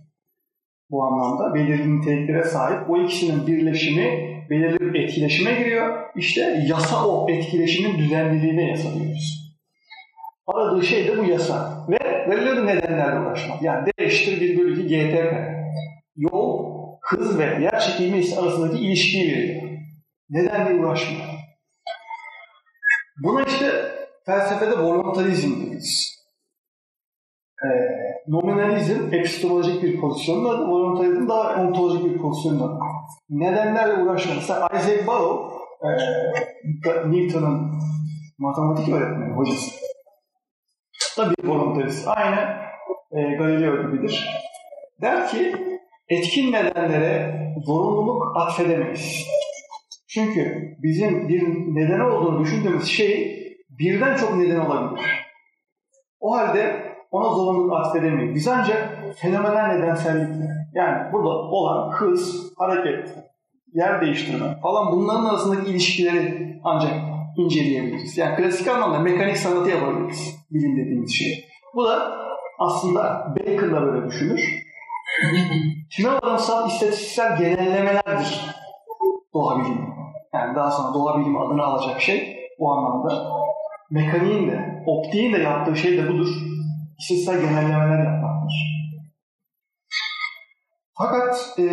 bu 0.91 1.05
anlamda 1.05 1.55
belirli 1.55 2.01
niteliklere 2.01 2.45
sahip. 2.45 2.89
Bu 2.89 2.99
ikisinin 2.99 3.47
birleşimi 3.47 4.38
belirli 4.51 4.95
bir 4.95 5.05
etkileşime 5.05 5.55
giriyor. 5.55 6.05
İşte 6.17 6.65
yasa 6.67 7.09
o 7.09 7.31
etkileşimin 7.31 7.99
düzenliliğine 7.99 8.71
yasa 8.71 8.95
diyoruz. 8.95 9.55
Aradığı 10.47 10.85
şey 10.85 11.09
de 11.09 11.19
bu 11.19 11.25
yasa. 11.25 11.87
Ve 11.89 11.99
belirli 12.31 12.67
nedenlerle 12.67 13.21
uğraşmak. 13.21 13.63
Yani 13.63 13.87
D 13.87 14.05
eşittir 14.05 14.41
1 14.41 14.59
bölü 14.59 14.83
2 14.83 14.89
GT 14.89 15.13
kare. 15.13 15.65
Yol 16.17 16.69
hız 17.03 17.39
ve 17.39 17.45
yer 17.45 17.81
çekimi 17.81 18.17
arasındaki 18.17 18.85
ilişkiyi 18.85 19.33
veriyor. 19.33 19.63
Neden 20.31 20.69
diye 20.69 20.79
uğraşmıyor. 20.79 21.25
Buna 23.23 23.43
işte 23.43 23.71
felsefede 24.27 24.79
voluntarizm 24.79 25.67
deriz. 25.67 26.18
Ee, 27.65 27.69
nominalizm 28.29 29.15
epistemolojik 29.15 29.83
bir 29.83 30.01
pozisyonda, 30.01 30.69
voluntarizm 30.69 31.29
daha 31.29 31.63
ontolojik 31.63 32.05
bir 32.05 32.19
pozisyonda. 32.19 32.79
Nedenlerle 33.31 34.03
uğraşmak. 34.03 34.37
Mesela 34.37 34.69
Isaac 34.79 35.07
Barrow, 35.07 35.59
e, 35.83 37.11
Newton'un 37.11 37.73
matematik 38.39 38.95
öğretmeni, 38.95 39.35
hocası. 39.35 39.71
Da 41.19 41.31
bir 41.31 41.49
voluntarist. 41.49 42.09
Aynı 42.09 42.41
e, 43.13 43.37
Galileo 43.37 43.91
gibidir. 43.91 44.29
Der 45.03 45.29
ki 45.29 45.57
etkin 46.09 46.53
nedenlere 46.53 47.41
zorunluluk 47.65 48.37
atfedemeyiz. 48.37 49.27
Çünkü 50.09 50.77
bizim 50.83 51.29
bir 51.29 51.43
neden 51.75 52.01
olduğunu 52.01 52.45
düşündüğümüz 52.45 52.89
şey 52.89 53.39
birden 53.71 54.17
çok 54.17 54.37
neden 54.37 54.61
olabilir. 54.61 55.05
O 56.21 56.37
halde 56.37 56.88
ona 57.11 57.29
zorunluluk 57.29 57.73
atfedemeyiz. 57.73 58.35
Biz 58.35 58.49
ancak 58.49 58.99
fenomenal 59.17 59.67
nedensellikle, 59.67 60.49
yani 60.75 61.13
burada 61.13 61.29
olan 61.29 61.93
hız, 61.93 62.53
hareket, 62.59 63.15
yer 63.75 64.01
değiştirme 64.01 64.61
falan 64.63 64.93
bunların 64.93 65.25
arasındaki 65.25 65.71
ilişkileri 65.71 66.61
ancak 66.65 66.93
inceleyebiliriz. 67.37 68.19
Yani 68.19 68.37
klasik 68.37 68.69
anlamda 68.69 68.99
mekanik 68.99 69.37
sanatı 69.37 69.71
yapabiliriz 69.71 70.37
bilim 70.51 70.77
dediğimiz 70.77 71.15
şey. 71.15 71.45
Bu 71.75 71.85
da 71.85 72.13
aslında 72.59 73.35
Bacon 73.37 73.73
da 73.73 73.83
böyle 73.83 74.07
düşünür. 74.07 74.41
Tümavaramsal 75.97 76.69
istatistiksel 76.69 77.39
genellemelerdir 77.39 78.45
doğa 79.35 79.59
bilimi. 79.59 79.89
Yani 80.35 80.57
daha 80.57 80.71
sonra 80.71 80.95
doğa 80.95 81.19
bilimi 81.19 81.39
adını 81.41 81.63
alacak 81.63 82.01
şey 82.01 82.37
bu 82.59 82.73
anlamda. 82.73 83.27
Mekaniğin 83.91 84.51
de, 84.51 84.83
optiğin 84.87 85.33
de 85.33 85.39
yaptığı 85.39 85.77
şey 85.77 85.99
de 85.99 86.09
budur. 86.09 86.29
İstatistiksel 86.99 87.41
genellemeler 87.41 88.05
yapmaktır. 88.05 88.53
Fakat 90.99 91.59
e, 91.59 91.65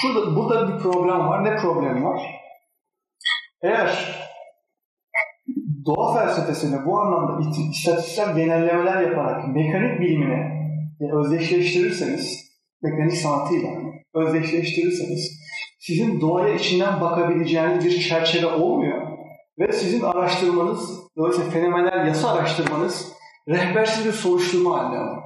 şurada, 0.00 0.36
burada 0.36 0.68
bir 0.68 0.82
problem 0.82 1.28
var. 1.28 1.44
Ne 1.44 1.56
problem 1.56 2.04
var? 2.04 2.20
Eğer 3.62 4.22
doğa 5.86 6.14
felsefesini 6.14 6.86
bu 6.86 7.00
anlamda 7.00 7.48
istatistiksel 7.48 8.36
genellemeler 8.36 9.02
yaparak 9.02 9.48
mekanik 9.48 10.00
bilimine 10.00 10.62
özdeşleştirirseniz, 11.12 12.52
mekanik 12.82 13.16
sanatıyla 13.16 13.70
özdeşleştirirseniz 14.14 15.42
sizin 15.80 16.20
doğaya 16.20 16.54
içinden 16.54 17.00
bakabileceğiniz 17.00 17.84
bir 17.84 18.00
çerçeve 18.00 18.46
olmuyor 18.46 19.02
ve 19.58 19.72
sizin 19.72 20.02
araştırmanız, 20.02 21.00
dolayısıyla 21.16 21.50
fenomenal 21.50 22.06
yasa 22.06 22.32
araştırmanız 22.32 23.12
rehbersiz 23.48 24.06
bir 24.06 24.12
soruşturma 24.12 24.78
haline 24.78 24.98
alıyor. 24.98 25.22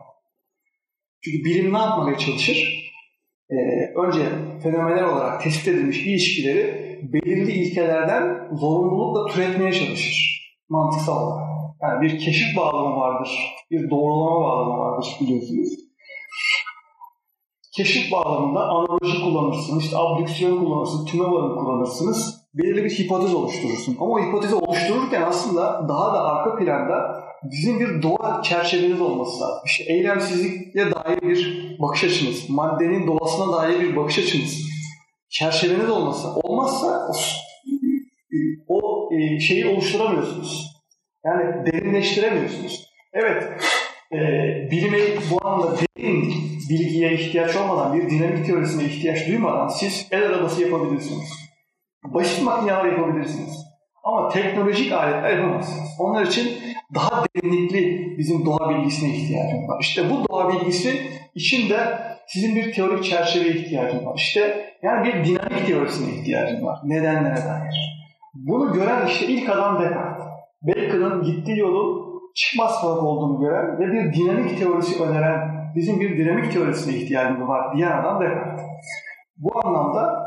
Çünkü 1.25 1.45
bilim 1.45 1.73
ne 1.73 1.79
yapmaya 1.79 2.19
çalışır? 2.19 2.87
Ee, 3.51 3.55
önce 4.07 4.29
fenomenal 4.63 5.13
olarak 5.13 5.43
tespit 5.43 5.69
edilmiş 5.69 6.07
ilişkileri 6.07 6.87
belirli 7.03 7.53
ilkelerden 7.53 8.49
zorunlulukla 8.57 9.33
türetmeye 9.33 9.73
çalışır. 9.73 10.43
Mantıksal 10.69 11.27
olarak. 11.27 11.47
Yani 11.83 12.03
bir 12.03 12.19
keşif 12.19 12.57
bağlamı 12.57 12.97
vardır, 12.97 13.31
bir 13.71 13.91
doğrulama 13.91 14.41
bağlamı 14.41 14.79
vardır 14.79 15.17
biliyorsunuz. 15.21 15.69
Keşif 17.77 18.13
bağlamında 18.13 18.61
analoji 18.61 19.21
kullanırsınız, 19.25 19.85
işte 19.85 19.97
abdüksiyon 19.97 20.65
kullanırsınız, 20.65 21.05
tüme 21.05 21.25
varım 21.25 21.57
kullanırsınız. 21.59 22.47
Belirli 22.55 22.85
bir 22.85 22.91
hipotez 22.91 23.35
oluşturursun. 23.35 23.97
Ama 24.01 24.13
o 24.13 24.21
hipotezi 24.21 24.55
oluştururken 24.55 25.23
aslında 25.23 25.89
daha 25.89 26.15
da 26.15 26.25
arka 26.25 26.57
planda 26.57 27.26
bizim 27.43 27.81
bir 27.81 28.03
doğa 28.03 28.43
çerçeveniz 28.43 29.01
olması 29.01 29.41
lazım. 29.41 29.63
İşte 29.67 29.85
eylemsizlikle 29.93 30.91
dair 30.91 31.23
bir 31.23 31.77
bakış 31.79 32.05
açınız, 32.05 32.51
maddenin 32.51 33.07
doğasına 33.07 33.57
dair 33.57 33.81
bir 33.81 33.97
bakış 33.97 34.19
açınız, 34.19 34.63
çerçeveniz 35.29 35.91
olmasa, 35.91 36.35
olmazsa 36.35 37.09
o, 37.09 37.13
o 38.69 39.09
e, 39.15 39.41
şeyi 39.41 39.67
oluşturamıyorsunuz. 39.67 40.77
Yani 41.25 41.67
derinleştiremiyorsunuz. 41.67 42.87
Evet, 43.13 43.43
e, 44.13 44.19
bilime 44.71 44.99
bu 45.31 45.47
anlamda 45.47 45.77
derin 45.79 46.35
bilgiye 46.71 47.15
ihtiyaç 47.15 47.57
olmadan, 47.57 47.95
bir 47.95 48.11
dinamik 48.11 48.47
teorisine 48.47 48.85
ihtiyaç 48.85 49.29
duymadan 49.29 49.69
siz 49.69 50.09
el 50.11 50.27
arabası 50.27 50.63
yapabilirsiniz. 50.63 51.33
Basit 52.05 52.43
makineler 52.43 52.85
yapabilirsiniz. 52.85 53.66
Ama 54.07 54.29
teknolojik 54.29 54.93
aletler 54.93 55.37
yapamazsınız. 55.37 55.89
Onlar 55.99 56.27
için 56.27 56.49
daha 56.95 57.25
derinlikli 57.25 58.15
bizim 58.19 58.47
doğa 58.47 58.71
bilgisine 58.71 59.09
ihtiyacım 59.09 59.69
var. 59.69 59.79
İşte 59.81 60.11
bu 60.11 60.29
doğa 60.29 60.53
bilgisi 60.53 61.11
için 61.35 61.71
de 61.71 61.99
sizin 62.27 62.57
bir 62.57 62.73
teorik 62.73 63.05
çerçeveye 63.05 63.55
ihtiyacım 63.55 64.07
var. 64.07 64.15
İşte 64.17 64.73
yani 64.83 65.07
bir 65.07 65.25
dinamik 65.25 65.67
teorisine 65.67 66.15
ihtiyacım 66.15 66.67
var. 66.67 66.79
Nedenlere 66.85 67.37
dair. 67.37 68.07
Bunu 68.35 68.73
gören 68.73 69.07
işte 69.07 69.27
ilk 69.27 69.49
adam 69.49 69.81
Descartes. 69.81 70.27
Bacon'ın 70.63 71.23
gittiği 71.23 71.59
yolu 71.59 72.07
çıkmaz 72.35 72.81
kalıp 72.81 73.03
olduğunu 73.03 73.41
gören 73.41 73.79
ve 73.79 73.93
bir 73.93 74.13
dinamik 74.13 74.59
teorisi 74.59 75.03
öneren, 75.03 75.73
bizim 75.77 76.01
bir 76.01 76.19
dinamik 76.19 76.53
teorisine 76.53 76.97
ihtiyacımız 76.97 77.49
var 77.49 77.77
diyen 77.77 77.93
adam 77.93 78.21
Descartes. 78.21 78.67
Bu 79.37 79.67
anlamda 79.67 80.26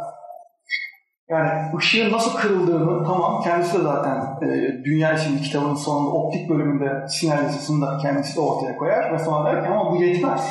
yani 1.29 1.77
ışığın 1.77 2.11
nasıl 2.11 2.37
kırıldığını 2.37 3.05
tamam 3.05 3.41
kendisi 3.43 3.77
de 3.77 3.81
zaten 3.81 4.47
e, 4.47 4.83
Dünya 4.83 5.13
için 5.13 5.37
kitabının 5.37 5.75
sonunda 5.75 6.09
optik 6.09 6.49
bölümünde 6.49 7.07
sinyalizasında 7.07 7.97
kendisi 7.97 8.35
de 8.35 8.39
ortaya 8.39 8.77
koyar 8.77 9.13
ve 9.13 9.19
sonra 9.19 9.53
der 9.53 9.63
ki 9.63 9.69
ama 9.69 9.91
bu 9.91 10.03
yetmez. 10.03 10.49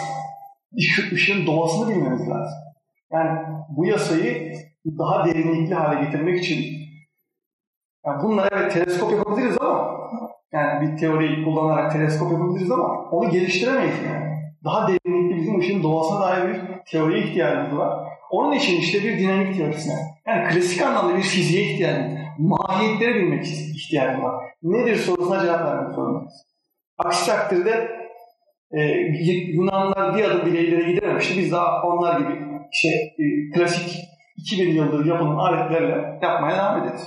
Işık, 0.73 1.13
ışığın 1.13 1.47
doğasını 1.47 1.89
bilmemiz 1.89 2.29
lazım. 2.29 2.59
Yani 3.13 3.39
bu 3.69 3.87
yasayı 3.87 4.53
daha 4.99 5.25
derinlikli 5.25 5.75
hale 5.75 6.05
getirmek 6.05 6.45
için 6.45 6.65
yani 8.07 8.23
bunlar 8.23 8.49
evet 8.53 8.73
teleskop 8.73 9.13
yapabiliriz 9.13 9.57
ama 9.61 9.99
yani 10.53 10.81
bir 10.81 10.99
teoriyi 10.99 11.45
kullanarak 11.45 11.93
teleskop 11.93 12.33
yapabiliriz 12.33 12.71
ama 12.71 13.09
onu 13.11 13.31
geliştiremeyiz 13.31 13.97
yani. 14.07 14.29
Daha 14.65 14.89
derinlikli 14.89 15.37
bizim 15.37 15.59
ışığın 15.59 15.83
doğasına 15.83 16.21
dair 16.21 16.49
bir 16.49 16.61
teoriye 16.91 17.25
ihtiyacımız 17.25 17.79
var. 17.79 18.08
Onun 18.31 18.53
için 18.53 18.81
işte 18.81 19.03
bir 19.03 19.19
dinamik 19.19 19.57
teorisine, 19.57 19.95
yani 20.27 20.49
klasik 20.49 20.83
anlamda 20.83 21.17
bir 21.17 21.23
fiziğe 21.23 21.73
ihtiyacımız, 21.73 22.19
mahiyetleri 22.39 23.15
bilmek 23.15 23.45
ihtiyacımız 23.47 24.25
var. 24.25 24.45
Nedir 24.63 24.97
sorusuna 24.97 25.41
cevap 25.41 25.61
vermek 25.61 25.95
zorundayız. 25.95 26.33
Aksi 26.99 27.27
takdirde 27.27 27.91
e, 28.73 28.81
Yunanlar 29.53 30.17
bir 30.17 30.25
adım 30.25 30.47
bile 30.47 30.61
ileri 30.61 30.95
gidememişti. 30.95 31.39
Biz 31.39 31.53
daha 31.53 31.83
onlar 31.83 32.21
gibi 32.21 32.33
işte 32.73 32.89
e, 32.89 33.25
klasik 33.55 34.09
2000 34.37 34.75
yıldır 34.75 35.07
yapılan 35.07 35.37
aletlerle 35.37 36.19
yapmaya 36.23 36.57
devam 36.57 36.83
ederiz. 36.83 37.03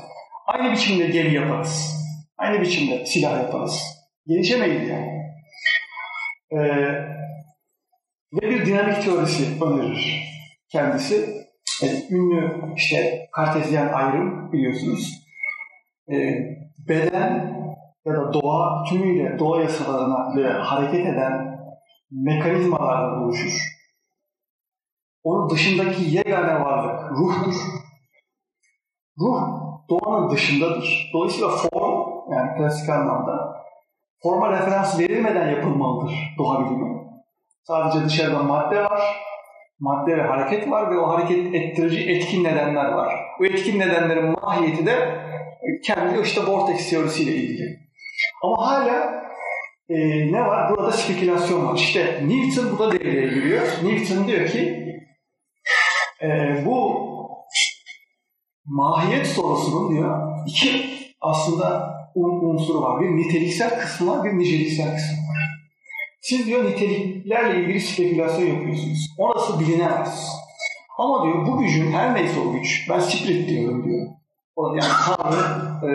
Aynı 0.47 0.71
biçimde 0.71 1.07
gemi 1.07 1.33
yaparız. 1.33 2.01
Aynı 2.37 2.61
biçimde 2.61 3.05
silah 3.05 3.41
yaparız. 3.43 3.83
Gelişemeyiz 4.27 4.89
yani. 4.89 5.21
Ee, 6.51 6.57
ve 8.33 8.49
bir 8.49 8.65
dinamik 8.65 9.03
teorisi 9.03 9.63
önerir 9.63 10.30
kendisi. 10.71 11.41
E, 11.83 11.87
ünlü 12.15 12.73
işte 12.75 13.29
kartezyen 13.31 13.93
ayrım 13.93 14.51
biliyorsunuz. 14.51 15.11
E, 16.11 16.15
beden 16.87 17.61
ya 18.05 18.13
da 18.13 18.33
doğa 18.33 18.83
tümüyle 18.83 19.39
doğa 19.39 19.61
yasalarına 19.61 20.35
ve 20.35 20.53
hareket 20.53 21.05
eden 21.05 21.59
mekanizmalarla 22.11 23.23
oluşur. 23.23 23.53
Onun 25.23 25.49
dışındaki 25.49 26.03
yegane 26.03 26.59
varlık 26.59 27.11
ruhtur. 27.11 27.55
Ruh 29.19 29.41
doğanın 29.89 30.29
dışındadır. 30.29 31.09
Dolayısıyla 31.13 31.49
form 31.49 32.31
yani 32.31 32.57
klasik 32.57 32.89
anlamda 32.89 33.61
forma 34.23 34.51
referans 34.51 34.99
verilmeden 34.99 35.49
yapılmalıdır 35.49 36.13
doğa 36.37 36.65
bilimi. 36.65 37.01
Sadece 37.63 38.05
dışarıda 38.05 38.43
madde 38.43 38.83
var, 38.83 39.01
madde 39.81 40.17
ve 40.17 40.21
hareket 40.21 40.71
var 40.71 40.91
ve 40.91 40.99
o 40.99 41.07
hareket 41.07 41.55
ettirici 41.55 42.09
etkin 42.09 42.43
nedenler 42.43 42.85
var. 42.85 43.19
Bu 43.39 43.45
etkin 43.45 43.79
nedenlerin 43.79 44.35
mahiyeti 44.41 44.85
de 44.85 45.21
kendi 45.85 46.21
işte 46.21 46.41
vortex 46.45 46.89
teorisiyle 46.89 47.35
ilgili. 47.35 47.79
Ama 48.43 48.67
hala 48.67 49.23
e, 49.89 49.97
ne 50.31 50.41
var? 50.41 50.71
Burada 50.71 50.91
spekülasyon 50.91 51.67
var. 51.67 51.75
İşte 51.75 52.23
Newton 52.27 52.77
burada 52.77 52.91
devreye 52.91 53.27
giriyor. 53.27 53.67
Newton 53.83 54.27
diyor 54.27 54.47
ki 54.47 54.85
e, 56.23 56.27
bu 56.65 57.07
mahiyet 58.65 59.27
sorusunun 59.27 59.95
diyor 59.95 60.43
iki 60.47 60.83
aslında 61.21 61.91
unsuru 62.15 62.81
var. 62.81 63.01
Bir 63.01 63.07
niteliksel 63.07 63.79
kısmı 63.79 64.11
var, 64.11 64.25
bir 64.25 64.39
niceliksel 64.39 64.95
kısmı. 64.95 65.20
Siz 66.31 66.47
diyor 66.47 66.65
niteliklerle 66.65 67.61
ilgili 67.61 67.79
spekülasyon 67.79 68.47
yapıyorsunuz. 68.47 69.15
Orası 69.17 69.59
bilinemez. 69.59 70.27
Ama 70.97 71.23
diyor 71.23 71.47
bu 71.47 71.59
gücün 71.59 71.91
her 71.91 72.15
neyse 72.15 72.39
o 72.39 72.53
güç, 72.53 72.89
ben 72.89 72.99
spirit 72.99 73.49
diyorum 73.49 73.85
diyor. 73.85 74.07
O 74.55 74.75
yani 74.75 74.93
Tanrı 75.05 75.41
e, 75.85 75.91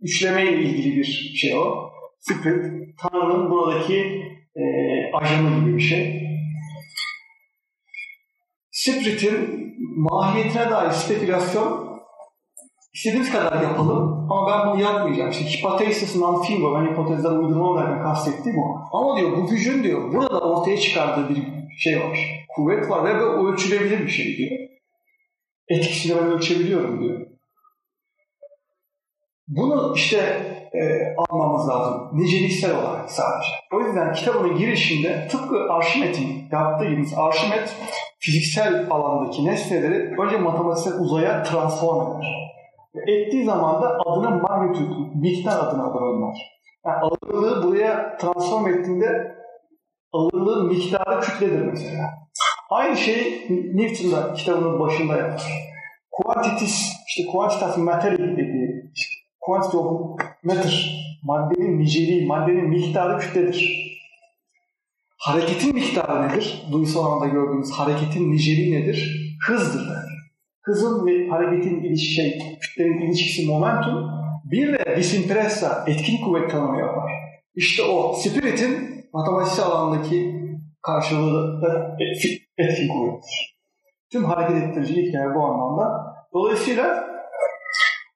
üçleme 0.00 0.42
ile 0.42 0.62
ilgili 0.62 0.96
bir 0.96 1.04
şey 1.36 1.58
o. 1.58 1.90
Spirit, 2.18 2.98
Tanrı'nın 2.98 3.50
buradaki 3.50 3.98
e, 4.56 4.62
ajanı 5.14 5.60
gibi 5.60 5.76
bir 5.76 5.82
şey. 5.82 6.22
Spirit'in 8.70 9.74
mahiyetine 9.96 10.70
dair 10.70 10.90
spekülasyon 10.90 11.93
İstediğiniz 12.94 13.32
kadar 13.32 13.62
yapalım 13.62 14.30
ama 14.30 14.50
ben 14.50 14.72
bunu 14.72 14.82
yapmayacağım. 14.82 15.30
İşte 15.30 15.44
hipotesis 15.44 16.16
non 16.16 16.42
fingo, 16.42 16.74
ben 16.74 16.92
hipotezler 16.92 17.30
uydurma 17.30 17.70
olarak 17.70 18.02
kastettiğim 18.02 18.58
o. 18.58 18.80
Ama 18.92 19.16
diyor 19.16 19.36
bu 19.36 19.46
gücün 19.46 19.82
diyor 19.82 20.12
burada 20.12 20.40
ortaya 20.40 20.76
çıkardığı 20.76 21.28
bir 21.28 21.42
şey 21.78 22.00
var. 22.00 22.18
Kuvvet 22.48 22.90
var 22.90 23.04
ve 23.04 23.20
bu 23.20 23.52
ölçülebilir 23.52 24.00
bir 24.00 24.08
şey 24.08 24.36
diyor. 24.36 24.60
Etkisini 25.68 26.16
ben 26.16 26.26
ölçebiliyorum 26.26 27.00
diyor. 27.00 27.26
Bunu 29.48 29.92
işte 29.96 30.18
e, 30.74 31.14
almamız 31.16 31.68
lazım. 31.68 32.10
Niceliksel 32.12 32.78
olarak 32.78 33.10
sadece. 33.10 33.48
O 33.72 33.80
yüzden 33.80 34.12
kitabının 34.12 34.58
girişinde 34.58 35.28
tıpkı 35.30 35.72
Arşimet'in 35.72 36.48
yaptığı 36.52 37.16
Arşimet 37.16 37.76
fiziksel 38.18 38.86
alandaki 38.90 39.44
nesneleri 39.44 40.20
önce 40.20 40.38
matematiksel 40.38 41.00
uzaya 41.00 41.42
transform 41.42 42.18
eder. 42.18 42.43
Ettiği 42.94 43.44
zaman 43.44 43.82
da 43.82 43.98
adına 44.06 44.30
magnitude, 44.30 45.18
miktar 45.20 45.58
adına 45.58 45.84
alır 45.84 46.02
onlar. 46.02 46.36
Yani 46.86 46.96
ağırlığı 46.96 47.66
buraya 47.66 48.16
transform 48.16 48.68
ettiğinde 48.68 49.34
ağırlığın 50.12 50.66
miktarı 50.66 51.20
kütledir 51.20 51.66
mesela. 51.66 52.10
Aynı 52.70 52.96
şey 52.96 53.46
Newton 53.74 54.12
da 54.12 54.34
kitabının 54.34 54.80
başında 54.80 55.16
yapar. 55.16 55.42
Quantities, 56.10 56.92
işte 57.06 57.30
quantity 57.32 57.64
of 57.64 57.76
dediği, 58.18 58.92
quantity 59.40 59.76
of 59.76 60.20
matter, 60.44 61.04
maddenin 61.24 61.78
niceliği, 61.78 62.26
maddenin 62.26 62.68
miktarı 62.68 63.18
kütledir. 63.18 63.84
Hareketin 65.18 65.74
miktarı 65.74 66.28
nedir? 66.28 66.62
Duysal 66.72 67.04
anlamda 67.04 67.26
gördüğümüz 67.26 67.70
hareketin 67.72 68.32
niceliği 68.32 68.82
nedir? 68.82 69.36
Hızdır. 69.46 69.88
Der 69.88 70.13
hızın 70.64 71.06
ve 71.06 71.28
hareketin 71.28 71.82
ilişki, 71.82 72.14
şey, 72.14 72.58
kütlenin 72.60 73.00
ilişkisi 73.00 73.46
momentum, 73.46 74.10
bir 74.44 74.72
de 74.72 74.96
disimpressa, 74.96 75.84
etkin 75.86 76.24
kuvvet 76.24 76.50
tanımı 76.50 76.80
yapar. 76.80 77.10
İşte 77.54 77.82
o 77.82 78.12
spiritin 78.12 79.04
matematiksel 79.12 79.64
alandaki 79.64 80.34
karşılığı 80.82 81.62
da 81.62 81.96
etkin 82.58 82.88
kuvvettir. 82.88 83.58
Tüm 84.12 84.24
hareket 84.24 84.62
ettirici 84.62 85.02
hikaye 85.02 85.34
bu 85.34 85.44
anlamda. 85.44 86.14
Dolayısıyla 86.32 87.04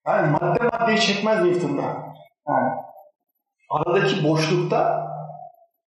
yani 0.06 0.30
madde 0.30 0.64
maddeyi 0.64 1.00
çekmez 1.00 1.44
Newton'da. 1.44 1.82
Yani 2.48 2.70
aradaki 3.70 4.28
boşlukta 4.28 5.08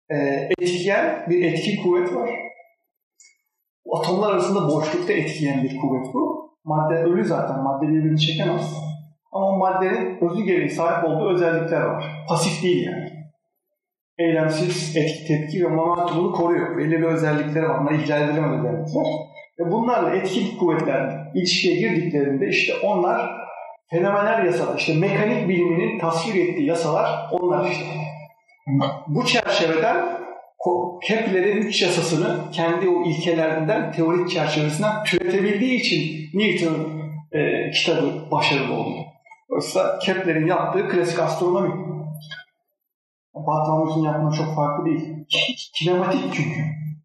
e, 0.09 0.15
etkiyen 0.59 1.25
bir 1.29 1.43
etkin 1.43 1.83
kuvvet 1.83 2.15
var. 2.15 2.29
Atomlar 3.93 4.33
arasında 4.33 4.67
boşlukta 4.67 5.13
etkileyen 5.13 5.63
bir 5.63 5.77
kuvvet 5.77 6.13
bu. 6.13 6.50
Madde 6.65 6.95
ölü 6.95 7.25
zaten. 7.25 7.63
Madde 7.63 7.87
birbirini 7.87 8.19
çekemez. 8.19 8.77
Ama 9.31 9.57
maddenin 9.57 10.17
özü 10.21 10.43
gereği 10.43 10.69
sahip 10.69 11.05
olduğu 11.05 11.29
özellikler 11.29 11.81
var. 11.81 12.25
Pasif 12.29 12.63
değil 12.63 12.85
yani. 12.85 13.09
Eylemsiz 14.17 14.97
etki, 14.97 15.27
tepki 15.27 15.65
ve 15.65 15.67
momentumunu 15.67 16.31
koruyor. 16.31 16.77
Belli 16.77 16.91
bir 16.91 17.05
özellikleri 17.05 17.69
var. 17.69 17.81
Bunlar 17.81 17.91
ihlal 17.91 18.29
edilemez 18.29 18.59
özellikler. 18.59 19.03
Ve 19.59 19.71
bunlarla 19.71 20.15
etkin 20.15 20.57
kuvvetler 20.57 21.31
ilişkiye 21.35 21.75
girdiklerinde 21.75 22.47
işte 22.47 22.73
onlar 22.83 23.31
fenomenal 23.89 24.45
yasalar, 24.45 24.77
işte 24.77 24.93
mekanik 24.99 25.49
biliminin 25.49 25.99
tasvir 25.99 26.35
ettiği 26.35 26.65
yasalar 26.65 27.29
onlar 27.31 27.69
işte. 27.69 27.85
Bu 29.07 29.25
çerçeveden 29.25 30.20
Kepler'in 31.03 31.57
üç 31.57 31.81
yasasını 31.81 32.51
kendi 32.51 32.89
o 32.89 33.05
ilkelerinden 33.05 33.91
teorik 33.91 34.29
çerçevesinden 34.29 35.03
türetebildiği 35.03 35.79
için 35.79 36.29
Newton 36.39 37.01
e, 37.31 37.71
kitabı 37.71 38.31
başarılı 38.31 38.73
oldu. 38.73 38.97
Oysa 39.49 39.99
Kepler'in 39.99 40.47
yaptığı 40.47 40.89
klasik 40.89 41.19
astronomi. 41.19 41.91
Bartolomeos'un 43.35 44.03
yaptığı 44.03 44.37
çok 44.37 44.55
farklı 44.55 44.85
değil. 44.85 45.25
Kinematik 45.73 46.33
çünkü. 46.33 46.59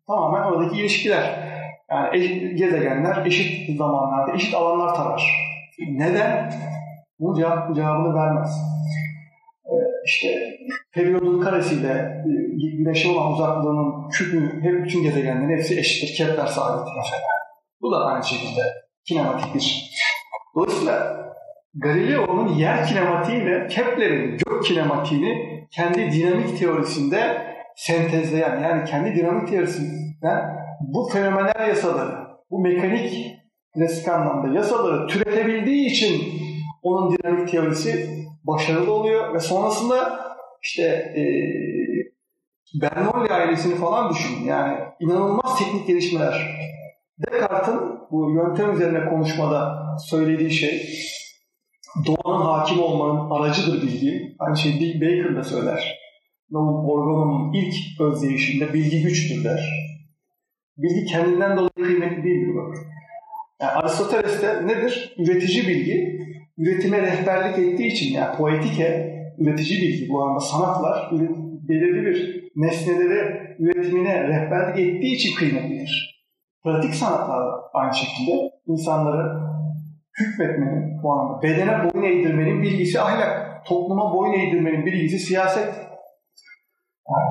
Tamamen 0.07 0.43
oradaki 0.43 0.81
ilişkiler. 0.81 1.47
Yani 1.91 2.55
gezegenler 2.57 3.27
eşit 3.27 3.79
zamanlarda, 3.79 4.35
eşit 4.35 4.55
alanlar 4.55 4.95
tarar. 4.95 5.23
Neden? 5.89 6.53
Bu 7.21 7.37
cevap, 7.37 7.75
cevabını 7.75 8.15
vermez. 8.15 8.51
İşte 10.07 10.29
periyodun 10.95 11.41
karesiyle 11.41 11.93
e, 11.93 12.77
güneşe 12.77 13.09
olan 13.09 13.33
uzaklığının 13.33 14.09
küpü, 14.09 14.63
hep 14.63 14.85
bütün 14.85 15.03
gezegenlerin 15.03 15.57
hepsi 15.57 15.79
eşittir. 15.79 16.17
Kepler 16.17 16.47
sabit 16.47 16.89
mesela. 16.97 17.23
Bu 17.81 17.93
da 17.93 17.97
aynı 17.97 18.25
şekilde 18.25 18.61
kinematiktir. 19.09 19.91
Dolayısıyla 20.55 21.27
Galileo'nun 21.75 22.49
yer 22.49 22.87
kinematiğiyle 22.87 23.67
Kepler'in 23.67 24.37
gök 24.37 24.65
kinematiğini 24.65 25.67
kendi 25.71 26.13
dinamik 26.13 26.59
teorisinde 26.59 27.47
sentezleyen, 27.77 28.63
yani 28.63 28.85
kendi 28.85 29.15
dinamik 29.15 29.49
teorisinden 29.49 30.57
bu 30.81 31.09
fenomenal 31.13 31.69
yasaları, 31.69 32.27
bu 32.51 32.61
mekanik 32.61 33.37
klasik 33.75 34.09
anlamda 34.09 34.55
yasaları 34.55 35.07
türetebildiği 35.07 35.87
için 35.87 36.45
onun 36.87 37.16
dinamik 37.16 37.49
teorisi 37.51 38.09
başarılı 38.45 38.93
oluyor 38.93 39.34
ve 39.34 39.41
sonrasında 39.41 40.20
işte 40.62 40.82
e, 40.82 41.22
Bernoulli 42.80 43.32
ailesini 43.32 43.74
falan 43.74 44.11
düşünün. 44.11 44.45
Yani 44.45 44.78
inanılmaz 45.01 45.59
teknik 45.59 45.87
gelişmeler. 45.87 46.57
Descartes'in 47.18 47.80
bu 48.11 48.30
yöntem 48.30 48.72
üzerine 48.72 49.11
konuşmada 49.11 49.87
söylediği 50.11 50.51
şey 50.51 50.82
doğanın 52.07 52.45
hakim 52.45 52.80
olmanın 52.80 53.30
aracıdır 53.30 53.82
bilgi. 53.82 54.37
Aynı 54.39 54.57
şey 54.57 54.80
Big 54.80 55.03
Bacon 55.03 55.37
da 55.37 55.43
söyler. 55.43 55.99
Noam 56.51 56.89
Organon'un 56.89 57.53
ilk 57.53 58.01
özdeyişinde 58.01 58.72
bilgi 58.72 59.03
güçtür 59.03 59.45
der. 59.45 59.70
Bilgi 60.76 61.07
kendinden 61.07 61.57
dolayı 61.57 61.70
kıymetli 61.82 62.24
değildir 62.24 62.55
bak. 62.55 62.76
Yani 63.61 63.72
Aristoteles 63.72 64.43
de 64.43 64.66
nedir? 64.66 65.14
Üretici 65.18 65.68
bilgi. 65.68 66.26
Üretime 66.59 67.03
rehberlik 67.03 67.59
ettiği 67.59 67.87
için 67.87 68.15
yani 68.15 68.37
poetike, 68.37 69.17
üretici 69.39 69.81
bilgi 69.81 70.09
bu 70.09 70.25
arada 70.25 70.41
sanatlar 70.41 71.11
belirli 71.69 72.07
bir 72.07 72.49
nesneleri 72.57 73.57
üretimine 73.59 74.29
rehberlik 74.29 74.79
ettiği 74.79 75.15
için 75.15 75.37
kıymetlidir. 75.37 76.23
Pratik 76.65 76.95
sanatlar 76.95 77.61
aynı 77.75 77.95
şekilde 77.95 78.51
insanları 78.67 79.41
hükmetmenin, 80.21 81.03
bu 81.03 81.13
anlamda 81.13 81.43
bedene 81.43 81.85
boyun 81.85 82.05
eğdirmenin 82.05 82.63
bilgisi 82.63 83.01
ahlak, 83.01 83.67
topluma 83.67 84.15
boyun 84.15 84.33
eğdirmenin 84.33 84.87
bilgisi 84.87 85.19
siyaset. 85.19 85.75
Yani, 87.09 87.31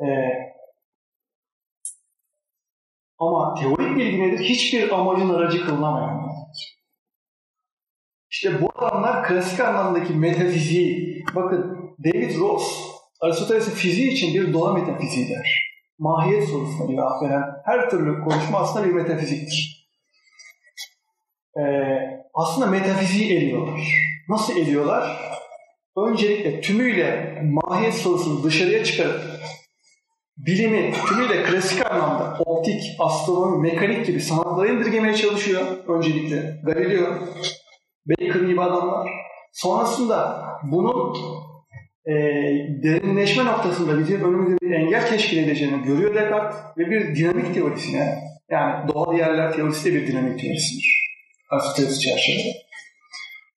e, 0.00 0.06
ama 3.18 3.54
teorik 3.54 3.96
bilgi 3.96 4.20
nedir? 4.20 4.38
Hiçbir 4.38 4.98
amacın 4.98 5.34
aracı 5.34 5.66
kılınamayan 5.66 6.27
İşte 8.30 8.62
bu 8.62 8.70
adamlar 8.74 9.28
klasik 9.28 9.60
anlamdaki 9.60 10.12
metafiziği, 10.12 11.24
bakın 11.34 11.78
David 12.04 12.38
Ross, 12.38 12.88
Aristoteles'in 13.20 13.72
fiziği 13.72 14.10
için 14.10 14.34
bir 14.34 14.52
doğa 14.52 14.72
metafiziği 14.72 15.28
der. 15.28 15.68
Mahiyet 15.98 16.48
sorusuna 16.48 16.90
cevap 16.90 17.22
veren 17.22 17.44
her 17.64 17.90
türlü 17.90 18.24
konuşma 18.24 18.58
aslında 18.58 18.86
bir 18.86 18.92
metafiziktir. 18.92 19.88
Ee, 21.56 21.62
aslında 22.34 22.66
metafiziği 22.66 23.36
eliyorlar. 23.36 23.80
Nasıl 24.28 24.56
eliyorlar? 24.56 25.18
Öncelikle 25.96 26.60
tümüyle 26.60 27.42
mahiyet 27.44 27.94
sorusunu 27.94 28.42
dışarıya 28.42 28.84
çıkarıp 28.84 29.20
bilimi 30.36 30.92
tümüyle 31.08 31.42
klasik 31.42 31.92
anlamda 31.92 32.38
optik, 32.44 32.82
astronomi, 32.98 33.62
mekanik 33.62 34.06
gibi 34.06 34.20
sanatlara 34.20 34.68
indirgemeye 34.68 35.14
çalışıyor 35.14 35.62
öncelikle. 35.88 36.60
Galileo, 36.64 37.14
Bacon 38.08 38.46
gibi 38.46 38.60
adamlar. 38.60 39.08
Sonrasında 39.52 40.42
bunun 40.72 41.16
e, 42.06 42.12
derinleşme 42.82 43.44
noktasında 43.44 43.98
bizim 43.98 44.24
önümüzde 44.24 44.66
bir 44.66 44.70
engel 44.70 45.08
teşkil 45.08 45.38
edeceğini 45.38 45.82
görüyor 45.82 46.14
Descartes 46.14 46.60
ve 46.78 46.90
bir 46.90 47.16
dinamik 47.16 47.54
teorisine 47.54 48.18
yani 48.50 48.88
doğal 48.88 49.18
yerler 49.18 49.52
teorisi 49.52 49.84
de 49.84 49.94
bir 49.94 50.06
dinamik 50.06 50.40
teorisidir. 50.40 50.98
Aristoteles 51.50 52.00
çerçevede. 52.00 52.52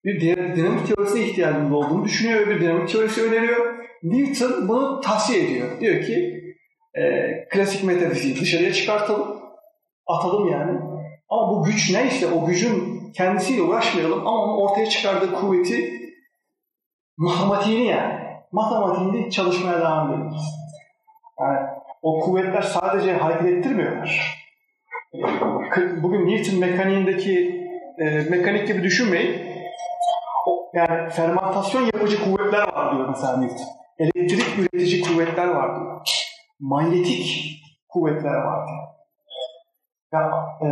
Bir 0.05 0.21
dinamik 0.55 0.87
teorisine 0.87 1.21
ihtiyacımız 1.21 1.73
olduğunu 1.73 2.05
düşünüyor 2.05 2.39
ve 2.39 2.49
bir 2.49 2.61
dinamik 2.61 2.89
teorisi 2.89 3.23
öneriyor. 3.23 3.75
Newton 4.03 4.67
bunu 4.67 5.01
tavsiye 5.01 5.43
ediyor. 5.43 5.79
Diyor 5.79 6.01
ki 6.03 6.43
e, 6.95 7.01
klasik 7.49 7.83
metafiziği 7.83 8.39
dışarıya 8.39 8.73
çıkartalım, 8.73 9.37
atalım 10.07 10.51
yani. 10.51 10.79
Ama 11.29 11.51
bu 11.51 11.63
güç 11.63 11.93
neyse 11.93 12.27
o 12.27 12.45
gücün 12.45 12.90
kendisiyle 13.13 13.61
uğraşmayalım 13.61 14.27
ama 14.27 14.43
onun 14.43 14.57
ortaya 14.57 14.85
çıkardığı 14.85 15.33
kuvveti 15.33 16.01
matematiğini 17.17 17.87
yani 17.87 18.13
matematiğinde 18.51 19.29
çalışmaya 19.29 19.79
devam 19.79 20.13
ediyoruz. 20.13 20.43
Yani 21.39 21.59
o 22.01 22.19
kuvvetler 22.19 22.61
sadece 22.61 23.13
hareket 23.13 23.47
ettirmiyorlar. 23.47 24.41
Bugün 26.03 26.27
Newton 26.27 26.59
mekaniğindeki 26.59 27.61
e, 27.97 28.05
mekanik 28.05 28.67
gibi 28.67 28.83
düşünmeyin. 28.83 29.41
O, 30.47 30.71
yani 30.73 31.09
fermentasyon 31.09 31.81
yapıcı 31.81 32.23
kuvvetler 32.23 32.61
var 32.61 32.95
diyor 32.95 33.09
mesela 33.09 33.37
Newton. 33.37 33.67
Elektrik 33.99 34.59
üretici 34.59 35.01
kuvvetler 35.01 35.47
var 35.47 35.79
diyor. 35.79 36.01
Manyetik 36.59 37.57
kuvvetler 37.89 38.33
var 38.33 38.67
diyor. 38.67 38.91
Ya, 40.13 40.31
e, 40.61 40.67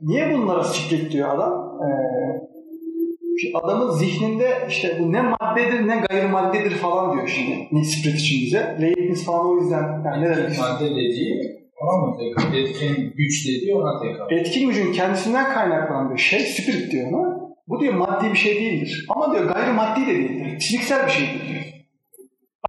niye 0.00 0.32
bunlara 0.32 0.64
split 0.64 1.12
diyor 1.12 1.34
adam? 1.34 1.61
E, 1.82 3.58
adamın 3.58 3.90
zihninde 3.90 4.48
işte 4.68 4.96
bu 5.00 5.12
ne 5.12 5.22
maddedir 5.22 5.88
ne 5.88 6.02
gayrimaddedir 6.08 6.70
falan 6.70 7.12
diyor 7.12 7.28
şimdi 7.28 7.68
Nispret 7.72 8.14
için 8.14 8.46
bize. 8.46 8.78
Leibniz 8.80 9.24
falan 9.24 9.46
o 9.46 9.60
yüzden 9.60 10.02
yani 10.04 10.24
ne 10.24 10.36
demek 10.36 10.58
Madde 10.58 10.90
dediği 10.90 11.62
ona 11.80 12.06
mı 12.06 12.16
tekrar? 12.18 12.58
Etkin 12.58 13.12
güç 13.16 13.46
dediği 13.48 13.74
ona 13.74 14.02
tekrar. 14.02 14.30
Etkin 14.30 14.68
gücün 14.68 14.92
kendisinden 14.92 15.52
kaynaklanan 15.52 16.14
bir 16.14 16.20
şey, 16.20 16.40
spirit 16.40 16.92
diyor 16.92 17.12
ona. 17.12 17.42
Bu 17.68 17.80
diyor 17.80 17.94
maddi 17.94 18.30
bir 18.30 18.36
şey 18.36 18.54
değildir. 18.54 19.06
Ama 19.08 19.32
diyor 19.32 19.44
gayrimaddi 19.44 20.06
de 20.06 20.14
değildir. 20.14 20.60
Fiziksel 20.60 21.06
bir 21.06 21.10
şeydir 21.10 21.48
diyor. 21.48 21.62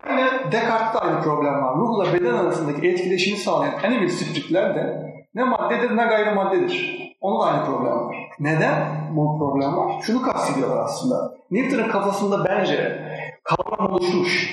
Aynı 0.04 0.52
Descartes'te 0.52 1.00
aynı 1.00 1.22
problem 1.22 1.54
var. 1.54 1.78
Ruhla 1.78 2.14
beden 2.14 2.34
arasındaki 2.34 2.88
etkileşimi 2.88 3.38
sağlayan 3.38 3.84
animal 3.84 4.08
spiritler 4.08 4.76
de 4.76 5.14
ne 5.36 5.44
maddedir 5.44 5.98
ne 5.98 6.04
gayrimaddedir. 6.04 7.04
Onun 7.22 7.42
da 7.42 7.46
aynı 7.46 7.66
problem 7.66 7.94
var. 7.94 8.16
Neden 8.40 9.08
bu 9.16 9.38
problem 9.38 9.78
var? 9.78 10.02
Şunu 10.02 10.22
kastediyorlar 10.22 10.86
aslında. 10.86 11.34
Newton'un 11.52 11.88
kafasında 11.90 12.46
bence 12.46 13.02
kavram 13.44 13.94
oluşmuş. 13.94 14.50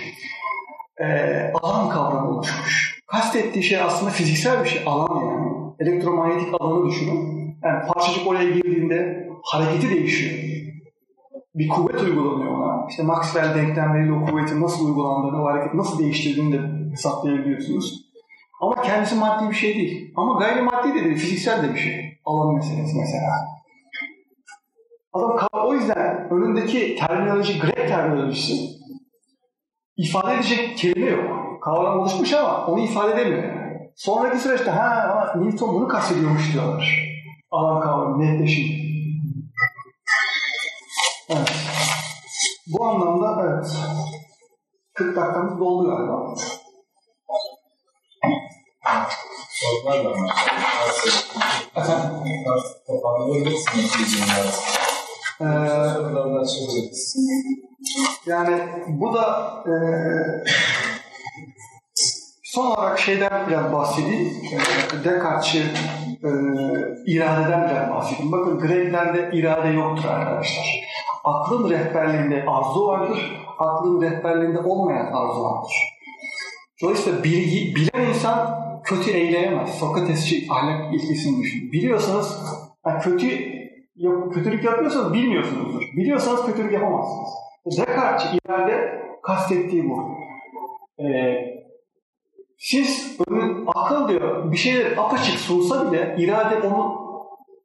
Ee, 1.00 1.52
alan 1.62 1.88
kavramı 1.88 2.30
oluşmuş. 2.30 3.00
Kastettiği 3.06 3.64
şey 3.64 3.80
aslında 3.80 4.10
fiziksel 4.10 4.64
bir 4.64 4.68
şey. 4.68 4.82
Alan 4.86 5.24
yani. 5.24 5.50
Elektromanyetik 5.78 6.60
alanı 6.60 6.88
düşünün. 6.88 7.40
Yani 7.64 7.86
parçacık 7.86 8.26
oraya 8.26 8.50
girdiğinde 8.50 9.28
hareketi 9.42 9.90
değişiyor. 9.90 10.50
Bir 11.54 11.68
kuvvet 11.68 12.00
uygulanıyor 12.00 12.50
ona. 12.50 12.86
İşte 12.90 13.02
Maxwell 13.02 13.54
denklemleriyle 13.54 14.12
o 14.12 14.24
kuvvetin 14.24 14.62
nasıl 14.62 14.86
uygulandığını, 14.86 15.42
o 15.42 15.46
hareketi 15.46 15.76
nasıl 15.76 15.98
değiştirdiğini 15.98 16.52
de 16.52 16.90
hesaplayabiliyorsunuz. 16.90 18.10
Ama 18.60 18.82
kendisi 18.82 19.14
maddi 19.14 19.50
bir 19.50 19.54
şey 19.54 19.74
değil. 19.74 20.12
Ama 20.16 20.38
gayrimaddi 20.38 20.94
de 20.94 21.04
değil, 21.04 21.16
fiziksel 21.16 21.62
de 21.62 21.74
bir 21.74 21.78
şey. 21.78 22.18
Alan 22.24 22.54
meselesi 22.54 22.98
mesela. 22.98 23.59
Adam 25.12 25.48
o 25.52 25.74
yüzden 25.74 26.30
önündeki 26.30 26.96
terminoloji, 26.96 27.60
Grek 27.60 27.88
terminolojisi 27.88 28.80
ifade 29.96 30.34
edecek 30.34 30.78
kelime 30.78 31.10
yok. 31.10 31.62
Kavram 31.62 32.00
oluşmuş 32.00 32.32
ama 32.32 32.66
onu 32.66 32.80
ifade 32.80 33.12
edemiyor. 33.12 33.60
Sonraki 33.96 34.38
süreçte 34.38 34.70
ha 34.70 35.32
Newton 35.36 35.74
bunu 35.74 35.88
kastediyormuş 35.88 36.52
diyorlar. 36.52 37.10
Alan 37.50 37.80
kavramı 37.80 38.20
netleşince. 38.20 38.74
Evet. 41.28 41.52
Bu 42.66 42.84
anlamda 42.84 43.42
evet. 43.42 43.76
40 44.94 45.16
dakikamız 45.16 45.60
doldu 45.60 45.90
galiba. 45.90 46.34
Sorular 49.50 50.04
da 50.04 50.10
var. 50.10 50.36
Toparlayabilirsiniz 52.86 53.98
bizimle. 53.98 54.79
Ee, 55.40 55.44
yani 58.26 58.60
bu 58.88 59.14
da 59.14 59.54
e, 59.66 59.72
son 62.44 62.66
olarak 62.66 62.98
şeyden 62.98 63.48
biraz 63.48 63.72
bahsedeyim. 63.72 64.28
E, 64.28 65.04
Descartes'çi 65.04 65.58
e, 66.24 66.30
iradeden 67.06 67.68
biraz 67.70 67.90
bahsedeyim. 67.90 68.32
Bakın 68.32 68.58
Greklerde 68.58 69.30
irade 69.32 69.68
yoktur 69.68 70.04
arkadaşlar. 70.04 70.80
Aklın 71.24 71.70
rehberliğinde 71.70 72.44
arzu 72.46 72.86
vardır. 72.86 73.42
Aklın 73.58 74.02
rehberliğinde 74.02 74.58
olmayan 74.58 75.06
arzu 75.06 75.42
vardır. 75.42 75.72
Dolayısıyla 76.82 77.24
bilgi, 77.24 77.74
bilen 77.74 78.08
insan 78.08 78.60
kötü 78.84 79.10
eyleyemez. 79.10 79.70
Sokratesçi 79.70 80.46
ahlak 80.50 80.94
ilkesini 80.94 81.42
düşün. 81.42 81.72
Biliyorsanız 81.72 82.36
yani 82.86 83.00
kötü 83.00 83.59
yap, 84.00 84.34
kötülük 84.34 84.64
yapıyorsanız 84.64 85.12
bilmiyorsunuzdur. 85.14 85.82
Biliyorsanız 85.96 86.46
kötülük 86.46 86.72
yapamazsınız. 86.72 87.28
Descartes'ci 87.66 88.38
irade 88.46 89.02
kastettiği 89.22 89.90
bu. 89.90 90.08
Ee, 91.02 91.34
siz 92.58 93.18
akıl 93.66 94.08
diyor 94.08 94.52
bir 94.52 94.56
şeyler 94.56 94.96
apaçık 94.96 95.38
sunsa 95.38 95.92
bile 95.92 96.16
irade 96.18 96.68
onu 96.68 97.00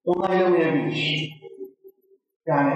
onaylamayabilir. 0.05 1.31
Yani 2.47 2.73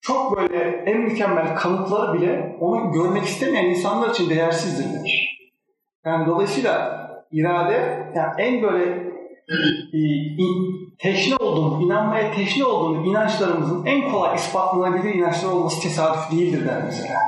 çok 0.00 0.36
böyle 0.36 0.58
en 0.86 1.00
mükemmel 1.00 1.56
kanıtları 1.56 2.18
bile 2.18 2.56
onu 2.60 2.92
görmek 2.92 3.24
istemeyen 3.24 3.64
insanlar 3.64 4.10
için 4.10 4.30
değersizdir. 4.30 5.34
Yani 6.04 6.26
dolayısıyla 6.26 7.04
irade 7.32 8.06
yani 8.14 8.32
en 8.38 8.62
böyle 8.62 8.84
e, 9.94 9.98
teşne 10.98 11.36
olduğunu, 11.36 11.82
inanmaya 11.82 12.32
teşne 12.32 12.64
olduğunu 12.64 13.06
inançlarımızın 13.06 13.86
en 13.86 14.12
kolay 14.12 14.36
ispatlanabilir 14.36 15.14
inançlar 15.14 15.52
olması 15.52 15.80
tesadüf 15.80 16.30
değildir 16.30 16.66
der 16.66 16.82
mesela. 16.84 17.20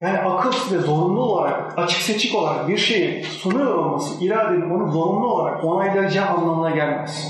Yani 0.00 0.18
akıl 0.18 0.52
size 0.52 0.78
zorunlu 0.78 1.20
olarak, 1.20 1.78
açık 1.78 2.02
seçik 2.02 2.34
olarak 2.34 2.68
bir 2.68 2.76
şeyi 2.76 3.24
sunuyor 3.24 3.74
olması, 3.74 4.24
iradenin 4.24 4.70
onu 4.70 4.92
zorunlu 4.92 5.26
olarak 5.26 5.64
onaylayacağı 5.64 6.26
anlamına 6.26 6.70
gelmez. 6.70 7.28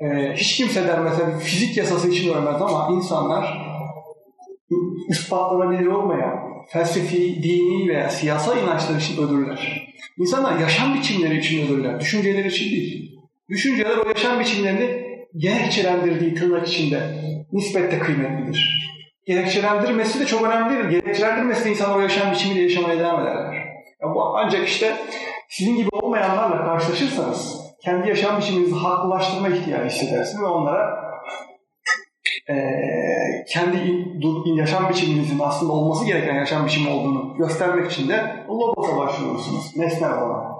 Ee, 0.00 0.32
hiç 0.36 0.56
kimse 0.56 0.88
der 0.88 0.98
mesela 0.98 1.38
fizik 1.38 1.76
yasası 1.76 2.08
için 2.08 2.34
ölmez 2.34 2.62
ama 2.62 2.88
insanlar 2.92 3.72
ispatlanabilir 5.08 5.86
olmayan 5.86 6.38
felsefi, 6.68 7.42
dini 7.42 7.88
veya 7.88 8.10
siyasal 8.10 8.58
inançlar 8.58 8.96
için 8.96 9.22
ölürler. 9.22 9.91
İnsanlar 10.18 10.58
yaşam 10.58 10.94
biçimleri 10.94 11.38
için 11.38 11.66
ölürler, 11.66 12.00
düşünceleri 12.00 12.48
için 12.48 12.70
değil. 12.70 13.18
Düşünceler 13.48 13.96
o 13.96 14.08
yaşam 14.08 14.40
biçimlerini 14.40 15.02
gerekçelendirdiği 15.36 16.34
tırnak 16.34 16.68
içinde 16.68 17.00
nispette 17.52 17.98
kıymetlidir. 17.98 18.88
Gerekçelendirmesi 19.26 20.20
de 20.20 20.26
çok 20.26 20.42
önemlidir. 20.42 20.90
Gerekçelendirmesi 20.90 21.64
de 21.64 21.70
insanlar 21.70 21.96
o 21.96 22.00
yaşam 22.00 22.32
biçimiyle 22.32 22.62
yaşamaya 22.62 22.98
devam 22.98 23.22
ederler. 23.22 23.54
Ya 24.02 24.14
bu 24.14 24.36
ancak 24.36 24.68
işte 24.68 24.96
sizin 25.48 25.76
gibi 25.76 25.88
olmayanlarla 25.92 26.64
karşılaşırsanız 26.64 27.62
kendi 27.84 28.08
yaşam 28.08 28.38
biçiminizi 28.40 28.74
haklılaştırma 28.74 29.48
ihtiyacı 29.48 29.88
hissedersiniz 29.94 30.42
ve 30.42 30.46
onlara 30.46 31.11
e, 32.50 32.54
kendi 33.48 34.06
yaşam 34.54 34.88
biçiminizin 34.88 35.38
aslında 35.38 35.72
olması 35.72 36.06
gereken 36.06 36.34
yaşam 36.34 36.66
biçimi 36.66 36.88
olduğunu 36.88 37.36
göstermek 37.36 37.92
için 37.92 38.08
de 38.08 38.44
Logos'a 38.48 38.96
başvurursunuz. 38.96 39.76
Nesnel 39.76 40.22
olarak. 40.22 40.52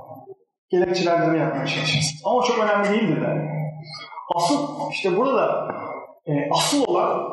Gerekçelendirme 0.71 1.39
yapmaya 1.39 1.67
çalışırsınız. 1.67 2.23
Ama 2.25 2.43
çok 2.43 2.59
önemli 2.59 2.89
değildir 2.89 3.23
yani. 3.23 3.49
Asıl 4.37 4.69
işte 4.91 5.17
burada 5.17 5.69
e, 6.27 6.33
asıl 6.51 6.85
olan 6.87 7.29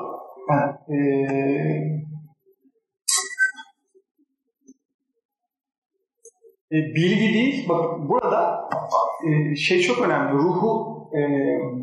yani, 0.50 0.74
e, 0.90 0.98
e, 6.72 6.78
bilgi 6.96 7.34
değil. 7.34 7.70
Bak 7.70 8.10
burada 8.10 8.70
e, 9.28 9.56
şey 9.56 9.82
çok 9.82 10.02
önemli. 10.02 10.34
Ruhu 10.34 11.00
e, 11.14 11.20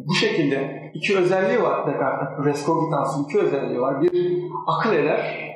bu 0.06 0.14
şekilde 0.14 0.86
iki 0.97 1.18
özelliği 1.18 1.62
var 1.62 1.86
Descartes'in. 1.86 2.44
Reskogitans'ın 2.44 3.24
iki 3.24 3.38
özelliği 3.38 3.80
var. 3.80 4.03
Bir 4.03 4.42
akıl 4.66 4.92
eder, 4.92 5.55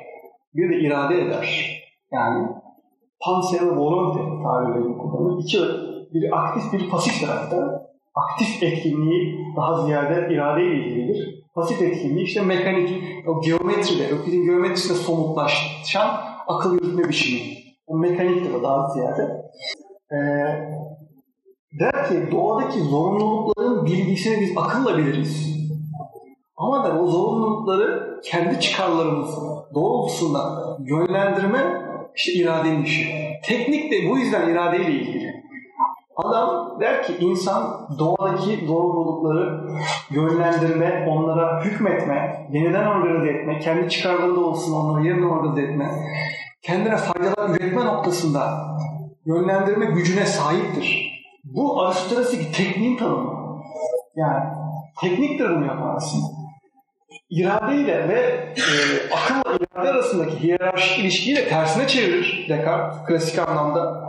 bir 0.53 0.69
de 0.69 0.79
irade 0.79 1.21
eder. 1.21 1.77
Yani 2.11 2.47
pansel 3.21 3.69
volonte 3.77 4.19
tabirlerini 4.43 4.97
kullanır. 4.97 5.43
İki, 5.43 5.57
bir 6.13 6.37
aktif, 6.37 6.73
bir 6.73 6.89
pasif 6.89 7.27
tarafta. 7.27 7.81
Aktif 8.15 8.63
etkinliği 8.63 9.39
daha 9.57 9.85
ziyade 9.85 10.27
irade 10.33 10.63
ile 10.63 10.75
ilgilidir. 10.75 11.41
Pasif 11.55 11.81
etkinliği 11.81 12.25
işte 12.25 12.41
mekanik, 12.41 13.03
o 13.27 13.41
geometride, 13.41 14.07
Öklid'in 14.09 14.45
geometrisinde 14.45 14.97
somutlaşan 14.97 16.07
akıl 16.47 16.73
yürütme 16.73 17.09
biçimi. 17.09 17.41
O 17.87 17.97
mekaniktir 17.97 18.53
o 18.53 18.63
daha 18.63 18.89
ziyade. 18.89 19.41
Ee, 20.11 20.17
der 21.79 22.07
ki 22.07 22.31
doğadaki 22.31 22.79
zorunlulukların 22.79 23.85
bilgisini 23.85 24.41
biz 24.41 24.57
akılla 24.57 24.97
biliriz. 24.97 25.51
Ama 26.57 26.83
da 26.83 27.01
o 27.01 27.07
zorunlulukları 27.07 28.19
kendi 28.23 28.59
çıkarlarımız 28.59 29.35
doğrultusunda 29.75 30.77
yönlendirme 30.79 31.59
işte 32.15 32.33
iradenin 32.33 32.83
işi. 32.83 33.07
Teknik 33.43 33.91
de 33.91 34.09
bu 34.09 34.17
yüzden 34.17 34.49
iradeyle 34.49 34.91
ilgili. 34.91 35.41
Adam 36.15 36.79
der 36.79 37.03
ki 37.03 37.13
insan 37.19 37.87
doğadaki 37.99 38.65
zorunlulukları 38.65 39.61
yönlendirme, 40.09 41.07
onlara 41.09 41.65
hükmetme, 41.65 42.47
yeniden 42.51 42.87
organize 42.87 43.29
etme, 43.29 43.59
kendi 43.59 43.89
çıkarları 43.89 44.35
da 44.35 44.39
olsun 44.39 44.73
onları 44.73 45.07
yeniden 45.07 45.27
organize 45.27 45.61
etme, 45.61 45.91
kendine 46.61 46.97
faydalar 46.97 47.49
üretme 47.49 47.85
noktasında 47.85 48.41
yönlendirme 49.25 49.85
gücüne 49.85 50.25
sahiptir. 50.25 51.10
Bu 51.43 51.81
Aristoteles'teki 51.81 52.51
tekniğin 52.51 52.97
tanımı. 52.97 53.61
Yani 54.15 54.43
tekniktir 55.01 55.49
bunu 55.49 55.65
yapan 55.65 55.95
aslında. 55.95 56.27
İradeyle 57.29 58.09
ve 58.09 58.19
e, 58.57 58.73
akılla 59.15 59.55
irade 59.55 59.89
arasındaki 59.89 60.43
hiyerarşik 60.43 60.99
ilişkiyi 60.99 61.35
de 61.35 61.47
tersine 61.47 61.87
çevirir 61.87 62.45
Descartes 62.49 63.05
klasik 63.07 63.39
anlamda. 63.39 64.01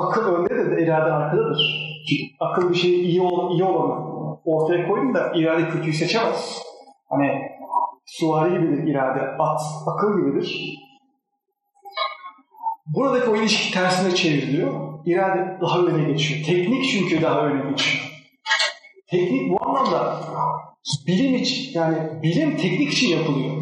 Akıl 0.00 0.34
öndedir 0.34 0.76
de 0.76 0.82
irade 0.84 1.12
arkadadır. 1.12 1.90
Akıl 2.40 2.70
bir 2.70 2.74
şeyi 2.74 3.02
iyi, 3.02 3.22
ol, 3.22 3.52
iyi 3.52 3.64
olanı 3.64 4.10
ortaya 4.44 4.88
koyun 4.88 5.14
da 5.14 5.32
irade 5.34 5.68
kötüyü 5.68 5.94
seçemez. 5.94 6.62
Hani 7.08 7.28
suvari 8.06 8.52
gibidir 8.52 8.90
irade, 8.90 9.20
at, 9.38 9.60
akıl 9.86 10.18
gibidir. 10.18 10.78
Buradaki 12.86 13.30
o 13.30 13.36
ilişki 13.36 13.74
tersine 13.74 14.14
çevriliyor. 14.14 14.89
İrade 15.06 15.60
daha 15.60 15.78
öne 15.78 16.12
geçiyor. 16.12 16.44
Teknik 16.46 16.84
çünkü 16.92 17.22
daha 17.22 17.46
öne 17.46 17.70
geçiyor. 17.70 18.04
Teknik 19.10 19.50
bu 19.50 19.64
anlamda 19.64 20.20
bilim 21.06 21.34
için, 21.34 21.78
yani 21.78 22.22
bilim 22.22 22.56
teknik 22.56 22.92
için 22.92 23.08
yapılıyor. 23.08 23.56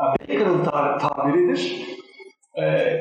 Yani 0.00 0.40
Bacon'ın 0.40 0.64
tar- 0.64 0.98
tabiridir. 0.98 1.82
Ee, 2.62 3.00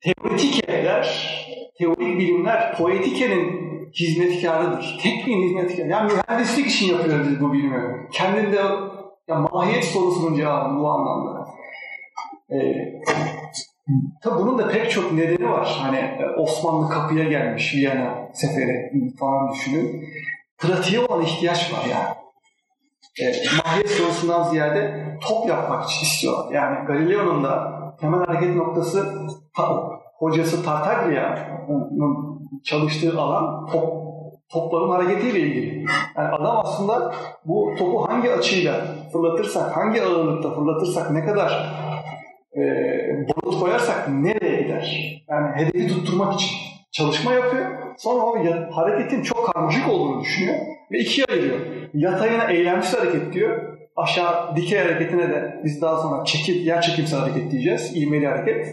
teoretikeler, 0.00 1.30
teorik 1.78 2.18
bilimler 2.18 2.76
poetikenin 2.76 3.70
hizmetkarıdır. 3.94 4.98
Tekniğin 5.02 5.48
hizmetkarı. 5.48 5.88
Yani 5.88 6.12
mühendislik 6.12 6.66
için 6.66 6.96
yapıyoruz 6.96 7.40
bu 7.40 7.52
bilimi. 7.52 8.08
Kendinde 8.12 8.60
ya 9.28 9.36
mahiyet 9.52 9.84
sorusunun 9.84 10.36
cevabı 10.36 10.78
bu 10.78 10.88
anlamda. 10.90 11.46
Ee, 12.52 12.56
Tabi 14.22 14.42
bunun 14.42 14.58
da 14.58 14.68
pek 14.68 14.90
çok 14.90 15.12
nedeni 15.12 15.50
var. 15.50 15.78
Hani 15.82 15.96
e, 15.96 16.26
Osmanlı 16.36 16.88
kapıya 16.88 17.24
gelmiş 17.24 17.74
Viyana 17.74 18.28
seferi 18.32 18.92
falan 19.20 19.52
düşünün. 19.52 20.04
Pratiğe 20.58 21.00
olan 21.00 21.22
ihtiyaç 21.22 21.72
var 21.72 21.84
yani. 21.90 22.14
E, 23.20 23.24
mahiyet 23.64 23.90
sorusundan 23.90 24.42
ziyade 24.42 25.08
top 25.28 25.48
yapmak 25.48 25.90
için 25.90 26.02
istiyorlar. 26.02 26.52
Yani 26.52 26.86
Galileo'nun 26.86 27.44
da 27.44 27.80
temel 28.00 28.26
hareket 28.26 28.56
noktası 28.56 29.06
ta, 29.56 29.90
hocası 30.18 30.64
Tartaglia'nın 30.64 32.40
çalıştığı 32.64 33.20
alan 33.20 33.66
top, 33.66 34.10
topların 34.48 34.90
hareketiyle 34.90 35.38
ilgili. 35.40 35.86
Yani 36.16 36.28
adam 36.28 36.60
aslında 36.64 37.14
bu 37.44 37.74
topu 37.78 38.08
hangi 38.08 38.32
açıyla 38.32 38.84
fırlatırsak, 39.12 39.76
hangi 39.76 40.02
ağırlıkta 40.02 40.54
fırlatırsak, 40.54 41.10
ne 41.10 41.24
kadar 41.24 41.76
e, 42.56 42.60
barut 43.28 43.60
koyarsak 43.60 44.08
nereye 44.08 44.62
gider? 44.62 45.22
Yani 45.28 45.56
hedefi 45.56 45.88
tutturmak 45.88 46.34
için 46.34 46.50
çalışma 46.92 47.32
yapıyor. 47.32 47.66
Sonra 47.98 48.22
o 48.22 48.36
hareketin 48.70 49.22
çok 49.22 49.52
karmaşık 49.54 49.88
olduğunu 49.88 50.20
düşünüyor 50.20 50.54
ve 50.92 50.98
ikiye 50.98 51.26
ayırıyor. 51.30 51.60
Yatayına 51.94 52.44
eylemsiz 52.44 52.98
hareket 52.98 53.32
diyor. 53.32 53.76
Aşağı 53.96 54.56
dikey 54.56 54.78
hareketine 54.78 55.28
de 55.28 55.60
biz 55.64 55.82
daha 55.82 55.96
sonra 55.96 56.24
çekip 56.24 56.66
yer 56.66 56.82
çekimsel 56.82 57.20
hareket 57.20 57.50
diyeceğiz. 57.50 57.96
İğmeli 57.96 58.26
hareket. 58.26 58.66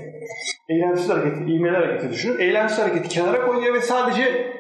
Eylemsiz 0.70 1.10
hareketi, 1.10 1.52
iğmeli 1.52 1.76
hareketi 1.76 2.10
düşünün. 2.10 2.40
Eylemsiz 2.40 2.80
hareketi 2.80 3.10
kenara 3.10 3.46
koyuyor 3.46 3.74
ve 3.74 3.82
sadece 3.82 4.54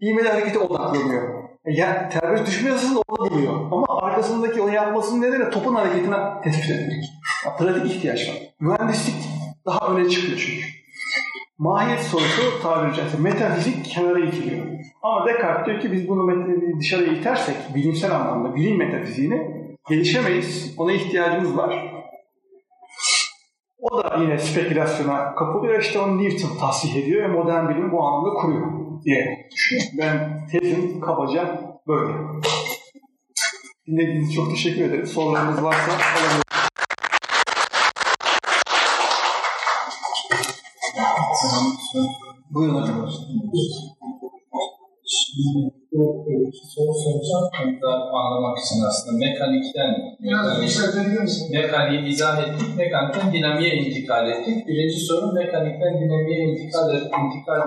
iğmeli 0.00 0.28
harekete 0.28 0.58
odaklanıyor. 0.58 1.41
Yani 1.66 2.08
terbiyet 2.08 2.46
düşme 2.46 2.70
yasasını 2.70 3.02
orada 3.08 3.34
buluyor. 3.34 3.52
Ama 3.72 3.86
arkasındaki 4.02 4.62
onu 4.62 4.74
yapmasının 4.74 5.22
nedeni 5.22 5.50
topun 5.50 5.74
hareketine 5.74 6.16
tespit. 6.44 6.70
Yani 6.70 7.56
pratik 7.58 7.90
ihtiyaç 7.90 8.28
var. 8.28 8.36
Mühendislik 8.60 9.14
daha 9.66 9.94
öne 9.94 10.08
çıkıyor 10.08 10.38
çünkü. 10.38 10.66
Mahiyet 11.58 12.00
sorusu 12.00 12.62
tabiri 12.62 12.96
caizse 12.96 13.18
metafizik 13.18 13.84
kenara 13.84 14.18
itiliyor. 14.18 14.66
Ama 15.02 15.26
Descartes 15.26 15.66
diyor 15.66 15.80
ki 15.80 15.92
biz 15.92 16.08
bunu 16.08 16.46
dışarıya 16.80 17.12
itersek 17.12 17.56
bilimsel 17.74 18.16
anlamda 18.16 18.54
bilim 18.54 18.78
metafiziğini 18.78 19.62
gelişemeyiz. 19.88 20.74
Ona 20.78 20.92
ihtiyacımız 20.92 21.56
var. 21.56 21.92
O 23.80 23.98
da 23.98 24.16
yine 24.20 24.38
spekülasyona 24.38 25.34
kapılıyor. 25.34 25.80
İşte 25.80 25.98
onu 25.98 26.22
Newton 26.22 26.58
tahsih 26.60 26.96
ediyor 26.96 27.22
ve 27.22 27.32
modern 27.32 27.68
bilimi 27.68 27.92
bu 27.92 28.06
anlamda 28.06 28.40
kuruyor. 28.40 28.81
Diye 29.04 29.48
düşünüyorum. 29.52 29.98
Ben 29.98 30.46
tezim 30.46 31.00
kabaca 31.00 31.60
böyle. 31.86 32.12
Dinlediğiniz 33.86 34.34
çok 34.34 34.50
teşekkür 34.50 34.82
ederim. 34.84 35.06
Sorularınız 35.06 35.62
varsa 35.62 35.92
alabilirim. 35.92 36.42
Buyurun 42.50 42.82
hocam. 42.82 43.08
Şimdi 45.32 45.72
bu 45.92 46.50
soru 46.74 46.92
soracağım. 47.04 47.46
De 47.82 47.86
anlamak 48.22 48.58
için 48.58 48.78
aslında 48.88 49.18
mekanikten 49.26 49.90
mekanik, 50.20 51.50
mekaniği 51.52 52.08
izah 52.12 52.38
ettik, 52.42 52.76
mekanikten 52.76 53.32
dinamiğe 53.32 53.74
intikal 53.74 54.30
ettik. 54.30 54.68
Birinci 54.68 55.00
soru 55.06 55.32
mekanikten 55.32 56.00
dinamiğe 56.00 56.38
intikal, 56.48 56.94
intikal 56.94 57.60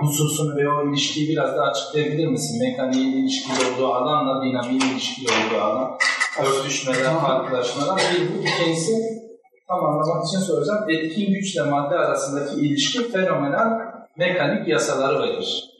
hususunu 0.00 0.56
ve 0.56 0.68
o 0.68 0.88
ilişkiyi 0.88 1.28
biraz 1.28 1.56
daha 1.56 1.66
açıklayabilir 1.70 2.26
misin? 2.26 2.60
Mekaniğin 2.60 3.12
ilişkili 3.12 3.54
olduğu 3.66 3.86
alanla 3.86 4.44
dinamiğin 4.44 4.92
ilişkili 4.92 5.26
olduğu 5.26 5.62
alan, 5.62 5.98
örtüşmeler, 6.44 7.14
farklılaşmalar. 7.14 8.02
Bir 8.12 8.20
bu 8.20 8.48
ikincisi 8.48 8.92
tam 9.68 9.84
anlamak 9.84 10.26
için 10.28 10.38
soracağım. 10.38 10.84
Etkin 10.88 11.32
güçle 11.32 11.62
madde 11.62 11.94
arasındaki 11.94 12.60
ilişki 12.60 13.10
fenomenal 13.12 13.68
mekanik 14.16 14.68
yasaları 14.68 15.22
verir. 15.22 15.75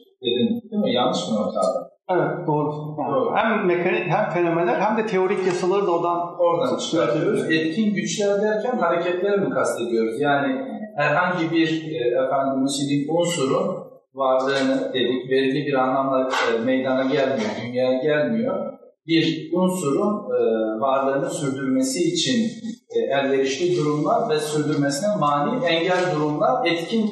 Yanlış 0.96 1.28
mı 1.28 1.34
Murat 1.34 1.56
abi? 1.56 1.78
Evet 2.10 2.46
doğru. 2.46 2.96
Yani 2.98 3.14
Doğru. 3.14 3.36
Hem 3.36 3.66
mekanik 3.66 4.06
hem 4.08 4.30
fenomenal 4.30 4.80
hem 4.80 4.96
de 4.96 5.06
teorik 5.06 5.46
yasaları 5.46 5.86
da 5.86 5.90
oradan 5.90 6.40
Oradan 6.40 6.78
çıkartıyoruz. 6.78 7.50
Etkin 7.50 7.94
güçler 7.94 8.42
derken 8.42 8.78
hareketleri 8.78 9.40
mi 9.40 9.50
kastediyoruz? 9.50 10.20
Yani 10.20 10.76
herhangi 10.96 11.50
bir 11.50 11.68
e, 11.68 12.24
efendim 12.24 12.62
müsilin 12.62 13.08
unsurun 13.08 13.86
varlığını 14.14 14.92
dedik, 14.94 15.30
belirli 15.30 15.66
bir 15.66 15.74
anlamda 15.74 16.28
e, 16.28 16.64
meydana 16.64 17.02
gelmiyor, 17.02 17.50
dünyaya 17.66 18.02
gelmiyor. 18.02 18.72
Bir 19.06 19.52
unsurun 19.52 20.14
e, 20.14 20.40
varlığını 20.80 21.30
sürdürmesi 21.30 22.12
için 22.12 22.50
e, 22.96 22.98
elverişli 22.98 23.76
durumlar 23.76 24.30
ve 24.30 24.38
sürdürmesine 24.38 25.16
mani 25.20 25.64
engel 25.64 26.14
durumlar 26.14 26.66
etkin 26.66 27.10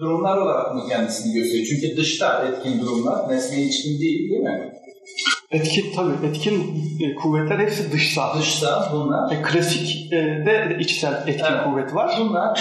durumlar 0.00 0.36
olarak 0.36 0.74
mı 0.74 0.82
kendisini 0.88 1.34
gösteriyor? 1.34 1.66
Çünkü 1.66 1.96
dışta 1.96 2.44
etkin 2.44 2.80
durumlar, 2.80 3.28
nesneye 3.28 3.62
ilişkin 3.62 4.00
değil 4.00 4.30
değil 4.30 4.42
mi? 4.42 4.72
etkin 5.50 5.92
tabii 5.96 6.26
etkin 6.26 6.54
e, 7.00 7.14
kuvvetler 7.14 7.58
hepsi 7.58 7.92
dışsal. 7.92 8.38
Dışta 8.38 8.88
bunlar 8.92 9.32
E, 9.32 9.42
klasik 9.42 10.12
e, 10.12 10.16
de 10.16 10.76
içsel 10.80 11.28
etkin 11.28 11.44
Evet. 11.44 11.64
kuvvet 11.64 11.94
var. 11.94 12.16
Bunlar 12.20 12.60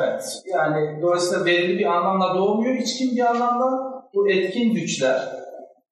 evet 0.00 0.22
yani 0.52 1.02
dolayısıyla 1.02 1.46
belirli 1.46 1.78
bir 1.78 1.84
anlamda 1.84 2.34
doğmuyor. 2.38 2.74
İçkin 2.74 3.16
bir 3.16 3.30
anlamda 3.30 3.66
bu 4.14 4.30
etkin 4.30 4.74
güçler 4.74 5.20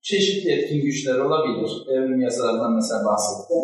çeşitli 0.02 0.52
etkin 0.52 0.82
güçler 0.82 1.18
olabilir. 1.18 1.70
Evrim 1.92 2.20
yasalarından 2.20 2.74
mesela 2.74 3.04
bahsetti. 3.04 3.54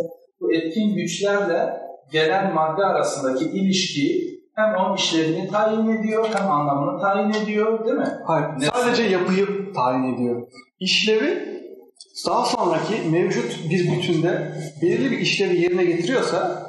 Bu 0.41 0.53
etkin 0.55 0.95
güçlerle 0.95 1.73
gelen 2.13 2.55
madde 2.55 2.85
arasındaki 2.85 3.45
ilişkiyi 3.45 4.34
hem 4.57 4.75
onun 4.75 4.97
işlevini 4.97 5.51
tayin 5.51 5.89
ediyor 5.89 6.29
hem 6.35 6.51
anlamını 6.51 7.01
tayin 7.01 7.31
ediyor 7.31 7.85
değil 7.85 7.97
mi? 7.97 8.09
Hayır, 8.27 8.47
Ne- 8.59 8.67
sadece 8.67 9.03
yapıyı 9.03 9.73
tayin 9.75 10.15
ediyor. 10.15 10.47
İşlevi 10.81 11.55
daha 12.27 12.45
sonraki 12.45 13.11
mevcut 13.11 13.71
bir 13.71 13.93
bütünde 13.93 14.53
belirli 14.83 15.11
bir 15.11 15.19
işlevi 15.19 15.61
yerine 15.61 15.85
getiriyorsa 15.85 16.63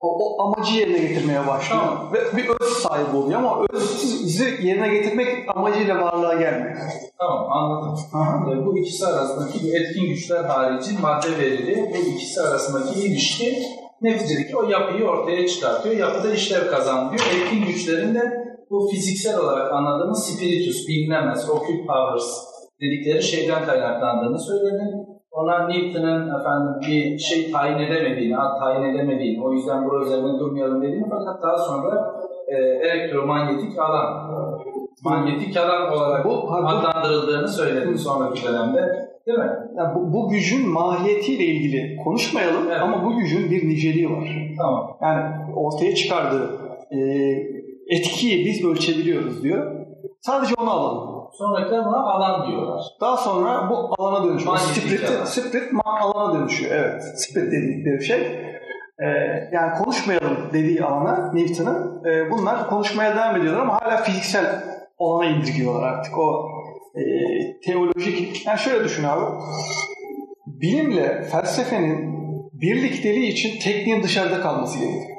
o, 0.00 0.08
o 0.24 0.42
amacı 0.42 0.74
yerine 0.74 0.98
getirmeye 0.98 1.46
başlıyor. 1.46 1.82
Tamam. 1.82 2.12
Ve 2.12 2.36
bir 2.36 2.48
öz 2.60 2.68
sahibi 2.72 3.16
oluyor 3.16 3.38
ama 3.38 3.66
özü 3.72 4.66
yerine 4.66 4.88
getirmek 4.88 5.28
amacıyla 5.56 6.00
varlığa 6.02 6.34
gelmiyor. 6.34 6.76
Tamam 7.18 7.52
anladım. 7.52 7.98
Aha. 8.14 8.52
E, 8.52 8.66
bu 8.66 8.78
ikisi 8.78 9.06
arasındaki 9.06 9.58
etkin 9.58 10.08
güçler 10.08 10.44
harici 10.44 10.98
madde 10.98 11.38
verili 11.38 11.90
bu 11.94 12.10
ikisi 12.10 12.40
arasındaki 12.40 13.00
ilişki 13.00 13.62
neticedeki 14.02 14.56
o 14.56 14.62
yapıyı 14.68 15.04
ortaya 15.04 15.46
çıkartıyor. 15.46 15.96
Yapıda 15.96 16.34
işlev 16.34 16.70
kazandırıyor. 16.70 17.26
Etkin 17.36 17.66
güçlerin 17.66 18.14
de 18.14 18.22
bu 18.70 18.88
fiziksel 18.90 19.38
olarak 19.40 19.72
anladığımız 19.72 20.26
spiritus, 20.26 20.88
bilinemez, 20.88 21.50
occult 21.50 21.86
powers 21.86 22.28
dedikleri 22.80 23.22
şeyden 23.22 23.66
kaynaklandığını 23.66 24.38
söyledi. 24.38 24.84
Ona 25.30 25.66
Newton'un 25.68 26.40
efendim 26.40 26.80
bir 26.88 27.18
şey 27.18 27.52
tayin 27.52 27.78
edemediğini, 27.78 28.38
ad 28.38 28.58
tayin 28.60 28.94
edemediğini, 28.94 29.44
o 29.46 29.52
yüzden 29.52 29.90
bu 29.90 30.02
üzerine 30.02 30.38
durmayalım 30.38 30.82
dediğini 30.82 31.06
fakat 31.10 31.42
daha 31.42 31.58
sonra 31.58 32.14
e, 32.48 32.54
elektromanyetik 32.56 33.78
alan, 33.78 34.30
manyetik 35.04 35.56
alan 35.56 35.92
olarak 35.92 36.24
Bu- 36.24 36.54
adlandırıldığını 36.54 37.48
söyledi 37.48 37.98
sonraki 37.98 38.44
dönemde. 38.46 39.07
Değil 39.28 39.38
mi? 39.38 39.50
Yani 39.76 39.94
bu, 39.94 40.12
bu 40.12 40.28
gücün 40.28 40.68
mahiyetiyle 40.68 41.44
ilgili 41.44 41.96
konuşmayalım 42.04 42.64
Evet. 42.70 42.80
ama 42.82 43.04
bu 43.04 43.16
gücün 43.16 43.50
bir 43.50 43.68
niceliği 43.68 44.10
var. 44.10 44.28
Tamam. 44.58 44.98
Yani 45.02 45.54
ortaya 45.56 45.94
çıkardığı 45.94 46.60
e, 46.90 46.98
etkiyi 47.88 48.46
biz 48.46 48.64
ölçebiliyoruz 48.64 49.42
diyor. 49.42 49.86
Sadece 50.20 50.54
onu 50.58 50.70
alalım. 50.70 51.28
Sonrakiler 51.32 51.84
buna 51.84 52.02
alan 52.02 52.50
diyorlar. 52.50 52.80
Daha 53.00 53.16
sonra 53.16 53.70
bu 53.70 53.94
alana 53.98 54.24
dönüşüyor. 54.24 54.56
Split, 54.56 55.10
alan. 55.10 55.24
split 55.24 55.72
alana 55.84 56.34
dönüşüyor. 56.34 56.70
Evet. 56.74 57.02
Split 57.02 57.52
dedikleri 57.52 58.04
şey. 58.04 58.20
Ee, 59.00 59.06
yani 59.52 59.78
konuşmayalım 59.78 60.36
dediği 60.52 60.84
alana 60.84 61.32
Newton'ın 61.32 62.04
e, 62.04 62.30
bunlar 62.30 62.68
konuşmaya 62.70 63.16
devam 63.16 63.36
ediyorlar 63.36 63.60
ama 63.60 63.82
hala 63.82 63.96
fiziksel 63.96 64.62
alana 64.98 65.24
indirgiyorlar 65.24 65.88
artık. 65.88 66.18
O 66.18 66.48
e, 66.98 67.60
teolojik 67.60 68.46
yani 68.46 68.58
şöyle 68.58 68.84
düşün 68.84 69.04
abi. 69.04 69.24
Bilimle 70.46 71.22
felsefenin 71.22 72.18
birlikteliği 72.52 73.32
için 73.32 73.60
tekniğin 73.60 74.02
dışarıda 74.02 74.40
kalması 74.40 74.78
gerekiyor. 74.78 75.18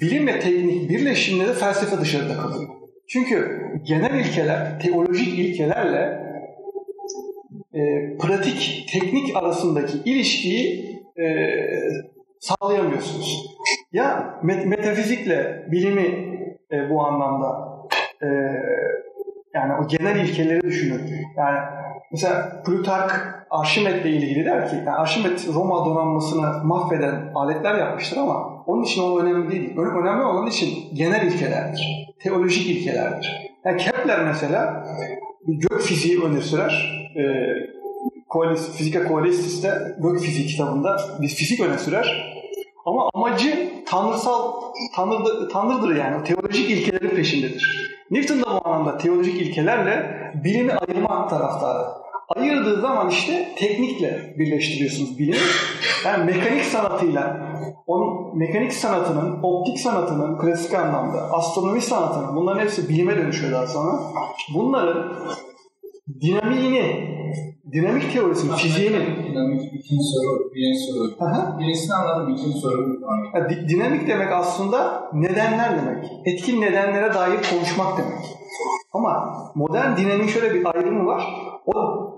Bilimle 0.00 0.40
teknik 0.40 0.90
birleşiminde 0.90 1.48
de 1.48 1.52
felsefe 1.52 2.00
dışarıda 2.00 2.36
kalıyor. 2.36 2.68
Çünkü 3.08 3.60
genel 3.82 4.24
ilkeler, 4.24 4.80
teolojik 4.80 5.38
ilkelerle 5.38 6.26
e, 7.74 7.80
pratik, 8.18 8.88
teknik 8.92 9.36
arasındaki 9.36 9.98
ilişkiyi 10.04 10.96
e, 11.18 11.26
sağlayamıyorsunuz. 12.40 13.56
Ya 13.92 14.40
met- 14.44 14.66
metafizikle 14.66 15.66
bilimi 15.70 16.36
e, 16.72 16.90
bu 16.90 17.06
anlamda 17.06 17.68
e, 18.22 18.28
yani 19.56 19.72
o 19.84 19.88
genel 19.88 20.16
ilkeleri 20.28 20.60
düşünün. 20.60 21.00
Yani 21.36 21.58
mesela 22.12 22.62
Plutark 22.66 23.36
Arşimet'le 23.50 24.04
ilgili 24.06 24.44
der 24.44 24.70
ki, 24.70 24.76
yani 24.76 24.90
Arşimet 24.90 25.48
Roma 25.54 25.86
donanmasını 25.86 26.64
mahveden 26.64 27.32
aletler 27.34 27.74
yapmıştır 27.78 28.16
ama 28.16 28.64
onun 28.66 28.82
için 28.82 29.02
o 29.02 29.20
önemli 29.20 29.50
değil. 29.50 29.76
Önemli 29.76 30.24
olan 30.24 30.46
için 30.46 30.94
genel 30.94 31.26
ilkelerdir. 31.26 32.06
Teolojik 32.22 32.66
ilkelerdir. 32.66 33.52
Yani 33.64 33.76
Kepler 33.76 34.24
mesela 34.24 34.86
gök 35.46 35.80
fiziği 35.80 36.22
öne 36.22 36.40
sürer. 36.40 36.92
E, 37.16 37.22
Koalis, 38.28 38.76
Fizika 38.76 39.08
Koalistis'te 39.08 39.72
gök 39.98 40.20
fiziği 40.20 40.46
kitabında 40.46 40.96
bir 41.20 41.28
fizik 41.28 41.60
öne 41.60 41.78
sürer. 41.78 42.35
Ama 42.86 43.10
amacı 43.14 43.82
tanrısal, 43.86 44.52
tanrıdır, 44.94 45.50
tanrıdır 45.50 45.96
yani. 45.96 46.24
Teolojik 46.24 46.70
ilkelerin 46.70 47.16
peşindedir. 47.16 47.90
Newton 48.10 48.40
da 48.40 48.44
bu 48.46 48.68
anlamda 48.68 48.98
teolojik 48.98 49.42
ilkelerle 49.42 50.16
bilimi 50.44 50.72
ayırma 50.72 51.28
taraftarı. 51.28 51.86
Ayırdığı 52.36 52.80
zaman 52.80 53.08
işte 53.08 53.48
teknikle 53.56 54.34
birleştiriyorsunuz 54.38 55.18
bilimi. 55.18 55.36
Yani 56.04 56.24
mekanik 56.24 56.64
sanatıyla, 56.64 57.36
onun 57.86 58.38
mekanik 58.38 58.72
sanatının, 58.72 59.42
optik 59.42 59.80
sanatının 59.80 60.38
klasik 60.38 60.74
anlamda, 60.74 61.32
astronomi 61.32 61.80
sanatının 61.80 62.36
bunların 62.36 62.60
hepsi 62.60 62.88
bilime 62.88 63.16
dönüşüyor 63.16 63.52
daha 63.52 63.66
sonra. 63.66 64.00
Bunların 64.54 65.12
dinamiğini, 66.20 67.15
dinamik 67.76 68.12
teorisini, 68.12 68.56
fiziğini, 68.56 69.00
Dinamik 69.28 69.62
ikinci 69.74 70.04
soru, 70.14 70.50
birinci 70.54 70.78
soru. 70.78 71.04
Birincisini 71.58 71.94
anladım, 71.94 72.34
ikinci 72.34 72.58
soru. 72.58 73.00
Ya, 73.34 73.50
di- 73.50 73.68
dinamik 73.68 74.08
demek 74.08 74.32
aslında 74.32 75.10
nedenler 75.12 75.70
demek. 75.78 76.04
Etkin 76.24 76.60
nedenlere 76.60 77.14
dair 77.14 77.38
konuşmak 77.50 77.98
demek. 77.98 78.18
Ama 78.92 79.12
modern 79.54 79.96
dinamiğin 79.96 80.28
şöyle 80.28 80.54
bir 80.54 80.66
ayrımı 80.74 81.06
var. 81.06 81.22
O, 81.66 81.72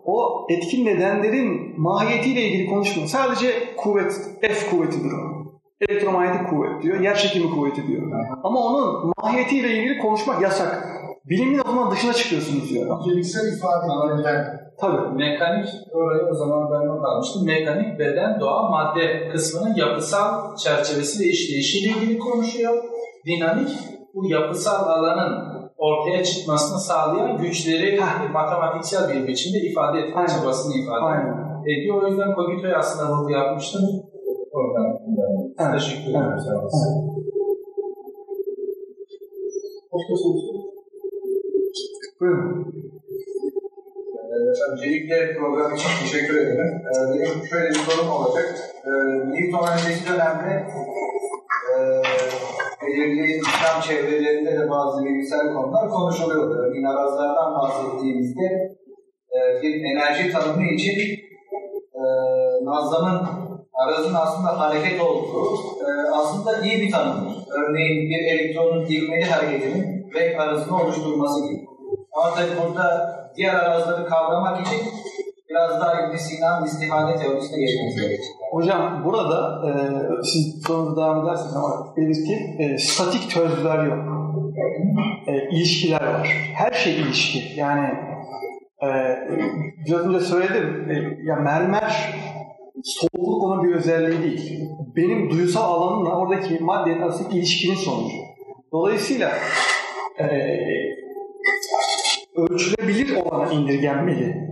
o 0.04 0.46
etkin 0.50 0.86
nedenlerin 0.86 1.80
mahiyetiyle 1.80 2.42
ilgili 2.42 2.66
konuşmuyor. 2.70 3.08
Sadece 3.08 3.76
kuvvet, 3.76 4.12
F 4.40 4.70
kuvvetidir 4.70 5.10
o. 5.12 5.38
Elektromanyetik 5.80 6.48
kuvvet 6.50 6.82
diyor, 6.82 7.00
yer 7.00 7.16
çekimi 7.16 7.50
kuvveti 7.50 7.86
diyor. 7.86 8.02
Ama 8.44 8.60
onun 8.60 9.12
mahiyetiyle 9.22 9.70
ilgili 9.78 9.98
konuşmak 9.98 10.42
yasak. 10.42 10.88
Bilimin 11.24 11.58
o 11.58 11.90
dışına 11.90 12.12
çıkıyorsunuz 12.12 12.70
diyor. 12.70 13.04
Fiziksel 13.04 13.56
ifadelerden 13.56 14.68
Tabii. 14.80 15.14
Mekanik, 15.14 15.68
orayı 15.92 16.22
o 16.32 16.34
zaman 16.34 16.70
ben 16.70 16.88
not 16.88 17.04
almıştım. 17.04 17.46
Mekanik, 17.46 17.98
beden, 17.98 18.40
doğa, 18.40 18.70
madde 18.70 19.28
kısmının 19.28 19.74
yapısal 19.74 20.56
çerçevesi 20.56 21.24
ve 21.24 21.28
işleyişiyle 21.28 21.98
ilgili 21.98 22.18
konuşuyor. 22.18 22.84
Dinamik, 23.26 23.68
bu 24.14 24.30
yapısal 24.30 24.86
alanın 24.86 25.32
ortaya 25.78 26.24
çıkmasını 26.24 26.78
sağlayan 26.78 27.38
güçleri 27.38 28.00
matematiksel 28.32 29.08
bir 29.12 29.28
biçimde 29.28 29.58
ifade 29.58 29.98
etme 29.98 30.16
Aynen. 30.16 30.26
çabasını 30.26 30.74
ifade 30.82 31.04
Aynen. 31.04 31.62
ediyor. 31.62 32.02
O 32.02 32.08
yüzden 32.08 32.34
Kogito'ya 32.34 32.78
aslında 32.78 33.12
vurgu 33.12 33.30
yapmıştım. 33.30 33.82
Oradan 34.52 34.98
Evet. 35.58 35.80
teşekkür 35.80 36.10
ederim. 36.10 36.24
Evet. 36.26 36.72
Başka 39.92 40.16
soru? 40.16 40.47
Buyurun. 42.20 42.74
Ee, 44.14 44.72
Öncelikle 44.72 45.36
program 45.38 45.74
için 45.74 45.88
teşekkür 46.02 46.36
ederim. 46.40 46.82
Ee, 46.86 47.18
Benim 47.18 47.46
şöyle 47.46 47.68
bir 47.68 47.74
sorum 47.74 48.10
olacak. 48.12 48.54
Ee, 48.84 48.90
Newton 49.30 49.68
önceki 49.72 50.08
dönemde 50.08 50.66
e, 51.70 51.76
belirli 52.82 53.32
İslam 53.32 53.80
çevrelerinde 53.80 54.58
de 54.58 54.70
bazı 54.70 55.04
bilgisayar 55.04 55.54
konular 55.54 55.88
konuşuluyordu. 55.90 56.54
Örneğin 56.54 56.84
arazlardan 56.84 57.54
bahsettiğimizde 57.54 58.46
e, 59.36 59.62
bir 59.62 59.84
enerji 59.84 60.32
tanımı 60.32 60.64
için 60.64 61.18
e, 61.94 62.02
arazın 63.74 64.14
aslında 64.14 64.60
hareket 64.60 65.00
olduğu 65.00 65.46
e, 65.86 66.10
aslında 66.12 66.66
iyi 66.66 66.80
bir 66.80 66.90
tanımdır. 66.90 67.34
Örneğin 67.50 68.10
bir 68.10 68.32
elektronun 68.32 68.86
ivmeli 68.86 69.24
hareketinin 69.24 70.10
renk 70.14 70.40
arazını 70.40 70.82
oluşturması 70.82 71.48
gibi. 71.48 71.77
Tabii 72.36 72.68
burada 72.68 73.18
diğer 73.36 73.54
arazları 73.54 74.06
kavramak 74.06 74.66
için 74.66 74.78
biraz 75.48 75.80
daha 75.80 76.00
İbn 76.00 76.16
Sina'nın 76.16 76.66
istihane 76.66 77.16
teorisine 77.16 77.60
geçmemiz 77.60 77.96
gerekecek. 77.96 78.34
Hocam 78.52 79.04
burada 79.04 79.62
e, 79.68 79.72
siz 80.24 80.62
sorunuza 80.66 81.02
devam 81.02 81.26
ederseniz 81.26 81.56
ama 81.56 81.96
belirteyim 81.96 82.60
e, 82.60 82.78
statik 82.78 83.30
tözler 83.30 83.84
yok. 83.84 83.98
E, 85.26 85.56
ilişkiler 85.56 86.02
var. 86.02 86.28
Her 86.54 86.72
şey 86.72 87.00
ilişki. 87.00 87.60
Yani 87.60 87.88
e, 88.82 88.88
biraz 89.86 90.06
önce 90.06 90.20
söyledim. 90.20 90.90
E, 90.90 90.94
ya 91.28 91.36
mermer 91.36 92.14
soğukluk 92.84 93.44
onun 93.44 93.64
bir 93.64 93.74
özelliği 93.74 94.22
değil. 94.22 94.68
Benim 94.96 95.30
duysal 95.30 95.74
alanımla 95.74 96.18
oradaki 96.18 96.58
maddenin 96.64 97.02
arasındaki 97.02 97.38
ilişkinin 97.38 97.74
sonucu. 97.74 98.16
Dolayısıyla 98.72 99.30
e, 100.20 100.26
ölçülebilir 102.46 103.16
olana 103.16 103.52
indirgenmeli. 103.52 104.48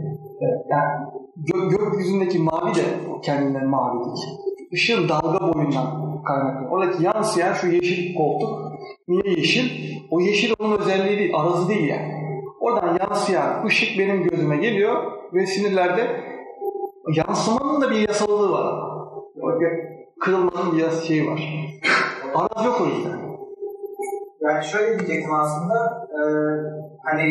Yani 0.70 1.06
gö- 1.44 1.70
gökyüzündeki 1.70 2.38
mavi 2.38 2.74
de 2.74 2.82
kendinden 3.22 3.66
mavi 3.66 4.04
değil. 4.04 4.26
Işığın 4.70 5.08
dalga 5.08 5.54
boyundan 5.54 6.22
kaynaklı. 6.24 6.68
Oradaki 6.70 7.04
yansıyan 7.04 7.52
şu 7.52 7.66
yeşil 7.66 8.14
koltuk, 8.14 8.48
niye 9.08 9.36
yeşil? 9.36 9.96
O 10.10 10.20
yeşil 10.20 10.54
onun 10.58 10.78
özelliği 10.78 11.18
değil, 11.18 11.34
arazı 11.36 11.68
değil 11.68 11.88
yani. 11.88 12.12
Oradan 12.60 12.98
yansıyan 13.00 13.66
ışık 13.66 13.98
benim 13.98 14.22
gözüme 14.22 14.56
geliyor 14.56 15.12
ve 15.32 15.46
sinirlerde 15.46 16.20
yansımanın 17.16 17.80
da 17.80 17.90
bir 17.90 18.08
yasallığı 18.08 18.52
var. 18.52 18.74
Kırılmanın 20.20 20.78
bir 20.78 20.90
şeyi 21.06 21.26
var. 21.26 21.70
Araz 22.34 22.66
yok 22.66 22.80
o 22.80 22.86
yüzden. 22.86 23.25
Yani 24.40 24.64
şöyle 24.64 24.98
diyecektim 24.98 25.34
aslında, 25.34 26.08
e, 26.10 26.20
hani 27.04 27.26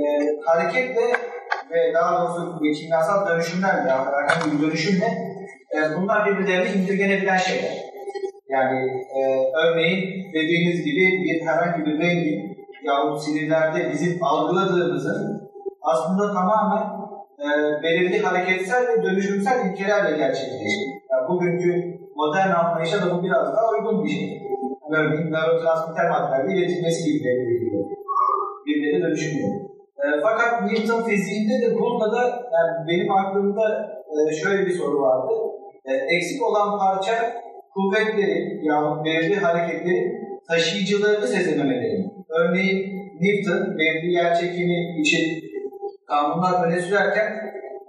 e, 0.00 0.02
hareketle 0.46 1.12
ve 1.70 1.94
daha 1.94 2.20
doğrusu 2.20 2.60
bir 2.62 2.74
kimyasal 2.74 3.28
dönüşümlerle, 3.28 3.90
herhangi 3.90 4.52
bir 4.52 4.66
dönüşümle 4.66 5.06
e, 5.74 5.78
bunlar 5.96 6.26
birbirlerine 6.26 6.72
indirgenebilen 6.72 7.36
şeyler. 7.36 7.88
Yani 8.48 8.78
e, 9.18 9.20
örneğin 9.64 10.32
dediğiniz 10.34 10.84
gibi 10.84 11.24
bir 11.24 11.46
herhangi 11.46 11.86
bir 11.86 11.98
rengin 11.98 12.58
yahut 12.84 13.22
sinirlerde 13.22 13.90
bizim 13.92 14.24
algıladığımızın 14.24 15.50
aslında 15.82 16.32
tamamen 16.32 16.86
e, 17.38 17.82
belirli 17.82 18.22
hareketsel 18.22 18.88
ve 18.88 19.02
dönüşümsel 19.02 19.70
ilkelerle 19.70 20.16
gerçekleşiyor. 20.16 21.00
Yani 21.10 21.28
bugünkü 21.28 21.98
modern 22.16 22.50
anlayışa 22.50 23.06
da 23.06 23.14
bu 23.14 23.24
biraz 23.24 23.46
daha 23.56 23.70
uygun 23.70 24.04
bir 24.04 24.08
şey. 24.08 24.47
Örneğin 24.96 25.30
nörotransmitter 25.32 26.10
maddelerle 26.10 26.52
iletilmesi 26.56 27.04
gibi 27.04 27.24
belirleniyor. 27.24 27.84
Birbirine 28.66 29.02
dönüşümüyor. 29.02 29.50
E, 30.04 30.06
fakat 30.22 30.62
Newton 30.62 31.02
fiziğinde 31.02 31.66
de 31.66 31.78
burada 31.78 32.12
da 32.12 32.22
yani 32.26 32.88
benim 32.88 33.12
aklımda 33.12 33.66
e, 34.30 34.32
şöyle 34.32 34.66
bir 34.66 34.72
soru 34.72 35.00
vardı. 35.00 35.32
E, 35.84 35.92
eksik 36.16 36.42
olan 36.42 36.78
parça 36.78 37.12
kuvvetlerin 37.74 38.64
yahut 38.64 39.04
belirli 39.04 39.36
hareketlerin 39.36 40.12
taşıyıcılarını 40.48 41.26
sezememeleri. 41.26 42.10
Örneğin 42.28 42.78
Newton 43.20 43.78
belirli 43.78 44.12
yer 44.12 44.34
çekimi 44.34 45.00
için 45.00 45.42
kanunlar 46.06 46.66
öne 46.66 46.80
sürerken 46.80 47.32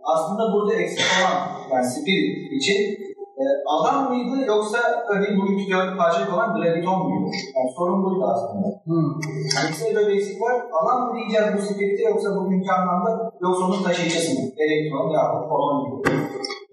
aslında 0.03 0.53
burada 0.53 0.73
eksik 0.73 1.05
olan 1.19 1.37
yani 1.73 1.85
spirit 1.85 2.51
için 2.51 3.08
e, 3.41 3.45
alan 3.73 4.09
mıydı 4.09 4.45
yoksa 4.47 4.77
örneğin 5.11 5.41
bugünkü 5.41 5.69
teorik 5.69 5.97
parçacık 5.97 6.33
olan 6.33 6.49
graviton 6.55 6.99
muydu? 7.07 7.27
Yani 7.55 7.69
sorun 7.77 8.03
buydu 8.03 8.23
aslında. 8.33 8.67
Hmm. 8.85 9.09
Yani 9.55 9.69
ikisinde 9.69 10.07
bir 10.07 10.15
eksik 10.15 10.41
var. 10.41 10.55
Alan 10.79 10.97
mı 11.05 11.15
diyeceğiz 11.15 11.47
bu 11.57 11.61
spiriti 11.61 12.03
yoksa 12.03 12.35
bugünkü 12.35 12.71
anlamda 12.71 13.31
yoksa 13.41 13.65
onun 13.65 13.83
taşıyıcısı 13.83 14.31
mı? 14.39 14.45
Elektron 14.57 15.09
yahut 15.09 15.49
foton 15.49 15.77
gibi. 15.85 16.19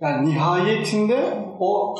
Yani 0.00 0.28
nihayetinde 0.28 1.18
o 1.60 1.94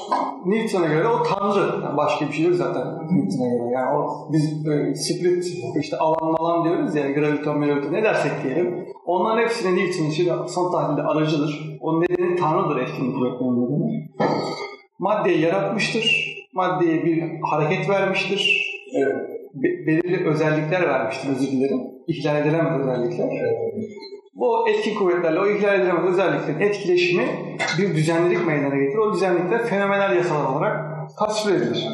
Newton'a 0.47 0.87
göre 0.87 1.09
o 1.09 1.23
tanrı. 1.23 1.85
Yani 1.85 1.97
başka 1.97 2.27
bir 2.27 2.33
şey 2.33 2.47
yok 2.47 2.55
zaten 2.55 2.87
Newton'a 3.11 3.49
göre. 3.49 3.71
Yani 3.73 3.99
o 3.99 4.29
biz 4.33 4.67
e, 4.67 4.95
split 4.95 5.45
işte 5.81 5.97
alan 5.97 6.35
malan 6.39 6.65
diyoruz 6.65 6.95
ya 6.95 7.11
graviton 7.11 7.61
graviton 7.61 7.93
ne 7.93 8.03
dersek 8.03 8.33
diyelim. 8.45 8.87
Onların 9.07 9.43
hepsine 9.43 9.77
Newton 9.77 10.05
için 10.05 10.31
son 10.47 10.73
tahlilde 10.73 11.03
aracıdır. 11.03 11.79
O 11.81 12.01
nedeni 12.01 12.26
tanrıdır 12.37 12.77
etkin 12.81 13.13
kuvvetlerin 13.13 13.63
nedeni. 13.63 14.09
Maddeyi 14.99 15.41
yaratmıştır. 15.41 16.37
Maddeye 16.55 17.05
bir 17.05 17.25
hareket 17.51 17.89
vermiştir. 17.91 18.67
Be- 19.55 19.87
belirli 19.87 20.29
özellikler 20.29 20.89
vermiştir 20.89 21.29
özür 21.31 21.53
dilerim. 21.53 21.81
İhlal 22.07 22.37
edilemez 22.47 22.81
özellikler. 22.81 23.29
Bu 24.35 24.69
etki 24.69 24.95
kuvvetlerle 24.95 25.41
o 25.41 25.47
ihlal 25.47 25.81
edilemez 25.81 26.05
özelliklerin 26.13 26.61
etkileşimi 26.61 27.25
bir 27.79 27.95
düzenlilik 27.95 28.47
meydana 28.47 28.75
getirir. 28.77 28.99
O 28.99 29.13
düzenlikler 29.15 29.63
fenomenal 29.63 30.17
yasalar 30.17 30.57
olarak 30.57 30.77
tasvir 31.19 31.55
edilir. 31.55 31.89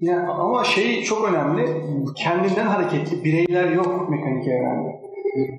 Yani 0.00 0.28
ama 0.28 0.64
şey 0.64 1.02
çok 1.02 1.28
önemli, 1.28 1.66
kendinden 2.16 2.66
hareketli 2.66 3.24
bireyler 3.24 3.70
yok 3.70 4.08
mekanik 4.10 4.48
evrende. 4.48 5.01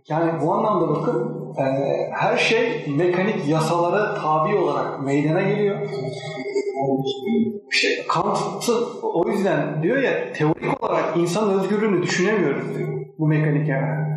Yani 0.09 0.31
bu 0.41 0.53
anlamda 0.53 0.89
bakın, 0.89 1.33
e, 1.57 1.63
her 2.11 2.37
şey 2.37 2.85
mekanik 2.97 3.47
yasalara 3.47 4.15
tabi 4.15 4.55
olarak 4.55 5.03
meydana 5.03 5.41
geliyor. 5.41 5.77
İşte 7.71 7.89
Kant'ı 8.07 8.73
o 9.03 9.29
yüzden 9.29 9.83
diyor 9.83 9.97
ya, 9.97 10.33
teorik 10.33 10.83
olarak 10.83 11.17
insan 11.17 11.59
özgürlüğünü 11.59 12.03
düşünemiyoruz 12.03 12.77
diyor 12.77 12.89
bu 13.19 13.27
mekanik 13.27 13.69
evrende. 13.69 14.13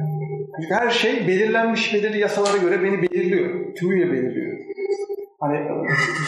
Çünkü 0.60 0.74
her 0.74 0.90
şey 0.90 1.28
belirlenmiş 1.28 1.94
belirli 1.94 2.18
yasalara 2.18 2.56
göre 2.56 2.82
beni 2.82 3.02
belirliyor, 3.02 3.74
tümüyle 3.74 4.12
belirliyor. 4.12 4.58
Hani 5.40 5.58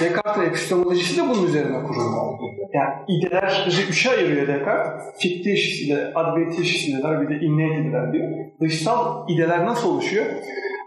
Descartes'in 0.00 0.48
epistemolojisi 0.48 1.22
de 1.22 1.28
bunun 1.28 1.46
üzerine 1.46 1.82
kurulu. 1.82 2.38
Yani 2.74 2.94
ideler 3.08 3.66
üçe 3.90 4.10
ayırıyor 4.10 4.46
Descartes. 4.46 5.20
Fikti 5.20 5.50
ilişkisiyle, 5.50 6.12
adabiyeti 6.14 6.56
ilişkisiyle, 6.56 7.20
bir 7.20 7.28
de 7.28 7.44
innate 7.46 7.80
ideler 7.80 8.12
diyor. 8.12 8.28
Dışsal 8.60 9.28
ideler 9.28 9.66
nasıl 9.66 9.94
oluşuyor? 9.94 10.26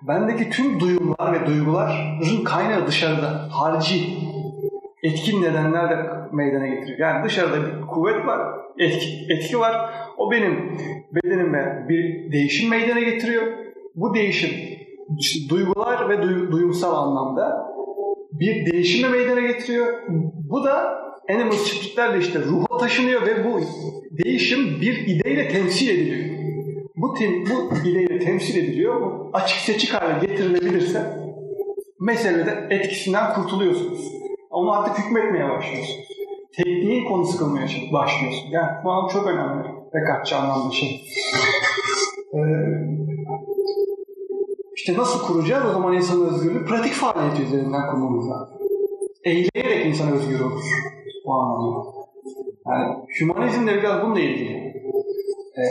Bendeki 0.08 0.50
tüm 0.50 0.80
duyumlar 0.80 1.34
ve 1.34 1.46
duyguların 1.46 2.44
kaynağı 2.44 2.88
dışarıda, 2.88 3.48
harici, 3.52 3.96
etkin 5.04 5.42
nedenler 5.42 5.90
de 5.90 5.96
meydana 6.32 6.68
getiriyor. 6.68 7.00
Yani 7.00 7.26
dışarıda 7.26 7.56
bir 7.66 7.82
kuvvet 7.82 8.26
var, 8.26 8.40
etki, 8.80 9.26
etki 9.30 9.60
var. 9.60 9.90
O 10.18 10.32
benim 10.32 10.78
bedenime 11.12 11.86
bir 11.90 12.32
değişim 12.32 12.70
meydana 12.70 13.00
getiriyor. 13.00 13.44
Bu 13.96 14.14
değişim 14.14 14.50
işte 15.20 15.50
duygular 15.50 16.10
ve 16.10 16.14
duy- 16.14 16.52
duyumsal 16.52 16.96
anlamda 16.96 17.71
bir 18.32 18.72
değişimi 18.72 19.10
meydana 19.10 19.42
getiriyor. 19.42 19.88
Bu 20.50 20.64
da 20.64 21.02
animal 21.30 21.52
spiritlerle 21.52 22.20
işte 22.20 22.40
ruha 22.40 22.78
taşınıyor 22.78 23.26
ve 23.26 23.46
bu 23.46 23.62
değişim 24.24 24.82
bir 24.82 25.08
ideyle 25.08 25.48
temsil 25.48 25.90
ediliyor. 25.90 26.42
Bu, 26.96 27.14
tem, 27.14 27.46
bu 27.46 27.88
ideyle 27.88 28.20
temsil 28.20 28.64
ediliyor. 28.64 29.02
Bu 29.02 29.30
açık 29.34 29.58
seçik 29.58 29.94
hale 29.94 30.28
getirilebilirse 30.28 31.18
meselede 32.00 32.68
etkisinden 32.70 33.34
kurtuluyorsunuz. 33.34 34.12
Onu 34.50 34.72
artık 34.72 35.06
hükmetmeye 35.06 35.50
başlıyorsunuz. 35.50 36.08
Tekniğin 36.56 37.06
konusu 37.06 37.38
kılmaya 37.38 37.68
başlıyorsun. 37.94 38.48
Yani 38.52 38.70
bu 38.84 38.92
anlam 38.92 39.10
çok 39.10 39.28
önemli. 39.28 39.68
Rekatçı 39.96 40.38
anlamda 40.38 40.74
şey. 40.74 41.02
Ee, 42.34 42.40
işte 44.82 44.98
nasıl 44.98 45.28
kuracağız 45.28 45.66
o 45.66 45.72
zaman 45.72 45.94
insan 45.94 46.34
özgürlüğü? 46.34 46.66
Pratik 46.66 46.94
faaliyet 46.94 47.40
üzerinden 47.40 47.92
kurmamız 47.92 48.30
lazım. 48.30 48.58
Eğleyerek 49.24 49.86
insan 49.86 50.14
özgür 50.14 50.40
olur. 50.40 50.64
O 51.26 51.34
anlamda. 51.34 51.90
Yani 52.68 52.96
hümanizm 53.20 53.68
de 53.68 53.76
biraz 53.76 54.04
bununla 54.04 54.20
ilgili. 54.20 54.52
Ee, 55.58 55.64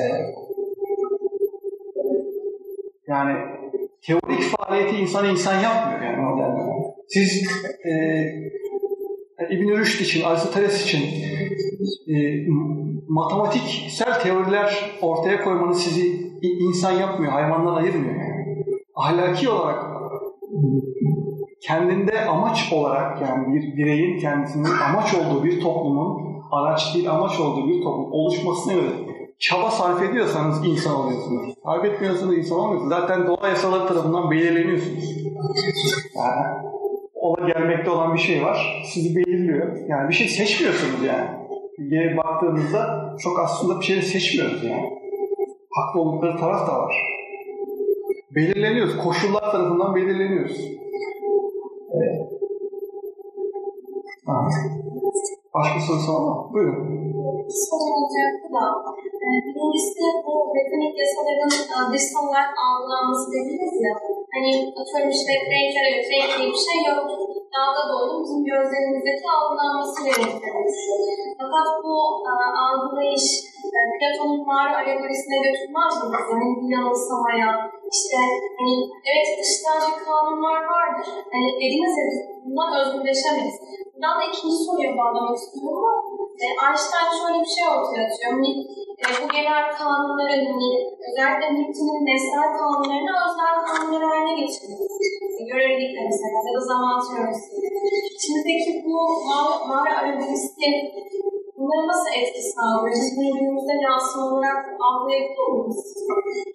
yani 3.08 3.36
teorik 4.02 4.42
faaliyeti 4.42 4.96
insan 4.96 5.30
insan 5.30 5.60
yapmıyor 5.60 6.02
yani 6.02 6.22
modern 6.22 6.56
Siz 7.08 7.46
e, 7.84 7.94
İbn 9.50 9.68
Rüşd 9.78 10.00
için, 10.00 10.24
Aristoteles 10.24 10.84
için 10.84 11.00
e, 12.08 12.14
matematiksel 13.08 14.20
teoriler 14.20 14.98
ortaya 15.02 15.44
koymanız 15.44 15.82
sizi 15.82 16.30
insan 16.42 16.92
yapmıyor, 16.92 17.32
hayvandan 17.32 17.74
ayırmıyor. 17.74 18.29
Ahlaki 18.94 19.48
olarak 19.48 19.84
kendinde 21.62 22.24
amaç 22.24 22.72
olarak 22.72 23.22
yani 23.22 23.54
bir 23.54 23.76
bireyin 23.76 24.18
kendisinin 24.18 24.68
amaç 24.88 25.14
olduğu 25.14 25.44
bir 25.44 25.60
toplumun 25.60 26.30
araç 26.52 26.94
değil 26.94 27.10
amaç 27.10 27.40
olduğu 27.40 27.68
bir 27.68 27.82
toplum 27.82 28.12
oluşmasına 28.12 28.72
göre 28.72 28.90
çaba 29.38 29.70
sarf 29.70 30.02
ediyorsanız 30.02 30.66
insan 30.66 30.94
oluyorsunuz. 30.94 31.54
Sarf 31.64 31.84
etmiyorsanız 31.84 32.38
insan 32.38 32.58
olmuyorsunuz. 32.58 32.92
Zaten 32.92 33.26
doğa 33.26 33.48
yasaları 33.48 33.88
tarafından 33.88 34.30
belirleniyorsunuz. 34.30 35.04
Yani 36.16 36.46
ola 37.14 37.46
gelmekte 37.46 37.90
olan 37.90 38.14
bir 38.14 38.18
şey 38.18 38.44
var. 38.44 38.82
Sizi 38.86 39.16
belirliyor. 39.16 39.76
Yani 39.88 40.08
bir 40.08 40.14
şey 40.14 40.28
seçmiyorsunuz 40.28 41.02
yani. 41.06 41.28
Geri 41.90 42.16
baktığınızda 42.16 43.14
çok 43.18 43.38
aslında 43.40 43.80
bir 43.80 43.84
şey 43.84 44.02
seçmiyoruz 44.02 44.64
yani. 44.64 44.90
Haklı 45.70 46.00
oldukları 46.00 46.36
taraf 46.36 46.68
da 46.68 46.78
var. 46.78 47.19
Belirleniyoruz. 48.34 48.96
Koşullar 49.04 49.44
tarafından 49.52 49.94
belirleniyoruz. 49.94 50.58
Evet. 51.96 52.20
Ha. 54.26 54.38
Başka 55.54 55.78
soru 55.80 56.12
var 56.16 56.36
mı? 56.36 56.50
Buyurun. 56.52 56.88
Bir 57.48 57.58
soru 57.68 57.86
olacaktı 57.96 58.48
da. 58.56 58.64
E, 59.24 59.28
birincisi 59.44 60.02
bu 60.24 60.34
mekanik 60.54 60.94
yasaların 61.02 61.52
e, 61.74 61.78
dışsal 61.92 62.22
olarak 62.28 62.52
algılanması 62.66 63.26
dediniz 63.34 63.74
ya. 63.86 63.94
Hani 64.34 64.50
atıyorum 64.80 65.10
işte 65.18 65.32
renk 65.52 65.74
diye 66.10 66.48
bir 66.52 66.62
şey 66.68 66.78
yok. 66.90 67.04
Dalga 67.54 67.82
boyu 67.90 68.12
bizim 68.22 68.40
gözlerimizdeki 68.50 69.26
algılanması 69.36 69.98
oluşuyor. 70.02 70.98
Fakat 71.40 71.68
bu 71.84 71.94
e, 72.28 72.32
algılayış 72.64 73.26
Platon'un 74.00 74.46
mağara 74.46 74.76
alegorisine 74.82 75.38
götürmez 75.46 75.94
mi 76.00 76.06
bizi? 76.12 76.32
Hani 76.32 76.48
bir 76.60 76.70
yanılsamaya, 76.76 77.48
işte 77.96 78.16
hani 78.58 78.74
evet 79.10 79.28
dışsal 79.40 79.82
kanunlar 80.04 80.60
vardır. 80.74 81.08
Hani 81.32 81.48
dediğiniz 81.60 81.94
gibi 81.98 82.12
bundan 82.44 82.70
özgürleşemeyiz. 82.80 83.56
Buradan 83.92 84.20
da 84.20 84.24
ikinci 84.30 84.56
soruya 84.64 84.92
bağlamak 84.98 85.36
istiyorum 85.38 85.78
ama 85.78 85.92
e, 86.44 86.46
Einstein 86.64 87.10
şöyle 87.20 87.38
bir 87.44 87.52
şey 87.54 87.64
ortaya 87.74 88.02
atıyor. 88.06 88.30
Hani, 88.36 88.50
e, 89.02 89.06
bu 89.20 89.26
genel 89.36 89.64
kanunların 89.78 90.44
hani, 90.50 90.70
özellikle 91.08 91.46
Newton'un 91.54 92.00
nesnel 92.08 92.48
kanunlarını 92.58 93.14
özel 93.26 93.54
kanunlar 93.68 94.02
haline 94.08 94.34
getiriyor. 94.40 94.80
E, 95.38 95.42
görelilikle 95.50 96.00
mesela 96.10 96.36
ya 96.46 96.52
da 96.56 96.60
zaman 96.72 96.96
teorisi. 97.06 97.48
Şimdi 98.22 98.40
peki 98.48 98.70
bu 98.84 98.96
mağara 99.68 99.92
arabolisti 99.98 100.68
bunlara 101.60 101.86
nasıl 101.88 102.10
etki 102.20 102.42
sağlıyor? 102.42 102.94
Biz 102.96 103.16
bunu 103.16 103.38
günümüzde 103.38 103.72
yansıma 103.88 104.26
olarak 104.26 104.66
algılayabiliyor 104.86 105.48
muyuz? 105.48 105.76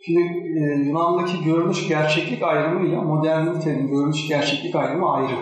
Şimdi 0.05 0.21
e, 0.59 0.63
Yunan'daki 0.87 1.43
görünüş 1.43 1.87
gerçeklik 1.87 2.43
ayrımıyla 2.43 3.01
modernitenin 3.01 3.87
görünüş 3.87 4.27
gerçeklik 4.27 4.75
ayrımı 4.75 5.11
ayrı 5.11 5.35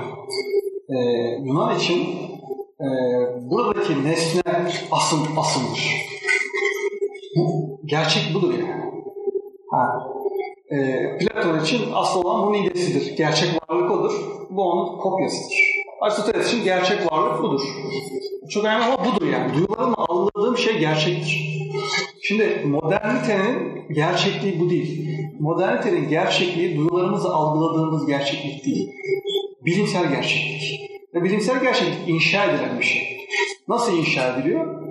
e, 0.89 0.97
Yunan 1.43 1.75
için 1.75 1.99
e, 2.81 2.87
buradaki 3.49 4.03
nesne 4.03 4.41
asıl 4.91 5.17
asıldır. 5.37 5.91
Bu, 7.37 7.79
gerçek 7.85 8.35
budur 8.35 8.53
yani. 8.53 8.83
Ha. 9.71 10.09
E, 10.71 10.77
Platon 11.17 11.59
için 11.59 11.81
asıl 11.93 12.23
olan 12.23 12.47
bunun 12.47 12.63
idesidir. 12.63 13.17
Gerçek 13.17 13.49
varlık 13.69 13.91
odur. 13.91 14.13
Bu 14.49 14.61
onun 14.61 14.97
kopyasıdır. 14.97 15.82
Aristoteles 16.03 16.47
için 16.47 16.63
gerçek 16.63 17.11
varlık 17.11 17.43
budur. 17.43 17.61
Çok 18.49 18.65
önemli 18.65 18.83
ama 18.83 19.05
budur 19.05 19.27
yani. 19.27 19.53
Duyularımla 19.53 19.95
algıladığım 19.97 20.57
şey 20.57 20.77
gerçektir. 20.77 21.53
Şimdi 22.21 22.61
modernitenin 22.65 23.87
gerçekliği 23.93 24.59
bu 24.59 24.69
değil. 24.69 25.09
Modernitenin 25.39 26.09
gerçekliği 26.09 26.77
duyularımızla 26.77 27.33
algıladığımız 27.33 28.05
gerçeklik 28.05 28.65
değil 28.65 28.89
bilimsel 29.65 30.09
gerçeklik. 30.09 30.79
Ve 31.13 31.23
bilimsel 31.23 31.61
gerçeklik 31.61 32.09
inşa 32.09 32.45
edilen 32.45 32.79
bir 32.79 32.83
şey. 32.83 33.17
Nasıl 33.67 33.97
inşa 33.97 34.33
ediliyor? 34.33 34.83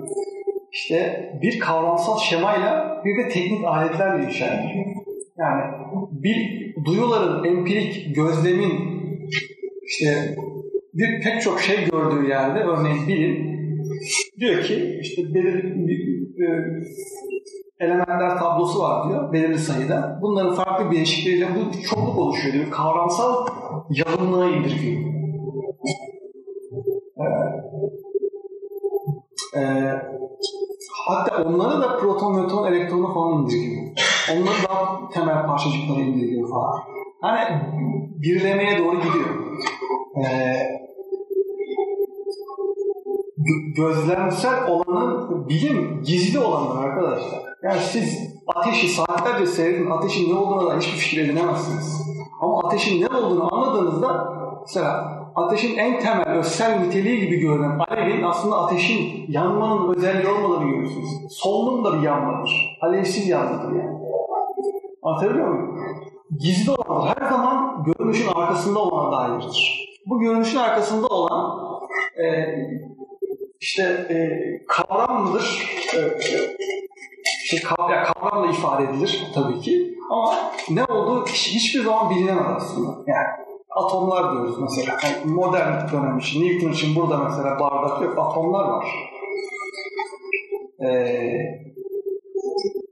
İşte 0.71 1.29
bir 1.41 1.59
kavramsal 1.59 2.19
şemayla 2.19 3.01
bir 3.05 3.17
de 3.17 3.29
teknik 3.29 3.65
aletlerle 3.65 4.25
inşa 4.25 4.45
ediliyor. 4.45 4.85
Yani 5.37 5.61
bir 6.11 6.75
duyuların 6.85 7.43
empirik 7.43 8.15
gözlemin 8.15 9.03
işte 9.83 10.35
bir 10.93 11.23
pek 11.23 11.41
çok 11.41 11.59
şey 11.59 11.85
gördüğü 11.85 12.29
yerde 12.29 12.59
örneğin 12.59 13.07
bilim 13.07 13.53
diyor 14.39 14.63
ki 14.63 14.97
işte 15.01 15.33
belirli 15.33 15.87
bir, 15.87 16.23
e, 16.43 16.47
elementler 17.79 18.37
tablosu 18.37 18.79
var 18.79 19.09
diyor 19.09 19.33
belirli 19.33 19.59
sayıda. 19.59 20.19
Bunların 20.21 20.53
farklı 20.53 20.91
bileşikleriyle 20.91 21.47
bu 21.55 21.81
çokluk 21.81 22.19
oluşuyor 22.19 22.53
diyor. 22.53 22.71
Kavramsal 22.71 23.47
yalınlığa 23.89 24.49
indirgiyor. 24.49 25.01
Ee, 27.17 27.23
e, 29.59 29.61
hatta 31.07 31.43
onları 31.43 31.81
da 31.81 31.97
proton, 31.97 32.43
nötron, 32.43 32.73
elektronu 32.73 33.13
falan 33.13 33.41
indiriyor. 33.41 33.83
Onları 34.33 34.63
daha 34.69 35.09
temel 35.09 35.45
parçacıkları 35.45 36.01
indiriyor 36.01 36.49
falan. 36.49 36.79
Hani 37.21 37.61
birlemeye 38.21 38.79
doğru 38.79 38.97
gidiyor. 38.97 39.25
Gözlemsel 43.75 44.67
olanın 44.67 45.49
bilim 45.49 46.01
gizli 46.05 46.39
olandır 46.39 46.83
arkadaşlar. 46.83 47.39
Yani 47.63 47.81
siz 47.81 48.33
ateşi 48.47 48.87
saatlerce 48.87 49.45
seyredin, 49.45 49.89
ateşin 49.89 50.33
ne 50.33 50.39
olduğuna 50.39 50.69
da 50.69 50.77
hiçbir 50.77 50.97
fikir 50.97 51.25
edinemezsiniz. 51.25 52.01
Ama 52.41 52.59
ateşin 52.59 53.01
ne 53.01 53.07
olduğunu 53.07 53.55
anladığınızda 53.55 54.33
mesela 54.61 55.23
ateşin 55.35 55.77
en 55.77 55.99
temel 55.99 56.37
özsel 56.37 56.79
niteliği 56.79 57.19
gibi 57.19 57.39
görünen 57.39 57.79
alevin 57.79 58.23
aslında 58.23 58.57
ateşin 58.57 59.25
yanmanın 59.27 59.93
özelliği 59.95 60.33
olmadığını 60.33 60.69
görürsünüz. 60.69 61.09
Solunum 61.29 61.85
da 61.85 61.97
bir 61.97 62.03
yanmadır. 62.03 62.77
Alevsiz 62.81 63.27
yanmadır 63.27 63.75
yani. 63.75 63.97
Anlatabiliyor 65.03 65.47
muyum? 65.47 65.79
Gizli 66.39 66.71
olan 66.71 67.07
her 67.07 67.29
zaman 67.29 67.83
görünüşün 67.83 68.27
arkasında 68.35 68.79
olana 68.79 69.11
dairdir. 69.11 69.83
Bu 70.05 70.19
görünüşün 70.19 70.59
arkasında 70.59 71.07
olan 71.07 71.59
e, 72.17 72.23
işte 73.63 73.83
e, 74.09 74.15
kavram 74.67 75.23
mıdır? 75.23 75.67
E, 75.95 76.21
şey, 77.45 77.61
kavramla 77.61 78.51
ifade 78.51 78.83
edilir 78.83 79.23
tabii 79.35 79.59
ki. 79.61 79.97
Ama 80.09 80.51
ne 80.69 80.83
olduğu 80.83 81.25
hiçbir 81.25 81.83
zaman 81.83 82.09
bilinemez 82.09 82.45
aslında. 82.55 83.03
Yani 83.07 83.27
atomlar 83.69 84.31
diyoruz 84.31 84.55
mesela. 84.61 84.97
Yani 85.03 85.33
modern 85.33 85.91
dönem 85.91 86.17
için, 86.17 86.43
Newton 86.43 86.71
için 86.71 86.95
burada 86.95 87.17
mesela 87.17 87.59
bardak 87.59 88.01
yok, 88.01 88.17
atomlar 88.17 88.67
var. 88.67 88.85
Ee, 90.85 91.33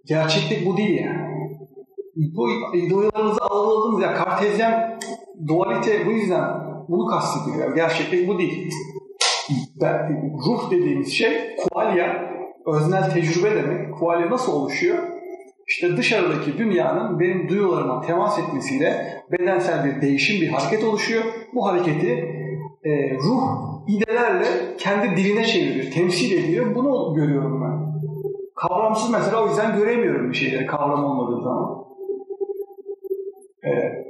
gerçeklik 0.05 0.65
bu 0.65 0.78
değil 0.78 0.99
yani. 1.03 1.32
Bu 2.15 2.47
duyularımızı 2.74 3.41
algıladığımız 3.41 4.01
ya 4.01 4.13
kartezyen 4.13 4.99
dualite 5.47 6.05
bu 6.05 6.11
yüzden 6.11 6.43
bunu 6.88 7.05
kastediyor. 7.05 7.76
Gerçeklik 7.76 8.28
bu 8.28 8.38
değil. 8.38 8.72
Ruh 9.82 10.71
dediğimiz 10.71 11.13
şey 11.13 11.55
kualya, 11.55 12.34
öznel 12.65 13.11
tecrübe 13.11 13.55
demek. 13.55 13.93
Kualya 13.93 14.29
nasıl 14.29 14.53
oluşuyor? 14.53 14.97
İşte 15.67 15.97
dışarıdaki 15.97 16.57
dünyanın 16.57 17.19
benim 17.19 17.49
duyularıma 17.49 18.01
temas 18.01 18.39
etmesiyle 18.39 19.17
bedensel 19.32 19.86
bir 19.86 20.01
değişim, 20.01 20.41
bir 20.41 20.47
hareket 20.47 20.84
oluşuyor. 20.84 21.23
Bu 21.53 21.65
hareketi 21.65 22.11
e, 22.84 23.13
ruh 23.13 23.41
idelerle 23.88 24.45
kendi 24.77 25.17
diline 25.17 25.45
çeviriyor, 25.45 25.91
temsil 25.93 26.43
ediyor. 26.43 26.75
Bunu 26.75 27.13
görüyorum 27.15 27.61
ben. 27.61 27.91
Kavramsız 28.55 29.11
mesela 29.11 29.43
o 29.43 29.47
yüzden 29.47 29.77
göremiyorum 29.77 30.29
bir 30.29 30.36
şeyleri 30.36 30.65
kavram 30.65 31.05
olmadığı 31.05 31.43
zaman. 31.43 31.86
Evet. 33.63 34.07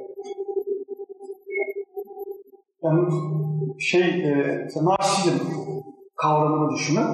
Yani 2.84 3.08
şey, 3.82 4.02
e, 4.02 4.68
narsizm 4.82 5.38
kavramını 6.16 6.76
düşünün. 6.76 7.08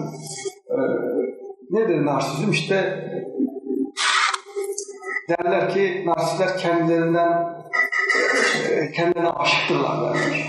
E, 0.69 0.77
nedir 1.71 2.05
narsizm? 2.05 2.51
İşte 2.51 3.03
derler 5.29 5.73
ki 5.73 6.03
narsistler 6.05 6.57
kendilerinden 6.57 7.57
e, 8.69 8.91
kendilerine 8.91 9.29
aşıktırlar 9.29 10.01
derler. 10.01 10.45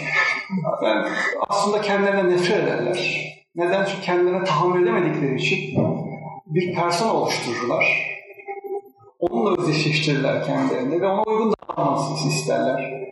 Yani 0.83 1.09
aslında 1.49 1.81
kendilerine 1.81 2.31
nefret 2.31 2.65
ederler. 2.65 3.29
Neden? 3.55 3.85
Çünkü 3.85 4.03
kendilerine 4.03 4.45
tahammül 4.45 4.83
edemedikleri 4.83 5.35
için 5.35 5.85
bir 6.47 6.75
person 6.75 7.09
oluştururlar. 7.09 7.85
Onunla 9.19 9.63
özdeşleştirirler 9.63 10.45
kendilerini 10.45 11.01
ve 11.01 11.07
ona 11.07 11.23
uygun 11.23 11.55
davranmasını 11.69 12.33
isterler. 12.33 13.09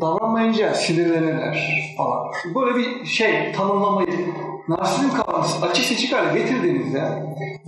Davranmayınca 0.00 0.74
sinirlenirler 0.74 1.58
falan. 1.96 2.28
Böyle 2.54 2.76
bir 2.76 3.04
şey, 3.04 3.52
tanımlamayı 3.52 4.08
narsizm 4.68 5.16
kavramı 5.16 5.44
açık 5.62 5.84
seçik 5.84 6.12
hale 6.12 6.38
getirdiğinizde 6.38 7.02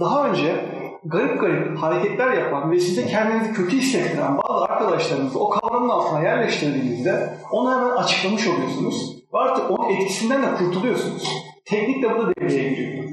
daha 0.00 0.28
önce 0.28 0.64
garip 1.04 1.40
garip 1.40 1.78
hareketler 1.78 2.32
yapan 2.32 2.70
ve 2.70 2.80
size 2.80 3.06
kendinizi 3.06 3.52
kötü 3.52 3.76
hissettiren 3.76 4.38
bazı 4.38 4.64
arkadaşlarınızı 4.64 5.40
o 5.40 5.50
kavramın 5.50 5.88
altına 5.88 6.22
yerleştirdiğinizde 6.22 7.34
onu 7.52 7.72
hemen 7.72 7.90
açıklamış 7.90 8.48
oluyorsunuz. 8.48 9.18
Ve 9.34 9.38
artık 9.38 9.70
onun 9.70 9.90
etkisinden 9.90 10.42
de 10.42 10.54
kurtuluyorsunuz. 10.54 11.28
Teknik 11.64 12.02
de 12.02 12.14
burada 12.14 12.32
devreye 12.40 12.68
giriyor. 12.68 13.04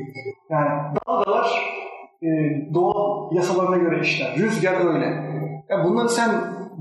Yani 0.50 0.70
dalgalar 1.08 1.76
e, 2.24 2.28
doğal 2.74 3.36
yasalarına 3.36 3.78
göre 3.78 4.02
işler. 4.02 4.36
Rüzgar 4.36 4.94
öyle. 4.94 5.06
Ya 5.70 5.84
bunları 5.84 6.10
sen 6.10 6.32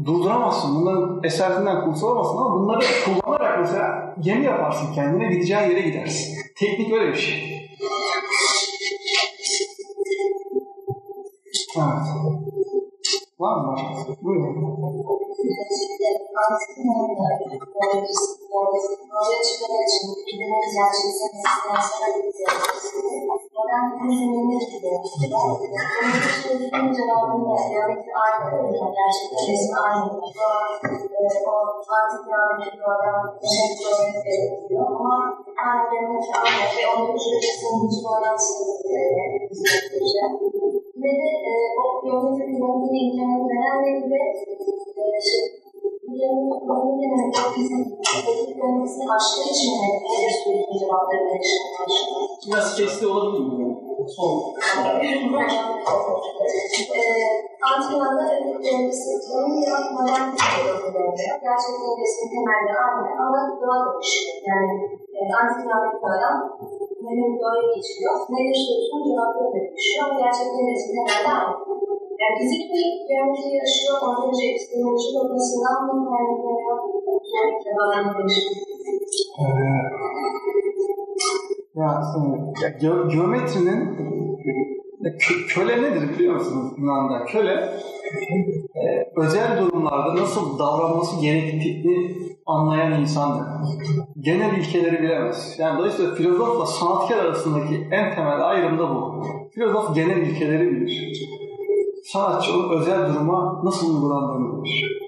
durduramazsın. 0.05 0.74
Bunların 0.74 1.24
eserinden 1.24 1.84
kurtulamazsın 1.84 2.36
ama 2.36 2.61
bunları 2.61 2.84
kullanarak 3.05 3.59
mesela 3.61 4.14
gemi 4.20 4.45
yaparsın 4.45 4.95
kendine 4.95 5.32
gideceğin 5.32 5.70
yere 5.70 5.80
gidersin. 5.80 6.36
Teknik 6.57 6.92
öyle 6.92 7.12
bir 7.12 7.18
şey. 7.18 7.68
Evet. 11.76 12.07
Var 13.38 13.57
mı? 13.57 13.76
Buyurun. 14.22 14.55
Ortaya 18.55 19.43
çıkmak 19.47 19.82
için 19.87 20.05
bildiğimiz 20.26 20.74
gerçekten 20.78 21.32
modern 23.55 23.89
biliminin 23.95 24.47
ne 24.51 24.59
gibi? 24.70 24.93
Bunun 25.22 26.18
için 26.26 26.93
cevabında 26.97 27.57
geometri 27.70 28.11
aynı, 28.24 28.49
gerçekten 28.99 29.43
resmi 29.49 29.76
aynı. 29.87 30.07
O 31.47 31.57
antik 31.99 32.24
bu 32.80 32.87
adam 32.95 33.18
geometri 33.82 34.20
gerekiyor 34.24 34.87
ama 34.87 35.16
aynı 35.66 35.85
geometri 35.91 36.35
aynı 36.43 36.64
ve 36.76 36.82
onun 36.93 37.09
ücreti 37.16 37.51
sonucu 37.61 38.01
olan 38.09 38.37
göstereceğim. 39.49 40.32
Ve 41.03 41.11
de 41.45 41.57
o 41.80 41.85
geometri 42.05 42.45
kullanımını 42.53 42.97
incelemek 42.97 43.51
önemli 43.57 43.91
ve 44.11 44.20
şey, 45.28 45.63
Biraz 52.46 52.76
sesli 52.76 53.07
olabilir 53.07 53.52
mi? 53.59 53.66
Son. 54.16 54.55
Ödüllerimizin 58.44 59.16
cevap 59.64 59.86
modern 59.96 60.28
gerçekten 61.46 61.92
resmi 62.00 62.26
temelde 62.32 62.72
aynı 62.84 63.02
ama 63.24 63.40
doğa 63.61 63.78
değişiyor. 63.92 64.36
Yani 64.48 64.74
antikranda 65.40 65.88
adam 66.14 66.36
benim 67.05 67.30
doğaya 67.40 67.66
geçiyor. 67.74 68.14
Ne 68.30 68.40
yaşıyorsun 68.48 68.98
cevapları 69.07 69.50
değişiyor. 69.55 70.07
Gerçekten 70.22 70.64
resmi 70.70 70.92
temelde 70.96 71.30
aynı. 71.38 72.03
Yani 72.24 72.38
fizik 72.38 72.64
bir 72.74 72.86
geometri 73.08 73.56
yaşıyor, 73.62 73.96
ontoloji, 74.06 74.44
epistemoloji 74.50 75.08
noktasından 75.16 75.88
bu 75.88 76.10
kaynaklanıyor. 76.10 76.76
Sürekli 77.30 77.70
bağlamı 77.78 78.18
değişiyor. 78.18 78.54
Ya, 81.74 82.02
ya 82.62 82.68
ge- 82.68 83.08
geometrinin 83.12 83.80
e, 85.04 85.08
kö- 85.08 85.46
köle 85.46 85.82
nedir 85.82 86.08
biliyor 86.14 86.34
musunuz 86.34 86.72
Yunan'da? 86.78 87.24
Köle 87.24 87.50
e, 88.74 88.82
özel 89.16 89.60
durumlarda 89.60 90.14
nasıl 90.22 90.58
davranması 90.58 91.20
gerektiğini 91.20 92.16
anlayan 92.46 93.00
insandır. 93.00 93.46
Genel 94.20 94.56
ilkeleri 94.58 95.02
bilemez. 95.02 95.56
Yani 95.58 95.78
dolayısıyla 95.78 96.14
filozofla 96.14 96.66
sanatkar 96.66 97.18
arasındaki 97.18 97.74
en 97.90 98.14
temel 98.14 98.48
ayrım 98.48 98.78
da 98.78 98.90
bu. 98.90 99.22
Filozof 99.54 99.94
genel 99.94 100.16
ilkeleri 100.16 100.70
bilir. 100.70 101.20
Sanatçı 102.14 102.52
onun 102.52 102.80
özel 102.80 103.14
duruma 103.14 103.60
nasıl 103.64 103.94
uygulandığını 103.94 104.62
bilir. 104.62 104.98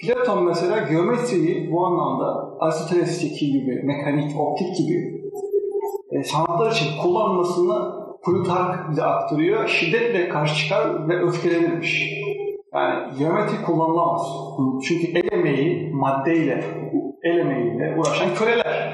Platon 0.00 0.44
mesela 0.44 0.78
geometriyi 0.78 1.72
bu 1.72 1.86
anlamda 1.86 2.56
Aristoteles'teki 2.60 3.52
gibi, 3.52 3.82
mekanik, 3.82 4.40
optik 4.40 4.76
gibi 4.76 5.22
e, 6.10 6.22
sanatlar 6.22 6.70
için 6.70 6.86
kullanmasını 7.02 8.00
Plutark 8.24 8.90
bize 8.90 9.02
aktarıyor. 9.02 9.68
Şiddetle 9.68 10.28
karşı 10.28 10.54
çıkar 10.54 11.08
ve 11.08 11.22
öfkelenirmiş. 11.22 12.12
Yani 12.74 13.18
geometri 13.18 13.64
kullanılamaz. 13.66 14.22
Çünkü 14.88 15.18
el 15.18 15.32
emeği 15.32 15.92
maddeyle, 15.94 16.64
el 17.22 17.38
emeğiyle 17.38 17.96
uğraşan 17.98 18.34
köleler. 18.34 18.90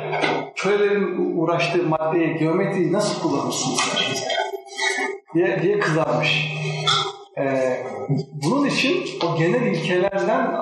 Kölelerin 0.57 1.36
uğraştığı 1.38 1.82
maddeyi, 1.82 2.38
geometriyi 2.38 2.92
nasıl 2.92 3.22
kullanırsınız 3.22 3.80
diye, 5.37 5.62
diye 5.62 5.78
kızarmış. 5.78 6.53
Ee, 7.39 7.76
bunun 8.45 8.66
için 8.66 8.97
o 9.26 9.39
genel 9.39 9.66
ilkelerden 9.66 10.57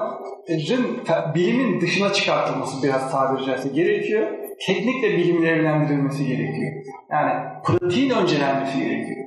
bilimin 1.34 1.80
dışına 1.80 2.12
çıkartılması 2.12 2.82
biraz 2.82 3.10
tabiri 3.10 3.46
caizse 3.46 3.68
gerekiyor. 3.68 4.28
Teknikle 4.66 5.18
bilimin 5.18 5.46
evlendirilmesi 5.46 6.26
gerekiyor. 6.26 6.72
Yani 7.10 7.32
pratiğin 7.64 8.10
öncelenmesi 8.10 8.78
gerekiyor. 8.78 9.26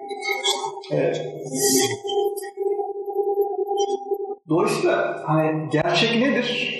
Evet. 0.91 1.21
Dolayısıyla 4.49 5.23
hani 5.25 5.69
gerçek 5.69 6.15
nedir? 6.15 6.77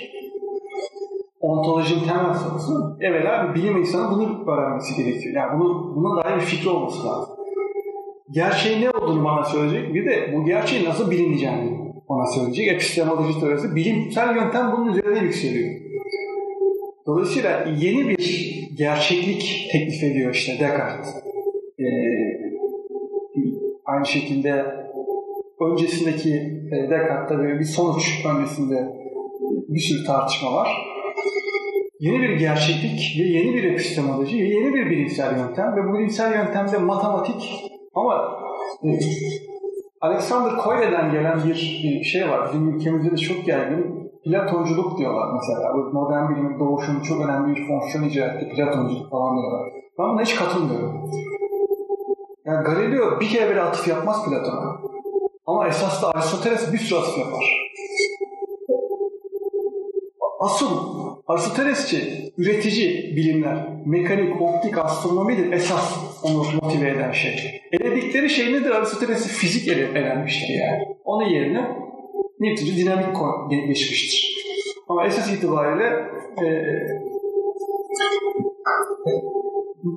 Ontolojinin 1.40 2.04
temel 2.04 2.34
sorusu. 2.34 2.96
Evvela 3.00 3.48
bir 3.48 3.54
bilim 3.54 3.76
insanı 3.76 4.10
bunu 4.10 4.52
öğrenmesi 4.52 5.04
gerekiyor. 5.04 5.34
Yani 5.34 5.60
bunu, 5.60 5.96
buna 5.96 6.24
dair 6.24 6.36
bir 6.36 6.40
fikri 6.40 6.68
olması 6.68 7.06
lazım. 7.06 7.37
Gerçeğin 8.30 8.82
ne 8.82 8.90
olduğunu 8.90 9.24
bana 9.24 9.44
söyleyecek. 9.44 9.94
Bir 9.94 10.06
de 10.06 10.32
bu 10.36 10.44
gerçeğin 10.44 10.84
nasıl 10.84 11.10
bilineceğini 11.10 11.78
ona 12.08 12.26
söyleyecek. 12.26 12.68
Epistemoloji 12.68 13.40
teorisi. 13.40 13.74
Bilimsel 13.76 14.36
yöntem 14.36 14.72
bunun 14.72 14.92
üzerine 14.92 15.18
yükseliyor. 15.18 15.80
Dolayısıyla 17.06 17.64
yeni 17.78 18.08
bir 18.08 18.54
gerçeklik 18.76 19.68
teklif 19.72 20.02
ediyor 20.02 20.34
işte 20.34 20.52
Descartes. 20.52 21.14
Ee, 21.78 21.84
aynı 23.84 24.06
şekilde 24.06 24.64
öncesindeki 25.60 26.34
e, 26.72 26.90
Descartes'ta 26.90 27.38
böyle 27.38 27.58
bir 27.58 27.64
sonuç 27.64 28.24
öncesinde 28.26 28.88
bir 29.68 29.80
sürü 29.80 30.06
tartışma 30.06 30.52
var. 30.52 30.68
Yeni 32.00 32.22
bir 32.22 32.38
gerçeklik 32.38 33.16
ve 33.18 33.22
yeni 33.22 33.54
bir 33.54 33.64
epistemoloji 33.64 34.38
ve 34.38 34.48
yeni 34.48 34.74
bir 34.74 34.90
bilimsel 34.90 35.38
yöntem 35.38 35.76
ve 35.76 35.88
bu 35.88 35.94
bilimsel 35.94 36.32
yöntemde 36.32 36.78
matematik 36.78 37.68
ama 37.94 38.38
e, 38.84 38.88
Alexander 40.00 40.56
Koyle'den 40.56 41.12
gelen 41.12 41.40
bir, 41.44 41.54
şey 42.04 42.28
var. 42.28 42.48
Bizim 42.48 42.68
ülkemizde 42.68 43.10
de 43.10 43.16
çok 43.16 43.48
yaygın. 43.48 44.08
Platonculuk 44.24 44.98
diyorlar 44.98 45.28
mesela. 45.34 45.74
Bu 45.74 45.78
modern 45.78 46.30
bilimin 46.30 46.60
doğuşunun 46.60 47.00
çok 47.00 47.20
önemli 47.24 47.56
bir 47.56 47.68
fonksiyon 47.68 48.04
icra 48.04 48.24
etti. 48.24 48.48
Platonculuk 48.56 49.10
falan 49.10 49.36
diyorlar. 49.36 49.72
Ben 49.98 50.08
buna 50.08 50.22
hiç 50.22 50.34
katılmıyorum. 50.34 51.10
Yani 52.44 52.64
Galileo 52.64 53.20
bir 53.20 53.28
kere 53.28 53.50
bile 53.50 53.62
atıf 53.62 53.88
yapmaz 53.88 54.24
Platon'a. 54.28 54.76
Ama 55.46 55.68
esas 55.68 56.02
da 56.02 56.10
Aristoteles 56.10 56.72
bir 56.72 56.78
sürü 56.78 56.98
atıf 56.98 57.18
yapar. 57.18 57.68
Asıl 60.40 60.66
Aristotelesçi, 61.26 62.32
üretici 62.38 63.16
bilimler, 63.16 63.68
mekanik, 63.86 64.42
optik, 64.42 64.78
astronomidir 64.78 65.52
esas 65.52 66.07
onu 66.22 66.44
motive 66.62 66.90
eden 66.90 67.12
şey. 67.12 67.62
Eledikleri 67.72 68.30
şey 68.30 68.52
nedir? 68.52 68.70
Aristoteles'i 68.70 69.28
fizik 69.28 69.68
ele, 69.68 69.98
elenmiştir 69.98 70.54
yani. 70.54 70.82
Onun 71.04 71.28
yerine 71.28 71.60
Newton'cu 72.40 72.76
dinamik 72.76 73.16
geçmiştir. 73.68 74.38
Ama 74.88 75.06
esas 75.06 75.32
itibariyle 75.32 75.84
e, 76.42 76.46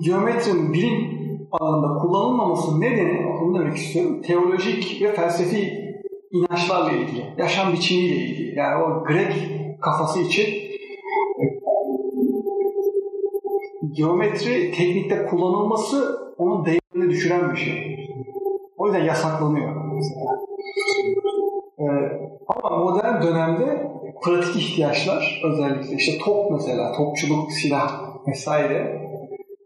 geometrinin 0.06 0.74
bilim 0.74 1.22
alanında 1.52 2.00
kullanılmaması 2.02 2.82
nedeni, 2.82 3.26
onu 3.28 3.60
demek 3.60 3.78
istiyorum, 3.78 4.22
teolojik 4.22 5.02
ve 5.02 5.14
felsefi 5.14 5.92
inançlarla 6.32 6.92
ilgili, 6.92 7.34
yaşam 7.38 7.74
biçimiyle 7.74 8.16
ilgili. 8.16 8.60
Yani 8.60 8.84
o 8.84 9.04
Grek 9.04 9.34
kafası 9.82 10.20
için 10.20 10.61
geometri 13.92 14.72
teknikte 14.72 15.26
kullanılması 15.26 16.20
onun 16.38 16.66
değerini 16.66 17.10
düşüren 17.10 17.52
bir 17.52 17.58
şey. 17.58 18.08
O 18.78 18.88
yüzden 18.88 19.04
yasaklanıyor. 19.04 19.76
Ee, 21.80 21.84
ama 22.48 22.78
modern 22.78 23.22
dönemde 23.22 23.92
pratik 24.24 24.56
ihtiyaçlar 24.56 25.42
özellikle 25.44 25.96
işte 25.96 26.24
top 26.26 26.52
mesela, 26.52 26.92
topçuluk, 26.92 27.52
silah 27.52 28.02
vesaire 28.28 29.02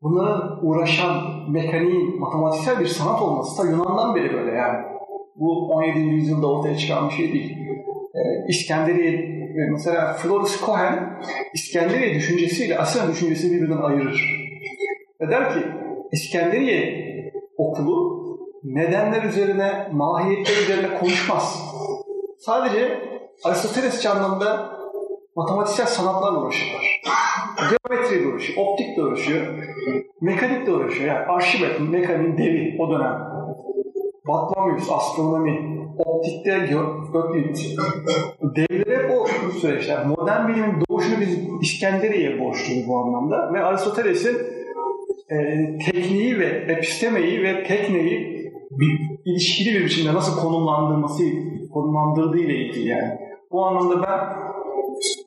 bunların 0.01 0.65
uğraşan 0.65 1.11
mekaniğin 1.51 2.19
matematiksel 2.19 2.79
bir 2.79 2.85
sanat 2.85 3.21
olması 3.21 3.63
da 3.63 3.71
Yunan'dan 3.71 4.15
beri 4.15 4.33
böyle 4.33 4.51
yani. 4.51 4.77
Bu 5.35 5.69
17. 5.69 5.99
yüzyılda 5.99 6.51
ortaya 6.51 6.77
çıkan 6.77 7.09
bir 7.09 7.13
şey 7.13 7.33
değil. 7.33 7.57
Ee, 8.15 8.47
İskenderiye 8.47 9.34
mesela 9.71 10.13
Floris 10.13 10.65
Cohen 10.65 11.19
İskenderiye 11.53 12.15
düşüncesiyle 12.15 12.77
Asya 12.77 13.07
düşüncesi 13.07 13.51
birbirinden 13.51 13.81
ayırır. 13.81 14.45
Ve 15.21 15.31
der 15.31 15.53
ki 15.53 15.59
İskenderiye 16.11 17.05
okulu 17.57 18.25
nedenler 18.63 19.23
üzerine, 19.23 19.87
mahiyetler 19.91 20.57
üzerine 20.63 20.99
konuşmaz. 20.99 21.59
Sadece 22.39 23.01
Aristoteles 23.43 24.05
anlamda 24.05 24.75
matematiksel 25.35 25.85
sanatlarla 25.85 26.41
uğraşıyorlar. 26.41 27.01
Geometriyle 27.69 28.27
uğraşıyor, 28.27 28.67
optikle 28.67 29.03
uğraşıyor, 29.03 29.47
mekanikle 30.21 30.71
uğraşıyor. 30.71 31.07
Yani 31.07 31.25
Arşimet, 31.25 31.79
mekaniğin 31.79 32.37
devi 32.37 32.77
o 32.79 32.91
dönem. 32.91 33.35
Batlamyus, 34.27 34.91
astronomi, 34.91 35.85
optikte 36.05 36.51
Öklit. 37.13 37.77
Devleri 38.55 38.97
hep 38.97 39.11
o 39.11 39.27
süreçler. 39.51 40.05
Modern 40.05 40.47
bilimin 40.47 40.83
doğuşunu 40.89 41.21
biz 41.21 41.39
İskenderiye'ye 41.61 42.39
borçluyuz 42.39 42.87
bu 42.87 42.97
anlamda. 42.97 43.53
Ve 43.53 43.63
Aristoteles'in 43.63 44.37
e, 45.29 45.37
tekniği 45.85 46.39
ve 46.39 46.45
epistemeyi 46.45 47.43
ve 47.43 47.63
tekneyi 47.63 48.35
bir, 48.71 48.99
ilişkili 49.25 49.79
bir 49.79 49.85
biçimde 49.85 50.13
nasıl 50.13 50.41
konumlandırması, 50.41 51.23
konumlandırdığı 51.73 52.39
ile 52.39 52.55
ilgili 52.55 52.87
yani. 52.87 53.19
Bu 53.51 53.65
anlamda 53.65 54.07
ben 54.07 54.19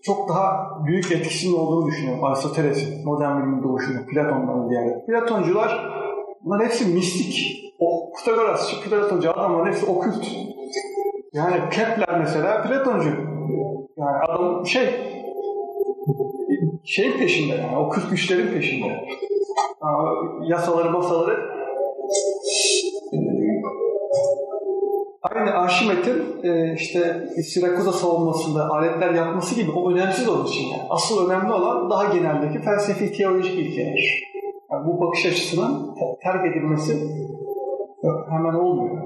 çok 0.03 0.29
daha 0.29 0.71
büyük 0.87 1.13
etkisinin 1.13 1.59
olduğunu 1.59 1.87
düşünüyorum 1.87 2.25
Aristoteles'in 2.25 3.07
modern 3.07 3.39
bilimin 3.39 3.63
doğuşunu, 3.63 4.07
Platon'dan 4.07 4.69
ziyade. 4.69 5.05
Platoncular 5.07 5.99
bunların 6.49 6.65
hepsi 6.65 6.87
mistik. 6.87 7.65
O 7.79 8.13
Pitagorasçı, 8.13 8.81
Platoncu 8.81 9.31
adamların 9.31 9.67
hepsi 9.67 9.87
okült. 9.87 10.27
Yani 11.33 11.55
Kepler 11.71 12.19
mesela 12.19 12.63
Platoncu. 12.63 13.09
Yani 13.97 14.17
adam 14.29 14.67
şey 14.67 14.89
şey 16.85 17.19
peşinde 17.19 17.55
yani 17.55 17.77
okült 17.77 18.11
güçlerin 18.11 18.53
peşinde. 18.53 18.87
Yasaları, 20.49 20.95
basaları 20.95 21.59
aynı 25.23 25.51
Arşimet'in 25.51 26.43
e, 26.43 26.75
işte 26.75 27.29
Sirakuza 27.43 27.93
savunmasında 27.93 28.69
aletler 28.69 29.15
yapması 29.15 29.55
gibi 29.55 29.71
o 29.71 29.93
önemsiz 29.93 30.29
onun 30.29 30.47
için. 30.47 30.65
Yani. 30.69 30.83
Asıl 30.91 31.29
önemli 31.29 31.53
olan 31.53 31.91
daha 31.91 32.05
geneldeki 32.15 32.59
felsefi 32.61 33.13
teolojik 33.13 33.55
ilkeler. 33.55 34.29
Yani 34.73 34.87
bu 34.87 35.01
bakış 35.01 35.27
açısının 35.27 35.95
terk 36.23 36.47
edilmesi 36.47 36.93
hemen 38.31 38.55
olmuyor. 38.55 38.97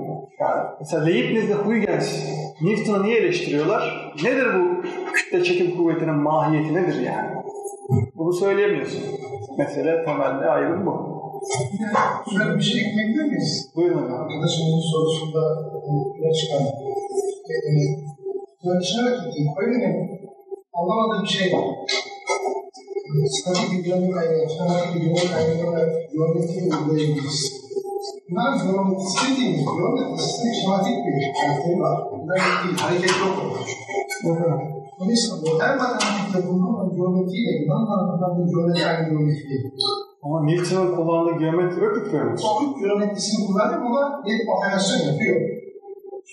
Yani 0.41 0.63
mesela 0.81 1.05
Leibniz 1.05 1.49
ve 1.51 1.55
Huygens 1.55 2.33
Newton'u 2.63 3.03
niye 3.03 3.17
eleştiriyorlar? 3.19 4.13
Nedir 4.25 4.47
bu 4.55 4.83
kütle 5.13 5.45
çekim 5.45 5.77
kuvvetinin 5.77 6.15
mahiyeti 6.15 6.75
nedir 6.75 7.01
yani? 7.01 7.31
Bunu 8.15 8.33
söyleyemiyorsun. 8.33 9.03
Mesele 9.59 10.05
temelde 10.05 10.47
ayrım 10.47 10.87
bu. 10.87 11.13
Şöyle 12.31 12.57
bir 12.57 12.63
şey 12.63 12.81
ekleyebilir 12.81 13.25
miyiz? 13.25 13.73
Buyurun. 13.77 14.13
Arkadaşımızın 14.13 14.83
sorusunda 14.93 15.41
ne 16.21 16.33
çıkan. 16.33 16.63
E, 18.65 18.81
işaret 18.83 19.27
ettim. 19.27 19.47
Koyun'un 19.57 19.83
anlamadığı 20.75 21.23
bir 21.23 21.29
şey 21.29 21.53
var. 21.53 21.65
Statik 23.13 23.33
statik 23.37 23.73
bir 23.73 23.85
dinamik 23.85 24.15
kaynağına 25.33 25.83
geometriyi 26.13 26.65
uygulayabiliriz. 26.73 27.41
Bunlar 28.31 28.51
geometrisi 28.65 29.17
dediğimiz 29.27 29.65
geometrisinin 29.77 30.53
şematik 30.61 30.97
bir 31.07 31.15
karakteri 31.39 31.81
var. 31.81 31.97
Dinamik 32.13 32.57
değil, 32.63 32.79
hareket 32.85 33.15
yok 33.23 33.35
olmuş. 33.43 33.71
Dolayısıyla 34.99 35.37
modern 35.37 35.77
matematikte 35.83 36.39
bulunan 36.49 36.97
geometriyle 36.97 37.53
Yunan 37.61 37.85
tarafından 37.89 38.33
bir 38.39 38.47
geometri 38.53 38.87
aynı 38.87 39.09
geometri 39.09 39.49
değil. 39.51 39.67
Ama 40.23 40.45
Newton'un 40.45 40.97
kullandığı 40.97 41.39
geometri 41.43 41.81
öküt 41.87 42.13
geometri. 42.13 42.43
Sonsuz 42.43 42.81
geometrisini 42.81 43.47
kullanıyor 43.47 43.81
ama 43.89 44.23
bir 44.27 44.37
operasyon 44.53 45.01
yapıyor. 45.09 45.37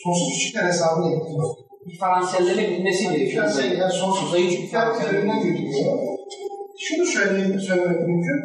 Sonsuz 0.03 0.27
küçükler 0.33 0.63
hesabını 0.63 1.11
yapıyor. 1.11 1.43
Diferansiyelleri 1.89 2.71
bilmesi 2.71 3.03
gerekiyor. 3.03 3.27
Diferansiyel 3.27 3.79
yani 3.79 3.91
sonsuz 3.91 4.31
küçükler 4.33 4.87
üzerinden 4.95 5.43
götürüyor. 5.43 6.08
Şunu 6.89 7.05
söyleyeyim, 7.05 7.59
söylemek 7.59 7.99
mümkün. 8.07 8.39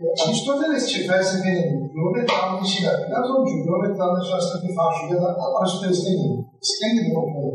E, 0.00 0.04
Aristotelesçi 0.22 0.98
felsefenin 1.08 1.68
geometri 1.94 2.34
anlayışıyla 2.44 2.92
Platoncu 3.06 3.54
geometri 3.64 4.02
anlayışı 4.02 4.32
arasında 4.34 4.58
bir 4.64 4.74
fark 4.78 4.96
ya 5.12 5.18
da 5.22 5.28
Aristoteles 5.58 6.06
değil, 6.06 6.24
İskender 6.64 7.06
okları. 7.20 7.50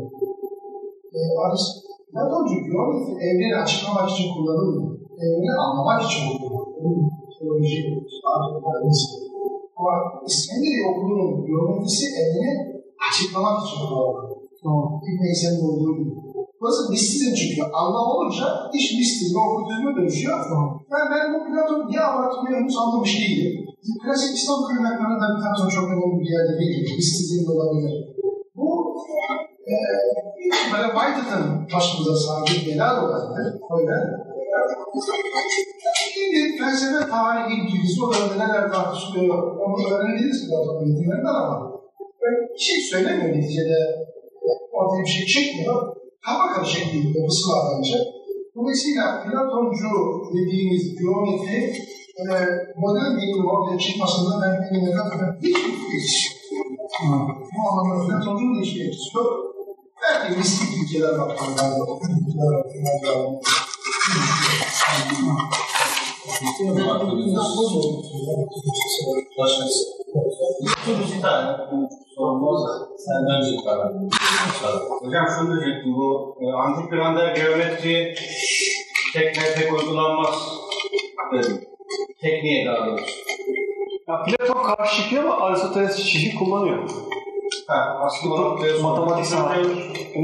E, 1.16 1.20
Platoncu 2.10 2.56
geometri 2.68 3.12
evreni 3.26 3.56
açıklamak 3.62 4.10
için 4.10 4.26
kullanılmıyor. 4.34 4.90
Evreni 5.24 5.52
anlamak 5.66 6.02
için 6.06 6.22
kullanılıyor. 6.28 7.10
Teoloji, 7.34 7.78
arkeolojisi. 8.34 9.16
Ama 9.76 9.92
İskenderiye 10.30 10.84
okulunun 10.90 11.30
geometrisi 11.46 12.04
evreni 12.20 12.52
açıklamak 13.06 13.56
için 13.62 13.78
kullanılıyor. 13.80 14.30
İbn 15.08 15.22
Heysel'in 15.26 15.64
olduğu 15.68 15.92
gibi. 15.98 16.29
Burası 16.60 16.90
mistizm 16.90 17.34
çünkü. 17.40 17.62
Anlam 17.80 18.06
olunca 18.12 18.46
iş 18.78 18.86
mistizme, 18.98 19.40
okültizme 19.46 19.90
dönüşüyor. 19.96 20.38
Ben, 20.92 21.04
ben 21.12 21.24
bu 21.34 21.38
Platon 21.46 21.80
niye 21.88 22.02
abartılıyor 22.08 22.60
henüz 22.60 22.76
anlamış 22.82 23.12
değilim. 23.20 23.52
Klasik 24.02 24.36
İslam 24.38 24.60
kaynaklarında 24.68 25.26
Platon 25.38 25.68
çok 25.76 25.84
önemli 25.92 26.16
bir 26.20 26.30
yerde 26.34 26.54
değil. 26.60 26.96
Mistizm 26.96 27.50
olabilir. 27.52 27.92
Bu 28.56 28.68
e, 29.72 29.74
böyle 30.72 30.88
Whitehead'ın 30.96 31.44
başımıza 31.74 32.14
sardığı 32.24 32.60
bela 32.66 32.88
olabilir. 33.04 33.46
Öyle. 33.76 33.94
Bir 36.32 36.58
felsefe 36.58 37.10
tarihi 37.10 37.56
bilgisi 37.66 38.04
orada 38.04 38.34
neler 38.44 38.72
tartışılıyor 38.72 39.56
onu 39.62 39.76
öğrenebiliriz 39.94 40.48
Platon'un 40.48 40.86
eğitimlerinden 40.86 41.34
ama 41.34 41.72
bir 42.54 42.64
şey 42.68 42.80
söylemiyor 42.90 43.36
neticede 43.36 43.78
ortaya 44.72 45.02
bir 45.02 45.08
şey 45.08 45.26
çekmiyor. 45.26 45.99
Karışık 46.26 46.94
bir 46.94 47.20
yapısı 47.20 47.48
var 47.50 47.62
bence. 47.76 47.96
Dolayısıyla 48.56 49.22
Platoncu 49.22 49.90
dediğimiz 50.34 50.98
geometri 50.98 51.58
e, 52.20 52.24
modern 52.76 53.16
bilimin 53.16 53.46
ortaya 53.54 53.78
çıkmasında 53.78 54.32
ben 54.42 54.76
eline 54.76 54.92
katılıyorum. 54.92 55.36
Hiçbir 55.42 55.98
ilişki 55.98 56.54
yok. 56.54 56.70
Bu 57.56 57.68
anlamda 57.68 58.06
Platoncunun 58.06 58.62
hiçbir 58.62 58.80
ilişkisi 58.84 59.16
yok. 59.16 59.30
Belki 60.02 60.38
mistik 60.38 60.68
ilkeler 60.78 61.18
var. 61.18 61.36
Bir 70.88 71.22
tane 71.22 71.56
sorumuz 72.16 72.60
senden 72.98 73.40
önce 73.40 73.64
karar. 73.64 73.92
Hocam 75.00 75.26
şunu 75.38 75.60
diyecektim, 75.60 75.94
bu 75.94 76.36
e, 76.40 76.52
antik 76.52 76.90
planda 76.90 77.32
geometri 77.32 78.14
tekne 79.14 79.54
tek 79.54 79.72
uygulanmaz 79.72 80.34
dedim. 81.32 81.64
Tekniğe 82.20 82.66
daha 82.66 82.86
doğrusu. 82.86 83.04
Ya 84.08 84.22
Platon 84.22 84.62
karşı 84.62 85.02
çıkıyor 85.02 85.24
ama 85.24 85.36
Aristoteles 85.36 85.96
çizgi 85.96 86.34
kullanıyor. 86.34 86.90
Ha, 87.66 87.98
aslında 88.00 88.34
onu 88.34 88.82
Matematik 88.82 89.26
sanatı. 89.26 89.70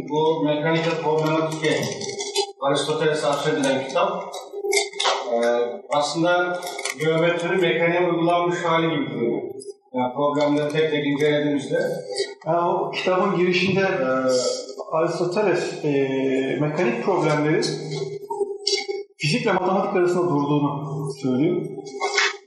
Bu 0.09 0.43
mekanika 0.45 0.91
problematike 0.91 1.81
Aristoteles'e 2.61 3.27
atfedilen 3.27 3.89
kitap. 3.89 4.35
Ee, 5.33 5.37
aslında 5.91 6.61
geometrinin 7.01 7.61
mekaniğe 7.61 8.09
uygulanmış 8.11 8.65
hali 8.65 8.91
gibi 8.91 9.11
duruyor. 9.11 9.43
Yani 9.95 10.15
problemleri 10.15 10.73
tek 10.73 10.91
tek 10.91 11.07
incelediğimizde 11.07 11.79
Yani 12.47 12.61
o 12.61 12.91
kitabın 12.91 13.37
girişinde 13.37 13.81
e, 13.81 14.09
Aristoteles 14.93 15.85
e, 15.85 15.91
mekanik 16.61 17.05
problemlerin 17.05 17.65
fizikle 19.19 19.53
matematik 19.53 19.97
arasında 19.97 20.25
durduğunu 20.25 21.11
söylüyor. 21.23 21.67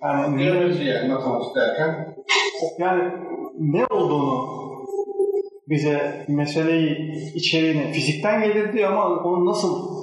Yani 0.04 0.44
geometri 0.44 0.86
yani 0.86 1.14
matematik 1.14 1.56
derken 1.56 2.16
yani 2.80 3.12
ne 3.60 3.86
olduğunu 3.86 4.60
bize 5.70 6.26
meseleyi, 6.28 7.14
içeriğini 7.36 7.92
fizikten 7.92 8.44
gelir 8.44 8.74
diyor 8.74 8.92
ama 8.92 9.24
onun 9.24 9.46
nasıl 9.46 9.99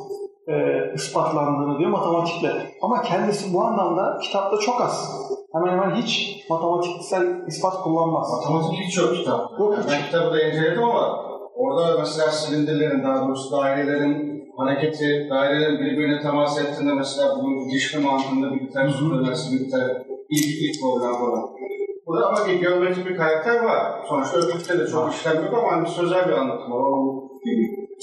e, 0.49 0.55
ispatlandığını 0.95 1.79
diyor 1.79 1.91
matematikle. 1.91 2.53
Ama 2.83 3.03
kendisi 3.03 3.55
bu 3.55 3.65
anlamda 3.65 4.19
kitapta 4.23 4.59
çok 4.59 4.81
az. 4.81 5.27
Hemen 5.53 5.73
hemen 5.73 5.95
hiç 5.95 6.41
matematiksel 6.51 7.47
ispat 7.47 7.83
kullanmaz. 7.83 8.29
matematik 8.33 8.79
hiç 8.81 8.99
yok 8.99 9.15
kitapta. 9.15 9.65
Yok 9.65 9.77
hiç. 9.79 9.93
ben 9.93 10.03
kitabı 10.07 10.35
da 10.35 10.43
inceledim 10.43 10.85
ama 10.85 11.27
orada 11.55 11.99
mesela 11.99 12.31
silindirlerin 12.31 13.05
daha 13.05 13.29
doğrusu 13.29 13.57
dairelerin 13.57 14.45
hareketi 14.57 15.27
dairelerin 15.31 15.81
birbirine 15.81 16.21
temas 16.21 16.59
ettiğinde 16.61 16.95
mesela 16.95 17.37
bunun 17.39 17.69
ilişki 17.69 17.99
mantığında 17.99 18.53
bir 18.55 18.73
tane 18.73 18.91
süperlersi 18.91 19.53
bir 19.53 19.71
tane 19.71 19.93
ilk, 20.31 20.45
ilk 20.63 20.81
program 20.83 21.15
falan. 21.15 21.45
Burada 22.07 22.27
ama 22.27 22.47
bir 22.47 22.61
geometrik 22.61 23.07
bir 23.07 23.17
karakter 23.17 23.65
var. 23.65 24.05
Sonuçta 24.09 24.39
öbürte 24.39 24.79
de 24.79 24.87
çok 24.87 25.15
işlem 25.15 25.45
yok 25.45 25.55
ama 25.55 25.73
hani 25.73 25.89
sözel 25.89 26.29
bir 26.29 26.33
anlatım 26.33 26.73
var. 26.73 26.83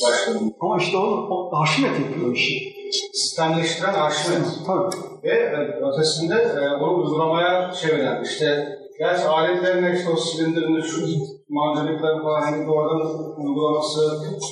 Başladım. 0.07 0.53
Ama 0.59 0.77
işte 0.77 0.97
o, 0.97 1.01
o 1.01 1.55
Arşimet 1.61 1.99
yapıyor 1.99 2.35
işi. 2.35 2.73
Sistemleştiren 3.13 3.93
Arşimet. 3.93 4.45
Tabii. 4.67 4.95
Ve 5.23 5.29
e, 5.29 5.57
ötesinde 5.87 6.35
e, 6.35 6.83
onu 6.83 6.97
uygulamaya 6.97 7.71
çeviren 7.71 8.23
işte 8.23 8.77
gerçi 8.99 9.27
aletlerine 9.27 9.95
işte 9.97 10.09
o 10.13 10.15
silindirini 10.15 10.81
şu 10.81 11.01
mancınıkları 11.49 12.23
falan 12.23 12.41
hani 12.41 12.67
doğrudan 12.67 13.01
uygulaması 13.37 14.01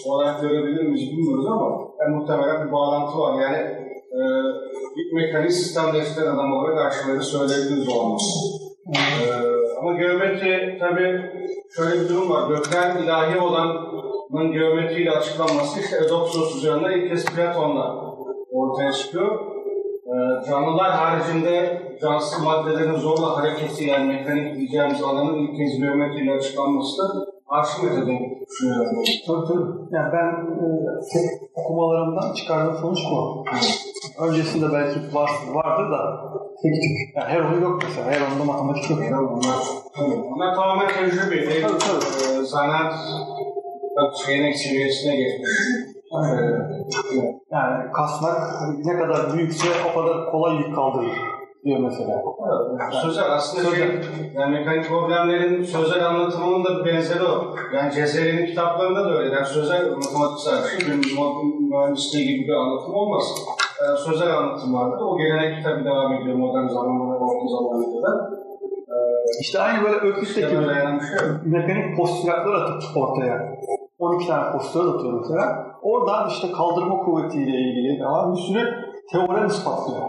olarak 0.06 0.42
görebilir 0.42 0.84
miyiz 0.84 1.12
bilmiyoruz 1.12 1.46
ama 1.48 1.80
yani 2.00 2.16
muhtemelen 2.16 2.68
bir 2.68 2.72
bağlantı 2.72 3.18
var. 3.18 3.42
Yani 3.42 3.58
e, 4.12 4.20
bir 4.96 5.14
mekanik 5.14 5.52
sistemleştiren 5.52 6.28
adam 6.28 6.54
olarak 6.54 6.78
Arşimet'i 6.78 7.26
söyleyebiliriz 7.26 7.90
o 7.90 8.00
anlamda. 8.02 8.62
Ee, 8.88 9.78
ama 9.80 9.94
geometri 9.94 10.78
tabi 10.80 11.22
şöyle 11.76 12.04
bir 12.04 12.10
durum 12.10 12.30
var. 12.30 12.50
Gökler 12.50 12.96
ilahi 13.04 13.40
olanın 14.32 14.52
geometriyle 14.52 15.12
açıklanması 15.12 15.80
işte 15.80 15.96
Eudoxos 15.96 16.56
üzerinde 16.56 16.94
ilk 16.96 17.10
kez 17.10 17.26
Platon'la 17.26 18.16
ortaya 18.52 18.92
çıkıyor. 18.92 19.40
Ee, 20.06 20.50
canlılar 20.50 20.92
haricinde 20.92 21.82
cansız 22.02 22.44
maddelerin 22.44 22.96
zorla 22.96 23.38
hareketi 23.38 23.84
yani 23.84 24.14
mekanik 24.14 24.56
diyeceğimiz 24.56 25.04
alanın 25.04 25.38
ilk 25.38 25.58
kez 25.58 25.80
geometriyle 25.80 26.32
açıklanması 26.32 26.98
da 26.98 27.26
Arşimet'e 27.48 28.02
düşünüyorum. 28.50 29.04
Tabii 29.28 29.48
tabii. 29.48 29.96
Yani 29.96 30.14
ben 30.14 30.28
e, 30.64 30.68
tek 31.14 31.50
okumalarımdan 31.56 32.34
çıkardığım 32.34 32.78
sonuç 32.78 33.00
bu. 33.12 33.46
Öncesinde 34.26 34.74
belki 34.74 35.16
var, 35.16 35.30
vardır 35.54 35.92
da 35.92 36.32
tek 36.64 36.74
tük. 36.74 37.16
Yani 37.16 37.30
her 37.30 37.52
oyun 37.52 37.62
yok 37.62 37.82
mesela. 37.84 38.12
Her 38.12 38.22
oyunda 38.22 38.44
matematik 38.44 38.90
yok. 38.90 39.00
Yani. 39.02 39.16
Onlar 40.36 40.56
tamamen 40.56 40.88
tecrübe. 40.88 41.62
Tabii, 41.62 41.78
tabii. 41.78 42.40
e, 42.40 42.44
zanaat 42.44 42.94
şeyine 44.26 44.54
seviyesine 44.54 45.16
geçmiş. 45.16 45.50
yani 47.52 47.92
kasmak 47.94 48.38
ne 48.86 48.98
kadar 48.98 49.34
büyükse 49.34 49.68
o 49.92 50.02
kadar 50.02 50.32
kolay 50.32 50.58
yük 50.58 50.76
kaldırır 50.76 51.12
diyor 51.66 51.80
mesela. 51.80 52.22
Sözel 53.02 53.32
aslında 53.32 53.76
şey, 53.76 53.88
yani 54.36 54.60
mekanik 54.60 54.86
problemlerin 54.86 55.64
sözel 55.64 56.08
anlatımının 56.08 56.66
da 56.66 56.80
bir 56.80 56.94
benzeri 56.94 57.24
o. 57.24 57.56
Yani 57.76 57.94
Cezeri'nin 57.94 58.46
kitaplarında 58.46 59.06
da 59.06 59.20
öyle. 59.20 59.36
Yani 59.36 59.46
sözel 59.46 59.92
matematiksel 59.92 60.88
mühendisliği 61.60 62.28
gibi 62.28 62.48
bir 62.48 62.54
anlatım 62.54 62.96
olmaz. 62.96 63.24
Yani 63.86 63.98
sözel 63.98 64.38
anlatım 64.38 64.74
vardır. 64.74 65.06
O 65.06 65.18
gelenek 65.18 65.64
tabii 65.64 65.86
devam 65.86 66.14
ediyor 66.14 66.36
modern 66.36 66.68
zamanlara, 66.68 67.20
orta 67.20 67.48
zamanlara 67.48 68.02
kadar. 68.02 68.42
İşte 69.42 69.60
aynı 69.60 69.84
böyle 69.84 70.16
bir 70.22 70.26
şey 70.26 70.44
mekanik 71.46 71.98
postülatlar 71.98 72.54
atıp 72.54 72.98
ortaya. 72.98 73.52
12 74.02 74.28
tane 74.28 74.52
postülat 74.52 74.96
atıyor 74.96 75.14
mesela. 75.14 75.68
Oradan 75.82 76.30
işte 76.30 76.52
kaldırma 76.52 76.98
kuvvetiyle 76.98 77.58
ilgili 77.58 78.04
falan 78.04 78.36
bir 78.36 78.42
sürü 78.42 78.70
teorem 79.12 79.48
ispatlıyor. 79.48 80.02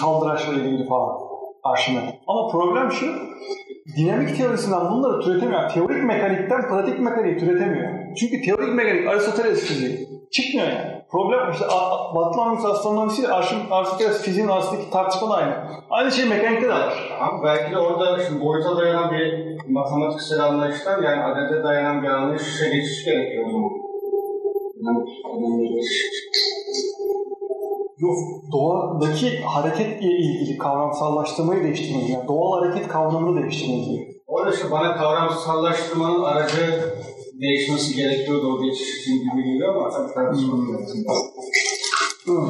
Kaldıraçla 0.00 0.52
ilgili 0.52 0.88
falan. 0.88 1.18
Arşimet. 1.62 2.14
Ama 2.26 2.48
problem 2.48 2.90
şu, 2.90 3.06
dinamik 3.96 4.36
teorisinden 4.36 4.90
bunları 4.90 5.20
türetemiyor. 5.20 5.68
Teorik 5.68 6.04
mekanikten 6.04 6.68
pratik 6.68 7.00
mekaniği 7.00 7.38
türetemiyor. 7.38 8.14
Çünkü 8.16 8.42
teorik 8.42 8.74
mekanik 8.74 9.08
Aristoteles 9.08 9.66
fiziği. 9.66 10.08
Çıkmıyor 10.32 10.68
yani. 10.68 10.99
Problem 11.12 11.50
işte 11.52 11.66
A- 11.66 11.90
A- 11.90 12.14
Batı 12.14 12.40
Anadolu 12.40 12.68
astronomisi 12.72 13.22
Arşim- 13.28 13.70
Aristoteles 13.72 14.22
fiziğin 14.22 14.48
arasındaki 14.48 14.90
tartışma 14.90 15.30
da 15.30 15.34
aynı. 15.34 15.54
Aynı 15.90 16.12
şey 16.12 16.24
mekanikte 16.28 16.68
de 16.68 16.72
var. 16.72 17.18
Ama 17.20 17.42
belki 17.44 17.72
de 17.74 17.78
orada 17.78 18.24
şimdi 18.24 18.44
boyuta 18.44 18.76
dayanan 18.76 19.10
bir 19.12 19.56
matematiksel 19.68 20.44
anlayıştan 20.44 21.02
yani 21.02 21.22
adete 21.24 21.64
dayanan 21.64 22.02
bir 22.02 22.08
anlayışa 22.08 22.68
geçiş 22.68 23.04
gerekiyor 23.04 23.46
o 23.46 23.50
zaman. 23.50 23.70
Yok, 27.98 28.18
doğadaki 28.52 29.42
hareketle 29.42 30.06
ilgili 30.06 30.58
kavramsallaştırmayı 30.58 31.62
değiştirmeliyiz. 31.62 32.10
Yani 32.10 32.28
doğal 32.28 32.60
hareket 32.62 32.88
kavramını 32.88 33.42
değiştirmeliyiz. 33.42 34.16
Orada 34.26 34.50
işte 34.50 34.70
bana 34.70 34.96
kavramsallaştırmanın 34.96 36.22
aracı 36.24 36.94
değişmesi 37.42 37.96
gerekiyordu 37.96 38.46
o 38.52 38.64
geçiş 38.64 39.00
için 39.00 39.14
gibi 39.24 39.42
geliyor 39.44 39.74
ama 39.74 39.90
tabii 39.90 40.14
tartışmalı. 40.14 40.62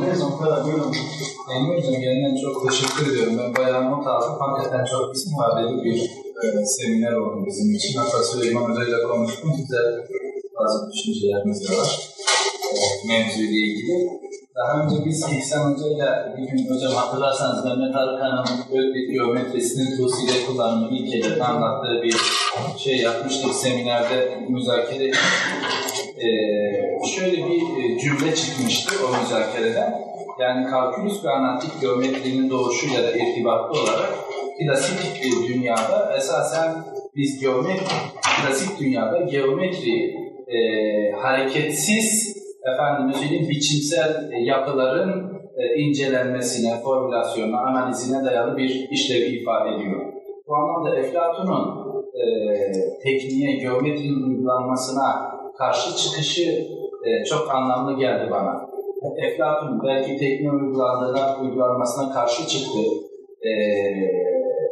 Neyse 0.00 0.24
o 0.24 0.38
kadar 0.38 0.64
buyurun. 0.64 0.94
Emre 1.54 1.76
Hocam 1.76 2.02
yeniden 2.02 2.36
çok 2.42 2.68
teşekkür 2.68 3.12
ediyorum. 3.12 3.34
Ben 3.38 3.54
bayağı 3.56 3.90
not 3.90 4.06
aldım. 4.06 4.36
Hakikaten 4.40 4.84
çok 4.84 5.16
istifadeli 5.16 5.84
bir 5.84 5.98
e, 6.42 6.66
seminer 6.66 7.12
oldu 7.12 7.46
bizim 7.46 7.74
için. 7.74 7.98
Hatta 7.98 8.22
Süleyman 8.22 8.70
Hoca 8.70 8.84
ile 8.88 9.02
konuştum. 9.02 9.52
Güzel 9.56 9.86
bazı 10.58 10.92
düşüncelerimiz 10.92 11.68
de 11.68 11.76
var. 11.76 11.90
E, 12.74 13.08
mevzuyla 13.08 13.58
ilgili. 13.66 14.20
Daha 14.56 14.82
önce 14.82 15.04
biz 15.04 15.18
İhsan 15.38 15.72
Hoca 15.72 15.86
ile 15.86 16.08
bir 16.36 16.46
gün 16.50 16.74
hocam 16.74 16.92
hatırlarsanız 16.92 17.64
Mehmet 17.64 17.96
Arıkan'ın 17.96 18.46
Öklit 18.78 19.12
geometrisinin 19.12 19.96
tuğsiyle 19.96 20.46
kullanımı 20.46 20.88
ilkeleri 20.98 21.44
anlattığı 21.44 22.02
bir 22.02 22.16
şey 22.78 22.96
yapmıştık. 22.96 23.54
Seminerde 23.54 24.38
müzakere. 24.48 25.10
Ee, 26.16 27.08
şöyle 27.16 27.36
bir 27.36 27.60
e, 27.60 27.98
cümle 27.98 28.34
çıkmıştı 28.34 28.94
o 29.06 29.22
müzakereden. 29.22 30.10
Yani 30.40 30.70
kalkülüs 30.70 31.24
ve 31.24 31.30
analitik 31.30 31.80
geometrinin 31.80 32.50
doğuşuyla 32.50 33.02
da 33.02 33.10
irtibatlı 33.10 33.82
olarak 33.82 34.14
klasik 34.58 35.24
e, 35.24 35.48
dünyada 35.48 36.16
esasen 36.16 36.84
biz 37.16 37.40
geometri, 37.40 37.96
klasik 38.42 38.80
dünyada 38.80 39.20
geometri 39.20 40.14
e, 40.48 40.58
hareketsiz 41.12 42.36
efendim 42.74 43.12
söyleyeyim 43.12 43.48
biçimsel 43.48 44.32
e, 44.32 44.44
yapıların 44.44 45.40
e, 45.56 45.80
incelenmesine, 45.80 46.80
formülasyonuna, 46.84 47.60
analizine 47.60 48.24
dayalı 48.24 48.56
bir 48.56 48.88
işlevi 48.90 49.24
ifade 49.24 49.74
ediyor. 49.74 50.12
Bu 50.48 50.54
anlamda 50.54 50.98
Eflatun'un 50.98 51.79
e, 52.20 52.26
tekniğe, 53.02 53.56
geometrinin 53.56 54.22
uygulanmasına 54.30 55.30
karşı 55.58 55.96
çıkışı 55.96 56.50
e, 57.04 57.24
çok 57.24 57.54
anlamlı 57.54 57.98
geldi 57.98 58.30
bana. 58.30 58.70
Eflatun 59.16 59.80
belki 59.86 60.16
tekniğe 60.16 60.50
uygulandığına, 60.50 61.36
uygulanmasına 61.42 62.12
karşı 62.12 62.46
çıktı. 62.46 62.78
E, 63.42 63.50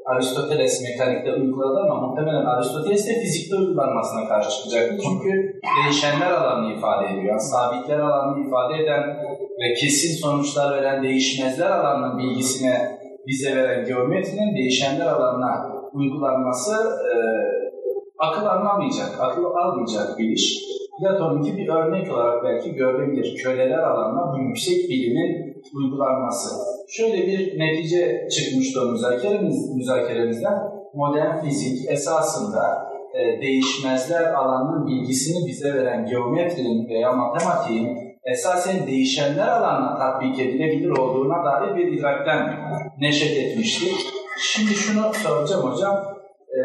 Aristoteles 0.06 0.82
mekanikte 0.82 1.34
uyguladı 1.34 1.78
ama 1.80 2.06
muhtemelen 2.06 2.44
Aristoteles 2.44 3.08
de 3.08 3.12
fizikte 3.12 3.56
uygulanmasına 3.56 4.28
karşı 4.28 4.50
çıkacaktı. 4.50 4.96
Çünkü 5.02 5.60
değişenler 5.84 6.30
alanını 6.30 6.74
ifade 6.74 7.06
ediyor. 7.06 7.24
Yani 7.24 7.40
sabitler 7.40 7.98
alanını 7.98 8.46
ifade 8.46 8.82
eden 8.82 9.02
ve 9.60 9.74
kesin 9.74 10.20
sonuçlar 10.22 10.76
veren 10.76 11.02
değişmezler 11.02 11.70
alanının 11.70 12.18
bilgisine 12.18 12.98
bize 13.26 13.56
veren 13.56 13.84
geometrinin 13.84 14.56
değişenler 14.56 15.06
alanına 15.06 15.77
uygulanması 15.92 16.72
e, 17.12 17.14
akıl 18.18 18.46
anlamayacak, 18.46 19.20
akıl 19.20 19.44
almayacak 19.44 20.18
bir 20.18 20.28
iş. 20.28 20.58
Platon'unki 21.00 21.56
bir 21.56 21.68
örnek 21.68 22.12
olarak 22.12 22.44
belki 22.44 22.74
görülebilir. 22.74 23.36
Köleler 23.42 23.78
alanına 23.78 24.32
bu 24.32 24.38
yüksek 24.38 24.90
bilimin 24.90 25.56
uygulanması. 25.74 26.54
Şöyle 26.88 27.26
bir 27.26 27.58
netice 27.58 28.28
çıkmıştı 28.30 28.80
o 28.82 28.92
müzakeremiz, 28.92 29.76
müzakeremizden. 29.76 30.58
Modern 30.94 31.40
fizik 31.40 31.90
esasında 31.90 32.88
e, 33.14 33.40
değişmezler 33.42 34.34
alanının 34.34 34.86
bilgisini 34.86 35.48
bize 35.48 35.74
veren 35.74 36.06
geometrinin 36.06 36.88
veya 36.88 37.12
matematiğin 37.12 37.88
esasen 38.24 38.86
değişenler 38.86 39.48
alanına 39.48 39.98
tatbik 39.98 40.40
edilebilir 40.40 40.90
olduğuna 40.90 41.44
dair 41.44 41.76
bir 41.76 41.92
idrakten 41.92 42.58
neşet 43.00 43.36
etmişti. 43.36 43.86
Şimdi 44.40 44.70
şunu 44.70 45.14
soracağım 45.14 45.62
hocam. 45.62 45.96
E, 46.58 46.60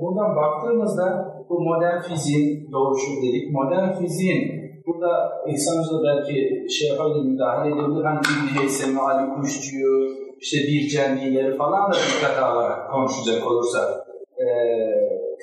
buradan 0.00 0.36
baktığımızda 0.36 1.34
bu 1.48 1.60
modern 1.60 2.00
fiziğin 2.00 2.72
doğuşu 2.72 3.22
dedik. 3.22 3.52
Modern 3.52 3.92
fiziğin 3.92 4.60
burada 4.86 5.32
Hoca 5.46 6.04
belki 6.04 6.66
şey 6.70 6.88
yapabilir, 6.88 7.24
müdahale 7.24 7.68
edebilir. 7.68 8.04
Hani 8.04 8.18
İbn 8.18 8.58
Heysemi, 8.60 9.00
Ali 9.00 9.34
Kuşçu'yu, 9.34 10.08
işte 10.40 10.58
bir 10.58 10.88
cennileri 10.88 11.56
falan 11.56 11.92
da 11.92 11.96
dikkate 11.96 12.40
alarak 12.40 12.90
konuşacak 12.90 13.46
olursa 13.46 14.04
e, 14.38 14.46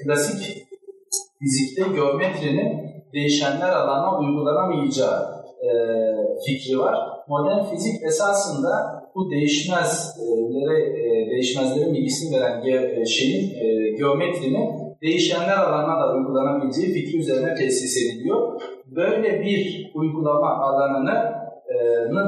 klasik 0.04 0.68
fizikte 1.40 1.96
geometrinin 1.96 2.88
değişenler 3.14 3.70
alana 3.70 4.20
uygulanamayacağı 4.20 5.38
e, 5.62 5.70
fikri 6.46 6.80
var. 6.80 6.96
Modern 7.28 7.64
fizik 7.64 8.04
esasında 8.04 8.97
bu 9.18 9.32
değişmezlere 9.32 10.80
e, 10.80 11.30
değişmezlerin 11.30 11.94
bilgisini 11.94 12.38
veren 12.38 12.64
ge, 12.64 13.06
şeyin 13.06 13.56
e, 13.56 13.92
geometrinin 13.98 14.70
değişenler 15.02 15.58
alanına 15.58 16.02
da 16.02 16.14
uygulanabileceği 16.14 16.94
fikri 16.94 17.20
üzerine 17.20 17.56
tesis 17.56 17.98
ediliyor. 17.98 18.62
Böyle 18.86 19.42
bir 19.42 19.92
uygulama 19.96 20.50
alanını 20.50 21.38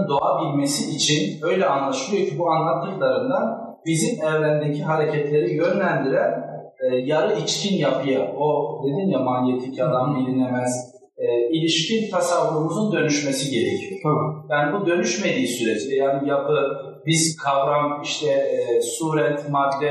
doğabilmesi 0.10 0.96
için 0.96 1.48
öyle 1.48 1.66
anlaşılıyor 1.66 2.28
ki 2.28 2.40
bu 2.40 2.52
anlattıklarından 2.52 3.76
bizim 3.86 4.26
evrendeki 4.26 4.84
hareketleri 4.84 5.54
yönlendiren 5.56 6.32
e, 6.80 6.96
yarı 6.96 7.40
içkin 7.40 7.78
yapıya, 7.78 8.36
o 8.38 8.80
dedin 8.84 9.10
ya 9.10 9.20
manyetik 9.20 9.80
alan 9.80 10.16
bilinemez, 10.16 10.99
e, 11.20 11.50
ilişkin 11.52 12.12
tasavvurumuzun 12.12 12.92
dönüşmesi 12.92 13.52
gerekiyor. 13.52 14.00
Tabii. 14.04 14.54
Yani 14.54 14.74
bu 14.74 14.88
dönüşmediği 14.88 15.48
sürece 15.48 15.96
yani 15.96 16.30
yapı, 16.30 16.58
biz 17.06 17.38
kavram, 17.38 18.02
işte 18.04 18.28
e, 18.28 18.82
suret, 18.82 19.50
madde, 19.50 19.88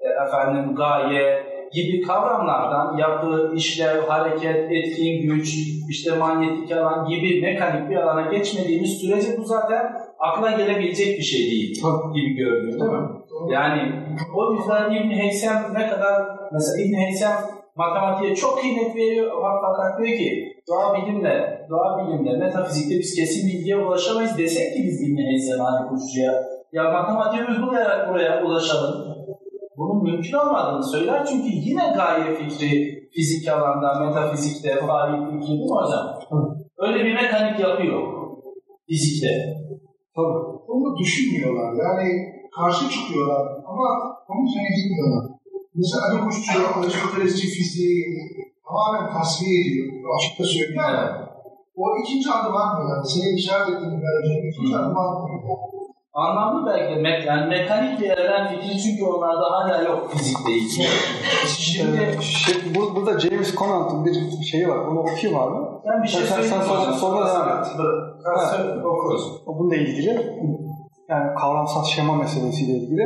e, 0.00 0.08
efendim 0.26 0.74
gaye 0.74 1.54
gibi 1.72 2.02
kavramlardan 2.02 2.96
yapı, 2.96 3.52
işlev, 3.56 4.02
hareket, 4.02 4.72
etkin 4.72 5.22
güç, 5.22 5.54
işte 5.90 6.16
manyetik 6.16 6.72
alan 6.72 7.08
gibi 7.08 7.40
mekanik 7.42 7.90
bir 7.90 7.96
alana 7.96 8.30
geçmediğimiz 8.30 8.90
sürece 9.00 9.38
bu 9.38 9.44
zaten 9.44 9.92
akla 10.18 10.50
gelebilecek 10.50 11.18
bir 11.18 11.22
şey 11.22 11.40
değil 11.40 11.82
gibi 12.14 12.34
görünüyor 12.34 12.80
değil 12.80 12.90
mi? 12.90 13.08
Yani 13.52 13.92
o 14.34 14.52
yüzden 14.54 14.90
İbn 14.90 15.10
Heysem 15.10 15.74
ne 15.74 15.88
kadar 15.88 16.22
mesela 16.52 16.82
İbn 16.84 16.94
Heysem 16.94 17.32
matematiğe 17.76 18.34
çok 18.34 18.60
kıymet 18.60 18.96
veriyor 18.96 19.32
fakat 19.62 19.98
diyor 19.98 20.18
ki 20.18 20.53
doğa 20.68 20.94
bilimle, 20.94 21.66
doğa 21.70 21.88
bilimle, 21.98 22.36
metafizikte 22.36 22.98
biz 22.98 23.14
kesin 23.14 23.48
bilgiye 23.48 23.76
ulaşamayız 23.76 24.38
desek 24.38 24.74
ki 24.74 24.82
biz 24.84 25.00
Heysem 25.30 25.60
hani 25.60 25.88
Kuşçu'ya 25.88 26.32
ya 26.72 26.90
matematiği 26.92 27.42
uygulayarak 27.44 28.08
buraya 28.08 28.44
ulaşalım. 28.44 29.14
Bunun 29.76 30.02
mümkün 30.04 30.32
olmadığını 30.32 30.84
söyler 30.84 31.26
çünkü 31.26 31.48
yine 31.48 31.82
gaye 31.96 32.34
fikri 32.34 32.94
fizik 33.14 33.48
alanda, 33.48 34.04
metafizikte, 34.06 34.76
fail 34.86 35.12
fikri 35.12 35.48
değil 35.48 35.60
mi 35.60 35.76
hocam? 35.82 36.18
Öyle 36.78 37.04
bir 37.04 37.14
mekanik 37.14 37.60
yapıyor 37.60 38.02
fizikte. 38.88 39.28
Tabii. 40.16 40.38
Onu 40.68 40.96
düşünmüyorlar. 40.98 41.70
Yani 41.84 42.08
karşı 42.56 42.90
çıkıyorlar 42.90 43.46
ama 43.70 43.86
onun 44.28 44.46
üzerine 44.46 44.72
gitmiyorlar. 44.78 45.24
Mesela 45.74 46.02
Ali 46.06 46.20
Kuşçu, 46.24 46.58
Aristotelesçi 46.78 47.46
fiziği 47.48 48.04
tamamen 48.74 49.12
tasfiye 49.12 49.60
ediyor. 49.60 49.86
Açıkta 50.16 50.44
söylüyor 50.44 50.84
Evet. 50.90 51.10
O 51.76 51.84
ikinci 52.02 52.30
adım 52.30 52.56
atmıyor. 52.56 52.96
Yani 52.96 53.06
senin 53.14 53.36
işaret 53.36 53.68
ettiğin 53.68 54.00
vereceğin 54.06 54.50
ikinci 54.52 54.76
adım 54.76 54.98
atmıyor. 54.98 55.40
Anlamlı 56.14 56.66
belki 56.70 56.94
de 56.94 57.00
me 57.02 57.10
yani 57.26 57.46
mekanik 57.48 58.00
bir 58.00 58.10
evren 58.10 58.48
fikri 58.48 58.82
çünkü 58.82 59.04
onlarda 59.04 59.46
hala 59.50 59.82
yok 59.82 60.10
fizikte 60.10 60.52
hiç. 60.52 60.72
Şimdi 61.58 62.22
şey, 62.22 62.54
bu, 62.74 62.96
burada 62.96 63.20
James 63.20 63.54
Conant'ın 63.54 64.04
bir 64.04 64.44
şeyi 64.44 64.68
var. 64.68 64.78
Onu 64.78 65.00
okuyayım 65.00 65.40
abi. 65.40 65.56
ben 65.86 66.02
bir 66.02 66.08
şey 66.08 66.20
Sen- 66.20 66.26
sen- 66.26 66.42
söyleyeyim 66.42 66.82
sen 66.92 66.98
sonra- 66.98 67.26
devam 67.28 67.58
et. 67.58 67.66
Söyle, 68.56 68.86
okuruz. 68.86 69.22
O 69.46 69.58
bununla 69.58 69.76
ilgili. 69.76 70.08
Yani 71.08 71.34
kavramsal 71.40 71.84
şema 71.84 72.14
meselesiyle 72.16 72.72
ilgili. 72.72 73.02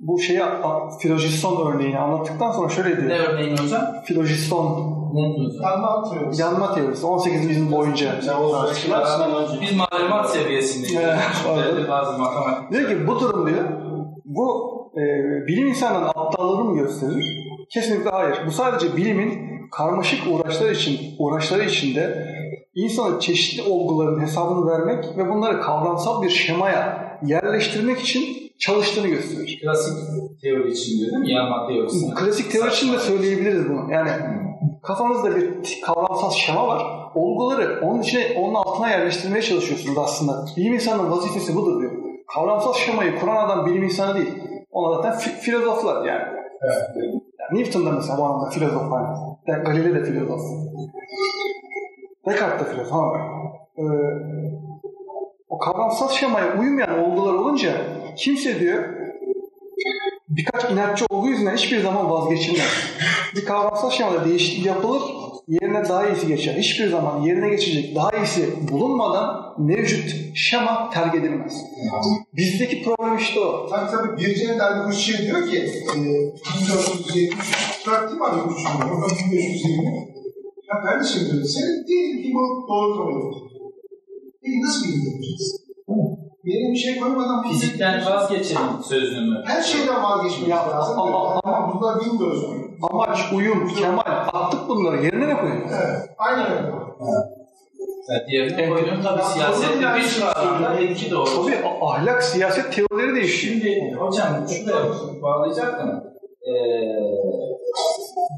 Bu 0.00 0.18
şeyi 0.18 0.40
filojiston 1.00 1.72
örneğini 1.72 1.98
anlattıktan 1.98 2.50
sonra 2.50 2.68
şöyle 2.68 2.90
Ne 2.90 3.00
diyor. 3.00 3.28
örneğin 3.28 3.56
hocam? 3.56 3.82
Filojiston 4.04 4.94
Ne? 5.14 5.36
Yanma 5.62 5.88
atmıyoruz. 5.88 6.38
yanma 6.38 6.74
teorisi 6.74 7.06
18. 7.06 7.44
yüzyıl 7.50 7.72
boyunca. 7.72 8.14
Biz 9.60 9.76
malumat 9.76 10.30
seviyesindeyiz. 10.30 10.98
Evet, 11.54 11.88
bazı 11.88 12.18
matematik. 12.18 12.72
Diyor 12.72 12.88
ki 12.88 13.06
bu 13.06 13.20
durum 13.20 13.46
diyor, 13.46 13.64
bu 14.24 14.74
e, 14.96 15.02
bilim 15.46 15.66
insanının 15.66 16.06
aptallığını 16.14 16.64
mı 16.64 16.78
gösterir? 16.78 17.24
Kesinlikle 17.70 18.10
hayır. 18.10 18.36
Bu 18.46 18.50
sadece 18.50 18.96
bilimin 18.96 19.38
karmaşık 19.70 20.20
uğraşlar 20.32 20.70
için 20.70 20.98
uğraşları 21.18 21.64
içinde 21.64 22.26
insanın 22.74 23.18
çeşitli 23.18 23.70
olguların 23.70 24.20
hesabını 24.20 24.70
vermek 24.70 25.04
ve 25.16 25.28
bunları 25.28 25.60
kavramsal 25.60 26.22
bir 26.22 26.30
şemaya 26.30 27.04
yerleştirmek 27.26 27.98
için 28.00 28.43
çalıştığını 28.58 29.08
gösterir. 29.08 29.60
Klasik 29.62 29.94
teori 30.42 30.70
için 30.70 30.98
diyor 30.98 31.10
değil 31.12 31.22
mi? 31.22 31.32
Yanma 31.32 31.66
teorisi. 31.68 32.14
Klasik 32.14 32.50
teori 32.52 32.70
için 32.72 32.92
de 32.92 32.98
söyleyebiliriz 32.98 33.68
bunu. 33.68 33.92
Yani 33.92 34.10
kafanızda 34.82 35.36
bir 35.36 35.80
kavramsal 35.86 36.30
şema 36.30 36.68
var. 36.68 36.82
Olguları 37.14 37.80
onun 37.86 38.02
içine, 38.02 38.26
onun 38.38 38.54
altına 38.54 38.90
yerleştirmeye 38.90 39.42
çalışıyorsunuz 39.42 39.98
aslında. 39.98 40.44
Bilim 40.56 40.74
insanının 40.74 41.10
vazifesi 41.10 41.56
budur 41.56 41.80
diyor. 41.80 41.92
Kavramsal 42.34 42.72
şemayı 42.74 43.20
kuran 43.20 43.44
adam 43.48 43.66
bilim 43.66 43.82
insanı 43.82 44.14
değil. 44.14 44.34
Ona 44.70 44.96
zaten 44.96 45.12
fi- 45.12 45.38
filozoflar 45.40 46.04
yani. 46.04 46.22
Yani 47.40 47.60
Newton 47.60 47.86
da 47.86 47.90
mesela 47.92 48.18
bu 48.18 48.22
anlamda 48.22 48.50
filozof 48.50 48.92
aynı. 48.92 49.08
Yani 49.46 49.64
Galileo 49.64 49.94
de 49.94 50.04
filozof. 50.04 50.40
Descartes 52.26 52.66
de 52.66 52.70
filozof 52.72 52.92
ama 52.92 53.18
ee, 53.78 53.82
o 55.48 55.58
kavramsal 55.58 56.08
şemaya 56.08 56.58
uymayan 56.60 56.98
olgular 56.98 57.34
olunca 57.34 57.72
kimse 58.16 58.60
diyor 58.60 58.84
birkaç 60.28 60.70
inatçı 60.72 61.04
olgu 61.10 61.28
yüzünden 61.28 61.56
hiçbir 61.56 61.80
zaman 61.82 62.10
vazgeçilmez. 62.10 62.68
Bir 63.36 63.44
kavramsal 63.44 63.90
şemada 63.90 64.24
değişiklik 64.24 64.66
yapılır, 64.66 65.02
yerine 65.48 65.88
daha 65.88 66.06
iyisi 66.06 66.26
geçer. 66.26 66.54
Hiçbir 66.54 66.88
zaman 66.88 67.22
yerine 67.22 67.48
geçecek 67.48 67.94
daha 67.94 68.10
iyisi 68.10 68.68
bulunmadan 68.68 69.54
mevcut 69.58 70.14
şema 70.34 70.90
terk 70.90 71.14
edilmez. 71.14 71.54
Bizdeki 72.36 72.82
problem 72.82 73.18
işte 73.18 73.40
o. 73.40 73.66
Tabii 73.70 73.90
tabii 73.90 74.16
Birce'nin 74.16 74.58
Ali 74.58 74.84
Kuşçu'ya 74.86 75.18
diyor 75.18 75.50
ki 75.50 75.58
e, 75.58 75.96
1474 75.96 78.08
değil 78.08 78.20
mi 78.20 78.26
Ali 78.26 78.42
Kuşçu'nun? 78.42 78.88
Yok 78.88 79.10
1520. 79.30 80.14
Ya 80.68 80.80
kardeşim 80.82 81.22
diyor, 81.32 81.44
senin 81.44 81.86
diyelim 81.86 82.22
ki 82.22 82.32
bu 82.34 82.66
doğru 82.68 82.96
kabul 82.96 83.18
ediyor. 83.18 83.34
Peki 84.42 84.62
nasıl 84.62 84.86
yapacağız? 84.86 85.63
Yerine 86.44 86.72
bir 86.72 86.78
şey 86.78 87.00
koymadan 87.00 87.42
Fizikten 87.42 88.06
vazgeçelim 88.06 88.82
sözünü 88.88 89.30
mü? 89.30 89.42
her 89.46 89.62
şeyden 89.62 90.02
vazgeçmemiz 90.02 90.48
Ya, 90.48 90.70
lazım. 90.70 90.98
ama- 91.00 91.40
ama 91.44 91.74
bunlar 91.74 92.00
bilmiyoruz. 92.00 92.44
Amaç, 92.82 93.18
uyum, 93.34 93.68
kemal 93.74 94.02
attık 94.32 94.68
bunları 94.68 95.04
yerine 95.04 95.28
ne 95.28 95.40
koyuyoruz? 95.40 95.70
Evet, 95.84 96.10
aynen 96.18 96.46
öyle. 96.52 96.68
Evet, 98.10 98.28
diğerini 98.28 98.68
koydum 98.68 99.02
tabii 99.02 99.22
siyasette 99.22 99.80
bir 99.80 100.22
alanda 100.22 100.80
etki 100.80 101.10
doğru. 101.10 101.30
Tabii 101.44 101.56
ahlak, 101.82 102.22
siyaset 102.22 102.72
teorileri 102.72 103.14
değişiyor. 103.14 103.54
Şimdi 103.54 103.94
hocam 103.98 104.48
şuraya 104.48 104.84
bağlayacaktım. 105.22 105.90
Ee, 106.48 106.52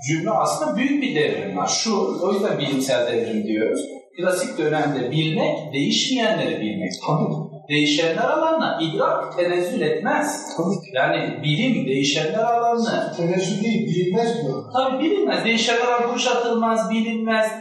cümle 0.08 0.30
aslında 0.30 0.76
büyük 0.76 1.02
bir 1.02 1.14
devrim 1.14 1.56
var. 1.56 1.66
Şu, 1.66 2.18
o 2.22 2.32
yüzden 2.32 2.58
bilimsel 2.58 3.12
devrim 3.12 3.44
diyoruz. 3.44 3.80
Klasik 4.18 4.58
dönemde 4.58 5.10
bilmek, 5.10 5.72
değişmeyenleri 5.72 6.60
bilmek. 6.60 6.92
Tabii. 7.06 7.45
Değişenler 7.68 8.24
alanına 8.24 8.78
idrak 8.82 9.36
tenezzül 9.36 9.80
etmez. 9.80 10.56
Tabii. 10.56 10.74
Yani 10.92 11.42
bilim 11.42 11.86
değişenler 11.86 12.44
alanını 12.44 13.12
Tenezzül 13.16 13.64
değil, 13.64 13.86
bilinmez 13.86 14.42
diyor. 14.42 14.64
Tabii 14.72 15.04
bilinmez. 15.04 15.44
Değişenler 15.44 15.86
alanı 15.86 16.12
kuşatılmaz, 16.12 16.90
bilinmez, 16.90 17.52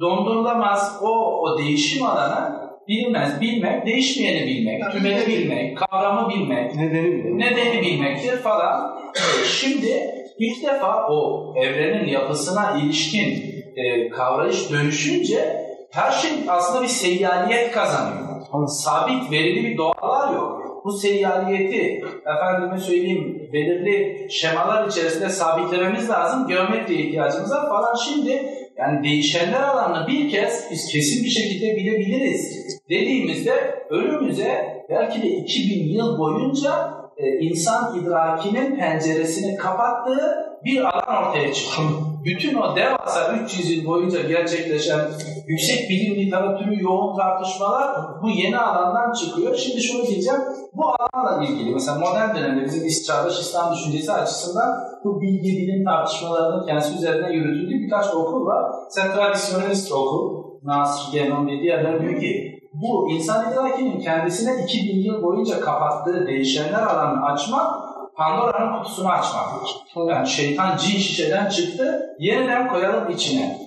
dondurulamaz. 0.00 0.98
O, 1.02 1.40
o 1.40 1.58
değişim 1.58 2.06
alanı 2.06 2.62
bilinmez. 2.88 3.40
Bilmek, 3.40 3.86
değişmeyeni 3.86 4.46
bilmek, 4.46 4.92
tümeni 4.92 5.26
bilmek, 5.26 5.78
kavramı 5.78 6.30
bilmek, 6.30 6.74
Nedeni 6.74 7.12
bile. 7.12 7.38
nedeni 7.38 7.82
bilmektir 7.82 8.36
falan. 8.36 8.98
Şimdi 9.46 10.10
ilk 10.38 10.62
defa 10.64 11.08
o 11.08 11.52
evrenin 11.56 12.06
yapısına 12.06 12.78
ilişkin 12.82 13.52
e, 13.76 14.08
kavrayış 14.08 14.70
dönüşünce 14.70 15.66
her 15.90 16.10
şey 16.10 16.30
aslında 16.48 16.82
bir 16.82 16.88
seyyaliyet 16.88 17.72
kazanıyor. 17.72 18.31
Tabii. 18.52 18.68
Sabit, 18.68 19.32
verili 19.32 19.64
bir 19.64 19.78
doğalar 19.78 20.34
yok. 20.34 20.62
Bu 20.84 20.92
seyyaliyeti, 20.92 22.04
efendime 22.36 22.78
söyleyeyim, 22.78 23.50
belirli 23.52 24.26
şemalar 24.30 24.88
içerisinde 24.88 25.28
sabitlememiz 25.28 26.10
lazım. 26.10 26.48
Geometriye 26.48 27.00
ihtiyacımız 27.00 27.50
var 27.50 27.68
falan. 27.68 27.94
Şimdi 27.94 28.62
yani 28.78 29.04
değişenler 29.04 29.62
alanını 29.62 30.08
bir 30.08 30.30
kez 30.30 30.68
biz 30.70 30.88
kesin 30.92 31.24
bir 31.24 31.30
şekilde 31.30 31.76
bilebiliriz 31.76 32.62
dediğimizde 32.90 33.84
önümüze 33.90 34.84
belki 34.90 35.22
de 35.22 35.28
2000 35.28 35.88
yıl 35.88 36.18
boyunca 36.18 37.02
e, 37.16 37.38
insan 37.38 37.98
idrakinin 38.00 38.76
penceresini 38.76 39.56
kapattığı 39.56 40.58
bir 40.64 40.80
alan 40.80 41.24
ortaya 41.24 41.52
çıkıyor. 41.52 42.11
Bütün 42.24 42.54
o 42.54 42.76
devasa 42.76 43.32
300 43.32 43.70
yıl 43.70 43.86
boyunca 43.86 44.22
gerçekleşen 44.22 45.00
yüksek 45.46 45.90
bilim 45.90 46.14
literatürü 46.14 46.82
yoğun 46.82 47.16
tartışmalar 47.16 47.88
bu 48.22 48.30
yeni 48.30 48.58
alandan 48.58 49.12
çıkıyor. 49.12 49.54
Şimdi 49.54 49.80
şunu 49.80 50.06
diyeceğim, 50.06 50.40
bu 50.72 50.82
alanla 50.88 51.44
ilgili 51.44 51.70
mesela 51.70 51.98
modern 51.98 52.36
dönemde 52.36 52.64
bizim 52.64 53.04
çağdaş 53.06 53.40
İslam 53.40 53.74
düşüncesi 53.74 54.12
açısından 54.12 54.68
bu 55.04 55.20
bilgi 55.20 55.56
bilim 55.56 55.84
tartışmalarının 55.84 56.66
kendisi 56.66 56.94
üzerine 56.94 57.32
yürütüldüğü 57.32 57.84
birkaç 57.84 58.14
okul 58.14 58.46
var. 58.46 58.72
Sen 58.88 59.14
tradisyonelist 59.14 59.92
okul, 59.92 60.44
Nasr, 60.62 61.12
Genon 61.12 61.46
ve 61.46 61.60
diğerler 61.62 62.00
diyor 62.00 62.20
ki 62.20 62.58
bu 62.72 63.10
insan 63.10 63.52
idrakinin 63.52 64.00
kendisine 64.00 64.64
2000 64.64 65.02
yıl 65.02 65.22
boyunca 65.22 65.60
kapattığı 65.60 66.26
değişenler 66.26 66.82
alanını 66.82 67.24
açmak 67.24 67.81
Pandora'nın 68.16 68.78
kutusunu 68.78 69.08
açmak. 69.08 69.46
Yani 70.08 70.28
şeytan 70.28 70.76
cin 70.76 70.98
şişeden 70.98 71.48
çıktı, 71.48 72.14
yeniden 72.18 72.68
koyalım 72.68 73.10
içine. 73.10 73.58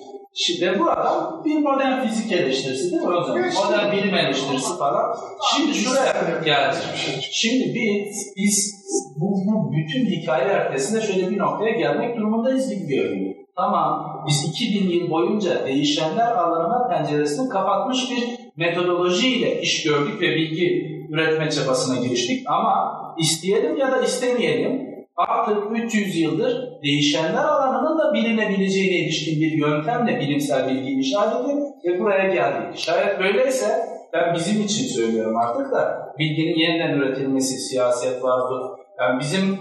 Ve 0.61 0.79
burada 0.79 1.41
bir 1.45 1.57
modern 1.57 2.07
fizik 2.07 2.31
eleştirisi 2.31 2.91
değil 2.91 3.01
mi 3.01 3.15
o 3.15 3.23
zaman? 3.23 3.43
Modern 3.65 3.91
bilim 3.91 4.13
eleştirisi 4.13 4.77
falan. 4.77 5.15
Şimdi 5.55 5.73
şuraya 5.73 6.41
geldik. 6.45 7.29
Şimdi 7.31 7.75
biz, 7.75 8.33
biz 8.37 8.85
bu, 9.17 9.25
bu 9.25 9.71
bütün 9.73 10.05
hikaye 10.05 10.45
ertesinde 10.45 11.01
şöyle 11.01 11.29
bir 11.29 11.37
noktaya 11.37 11.71
gelmek 11.71 12.17
durumundayız 12.17 12.69
gibi 12.69 12.87
görünüyor. 12.87 13.35
Tamam, 13.55 14.23
biz 14.27 14.49
2000 14.49 14.89
yıl 14.89 15.09
boyunca 15.09 15.65
değişenler 15.65 16.31
alanına 16.31 16.87
penceresini 16.87 17.49
kapatmış 17.49 18.11
bir 18.11 18.23
metodolojiyle 18.57 19.61
iş 19.61 19.83
gördük 19.83 20.21
ve 20.21 20.35
bilgi 20.35 20.95
üretme 21.09 21.49
çabasına 21.49 22.05
giriştik. 22.05 22.49
Ama 22.49 23.04
isteyelim 23.17 23.77
ya 23.77 23.91
da 23.91 24.01
istemeyelim 24.01 24.95
artık 25.15 25.57
300 25.71 26.17
yıldır 26.17 26.81
değişenler 26.83 27.43
alanının 27.43 27.99
da 27.99 28.13
bilinebileceğine 28.13 28.95
ilişkin 28.95 29.41
bir 29.41 29.51
yöntemle 29.51 30.19
bilimsel 30.19 30.69
bilgi 30.69 30.91
inşa 30.91 31.25
edildi 31.25 31.61
ve 31.85 31.99
buraya 31.99 32.33
geldik. 32.33 32.77
Şayet 32.77 33.19
böyleyse 33.19 33.67
ben 34.13 34.33
bizim 34.33 34.61
için 34.61 34.85
söylüyorum 34.85 35.37
artık 35.37 35.71
da 35.71 36.13
bilginin 36.19 36.55
yeniden 36.55 36.93
üretilmesi, 36.93 37.69
siyaset 37.69 38.23
vardır. 38.23 38.61
Yani 38.99 39.19
bizim 39.19 39.59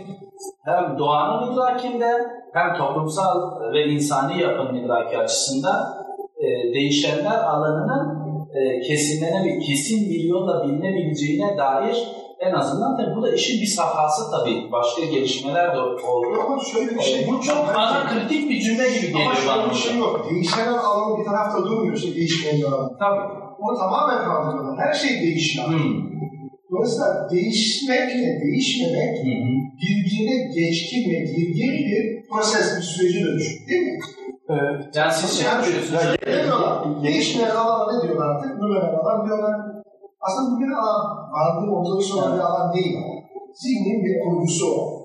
hem 0.65 0.99
doğanın 0.99 1.53
idrakinde 1.53 2.11
hem 2.53 2.75
toplumsal 2.75 3.61
ve 3.73 3.87
insani 3.87 4.43
yapının 4.43 4.85
idraki 4.85 5.19
açısından 5.19 5.95
e, 6.39 6.75
değişenler 6.75 7.39
alanının 7.39 8.14
e, 8.55 8.81
kesinlene 8.81 9.45
bir 9.45 9.67
kesin 9.67 10.11
bir 10.11 10.25
yolla 10.25 10.69
bilinebileceğine 10.69 11.57
dair 11.59 11.97
en 12.41 12.53
azından 12.53 12.97
tabii 12.97 13.17
bu 13.17 13.23
da 13.23 13.35
işin 13.35 13.61
bir 13.63 13.67
safhası 13.67 14.23
tabii. 14.31 14.73
Başka 14.73 15.05
gelişmeler 15.05 15.75
de 15.75 15.79
oldu. 15.81 16.27
Ama 16.47 16.63
şöyle 16.73 16.95
bir 16.95 17.01
şey 17.01 17.21
E, 17.25 17.29
bu 17.29 17.41
çok 17.41 17.69
ana 17.77 18.07
kritik 18.07 18.51
bir 18.51 18.61
cümle 18.61 18.89
gibi 18.89 19.07
geliyor 19.07 19.21
Ama 19.27 19.35
şöyle 19.35 19.49
bana. 19.63 19.71
bir 19.71 19.75
şey 19.77 19.97
yok. 19.99 20.27
Değişen 20.31 20.67
alan 20.69 21.21
bir 21.21 21.25
tarafta 21.25 21.65
durmuyor 21.65 21.97
işte 21.97 22.15
değişmeyen 22.15 22.63
alan. 22.63 22.91
Tabii. 22.99 23.21
Onu 23.59 23.79
tamamen 23.79 24.25
kaldırıyorlar. 24.25 24.87
Her 24.87 24.93
şey 24.95 25.21
değişiyor. 25.21 25.67
Hmm. 25.69 26.15
Dolayısıyla 26.71 27.29
değişmekle 27.33 28.41
değişmemek 28.45 29.17
birbirine 29.83 30.37
geçkin 30.55 31.11
ve 31.11 31.19
girgin 31.19 31.73
bir 31.87 32.29
proses, 32.29 32.77
bir 32.77 32.83
süreci 32.83 33.25
dönüşüyor. 33.25 33.69
Değil 33.69 33.83
mi? 33.83 33.99
Evet. 34.49 34.97
Yani 34.97 35.13
siz 35.13 35.31
şey 35.39 35.47
yapıyorsunuz. 35.53 35.93
Ya? 36.05 36.11
Ye- 36.11 37.03
Değişmeyen 37.03 37.57
alana 37.57 37.93
ne 37.93 38.03
diyorlar 38.03 38.27
artık? 38.35 38.59
Numeral 38.59 38.95
alan 38.99 39.27
diyorlar. 39.27 39.55
Aslında 40.21 40.57
bu 40.57 40.61
bir 40.61 40.73
alan, 40.73 41.01
varlığı 41.33 41.77
ontolojisi 41.77 42.15
olan 42.15 42.35
bir 42.35 42.41
alan 42.41 42.75
değil. 42.75 42.97
Zihnin 43.55 44.05
bir 44.05 44.25
kurgusu 44.25 44.67
o. 44.67 45.05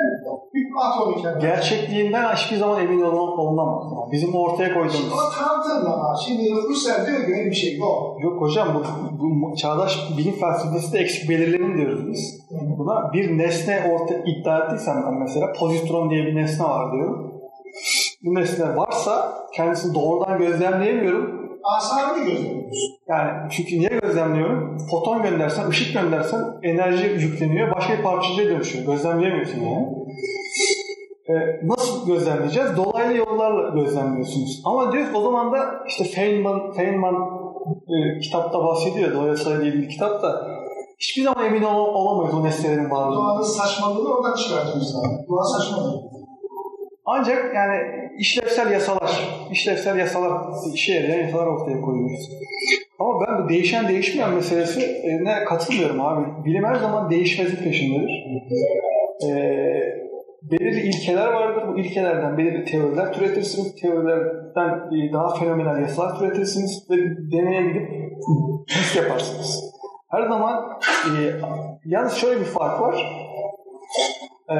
Evet, 0.00 0.20
bir 0.54 0.66
atomik 0.86 1.24
yani. 1.24 1.40
Gerçekliğinden 1.40 2.34
hiçbir 2.34 2.56
zaman 2.56 2.80
emin 2.80 3.00
ol- 3.02 3.38
olunamaz. 3.38 3.84
Yani 3.92 4.12
bizim 4.12 4.34
ortaya 4.34 4.74
koyduğumuz... 4.74 5.12
O 5.12 5.62
tanımlama. 5.62 6.14
Şimdi 6.26 6.50
Husserl 6.68 7.06
diyor 7.06 7.18
ki 7.26 7.32
öyle 7.38 7.50
bir 7.50 7.54
şey 7.54 7.76
yok. 7.78 8.16
Yok 8.22 8.40
hocam 8.40 8.68
bu, 8.74 8.80
bu 9.52 9.56
çağdaş 9.56 10.10
bilim 10.18 10.34
felsefesi 10.40 10.92
de 10.92 10.98
eksik 10.98 11.30
belirlenim 11.30 11.76
diyoruz 11.78 12.06
biz. 12.06 12.40
Buna 12.78 13.12
bir 13.12 13.38
nesne 13.38 13.80
orta 13.94 14.14
iddia 14.14 14.58
ettiysem 14.64 15.04
ben 15.06 15.14
mesela 15.14 15.52
pozitron 15.60 16.10
diye 16.10 16.26
bir 16.26 16.36
nesne 16.36 16.64
var 16.64 16.92
diyorum. 16.92 17.32
Bu 18.22 18.34
nesne 18.34 18.76
varsa 18.76 19.34
kendisini 19.56 19.94
doğrudan 19.94 20.38
gözlemleyemiyorum. 20.38 21.40
Asarını 21.64 22.24
gözlemliyorsun. 22.24 22.94
Yani 23.08 23.30
çünkü 23.50 23.78
niye 23.78 23.90
gözlemliyorum? 24.02 24.78
Foton 24.90 25.22
göndersen, 25.22 25.68
ışık 25.68 25.94
göndersen 25.94 26.44
enerji 26.62 27.06
yükleniyor, 27.06 27.74
başka 27.76 27.98
bir 27.98 28.02
parçacığa 28.02 28.46
dönüşüyor. 28.46 28.86
Gözlemleyemiyorsun 28.86 29.60
yani. 29.60 29.86
Ee, 31.28 31.32
nasıl 31.62 32.06
gözlemleyeceğiz? 32.06 32.76
Dolaylı 32.76 33.16
yollarla 33.16 33.68
gözlemliyorsunuz. 33.68 34.62
Ama 34.64 34.92
diyor 34.92 35.06
o 35.14 35.22
zaman 35.22 35.52
da 35.52 35.58
işte 35.88 36.04
Feynman, 36.04 36.72
Feynman 36.72 37.14
e, 37.88 38.20
kitapta 38.20 38.64
bahsediyor, 38.64 39.14
doğa 39.14 39.26
yasalarıyla 39.26 39.66
ilgili 39.66 39.88
kitapta. 39.88 40.46
Hiçbir 40.98 41.22
zaman 41.22 41.44
emin 41.44 41.62
ol, 41.62 41.94
olamayız 41.94 42.34
o 42.34 42.44
nesnelerin 42.44 42.90
varlığından. 42.90 43.24
Doğanın 43.24 43.42
saçmalığını 43.42 44.08
oradan 44.08 44.34
çıkartıyoruz 44.34 44.92
zaten. 44.92 45.26
Doğa 45.28 45.44
saçmalığı. 45.44 46.19
Ancak 47.06 47.54
yani 47.54 47.76
işlevsel 48.18 48.72
yasalar, 48.72 49.10
işlevsel 49.50 49.98
yasalar, 49.98 50.42
işe 50.74 50.92
yarayan 50.92 51.24
yasalar 51.24 51.46
ortaya 51.46 51.80
koyuyoruz. 51.80 52.30
Ama 52.98 53.26
ben 53.26 53.44
bu 53.44 53.48
değişen 53.48 53.88
değişmeyen 53.88 54.34
meselesine 54.34 55.44
katılmıyorum 55.44 56.00
abi. 56.00 56.44
Bilim 56.44 56.64
her 56.64 56.74
zaman 56.74 57.10
değişmezlik 57.10 57.64
peşindedir. 57.64 58.24
Ee, 59.24 60.00
belirli 60.42 60.80
ilkeler 60.80 61.32
vardır. 61.32 61.68
Bu 61.68 61.78
ilkelerden 61.78 62.38
belirli 62.38 62.64
teoriler 62.64 63.12
türetirsiniz. 63.12 63.76
Teorilerden 63.76 64.68
e, 64.68 65.12
daha 65.12 65.34
fenomenal 65.34 65.80
yasalar 65.80 66.18
türetirsiniz 66.18 66.90
ve 66.90 66.96
deneye 67.32 67.62
gidip 67.62 67.88
test 68.68 68.96
yaparsınız. 68.96 69.74
Her 70.10 70.22
zaman 70.28 70.80
e, 71.06 71.10
yalnız 71.84 72.14
şöyle 72.14 72.40
bir 72.40 72.44
fark 72.44 72.80
var. 72.80 72.96
Ee, 74.50 74.54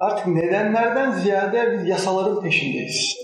artık 0.00 0.26
nedenlerden 0.26 1.12
ziyade 1.12 1.78
biz 1.78 1.88
yasaların 1.88 2.42
peşindeyiz. 2.42 3.16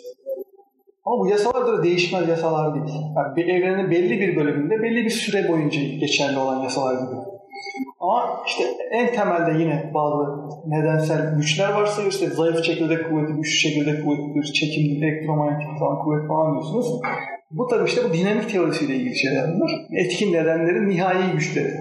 Ama 1.04 1.18
bu 1.18 1.28
yasalar 1.28 1.66
da 1.66 1.82
değişmez 1.82 2.28
yasalar 2.28 2.74
değil. 2.74 2.96
Yani 3.16 3.36
bir 3.36 3.46
evrenin 3.48 3.90
belli 3.90 4.20
bir 4.20 4.36
bölümünde 4.36 4.82
belli 4.82 5.04
bir 5.04 5.10
süre 5.10 5.48
boyunca 5.48 5.80
geçerli 6.00 6.38
olan 6.38 6.62
yasalar 6.62 6.94
gibi. 6.94 7.35
Ama 8.00 8.42
işte 8.46 8.64
en 8.90 9.12
temelde 9.14 9.62
yine 9.62 9.90
bazı 9.94 10.24
nedensel 10.66 11.34
güçler 11.36 11.72
varsa 11.72 12.02
işte 12.02 12.26
zayıf 12.26 12.64
çekirdek 12.64 13.08
kuvveti, 13.08 13.32
güçlü 13.32 13.58
çekirdek 13.58 14.04
kuvveti, 14.04 14.34
bir 14.34 14.44
çekim, 14.44 15.02
elektromanyetik 15.02 15.78
falan 15.78 15.98
kuvvet 15.98 16.28
falan 16.28 16.52
diyorsunuz. 16.52 17.00
Bu 17.50 17.66
tabii 17.66 17.88
işte 17.88 18.00
bu 18.04 18.12
dinamik 18.12 18.50
teorisiyle 18.50 18.94
ilgili 18.94 19.16
şeyler 19.16 19.44
bunlar. 19.54 19.70
Etkin 19.92 20.32
nedenlerin 20.32 20.88
nihai 20.88 21.32
güçleri. 21.32 21.72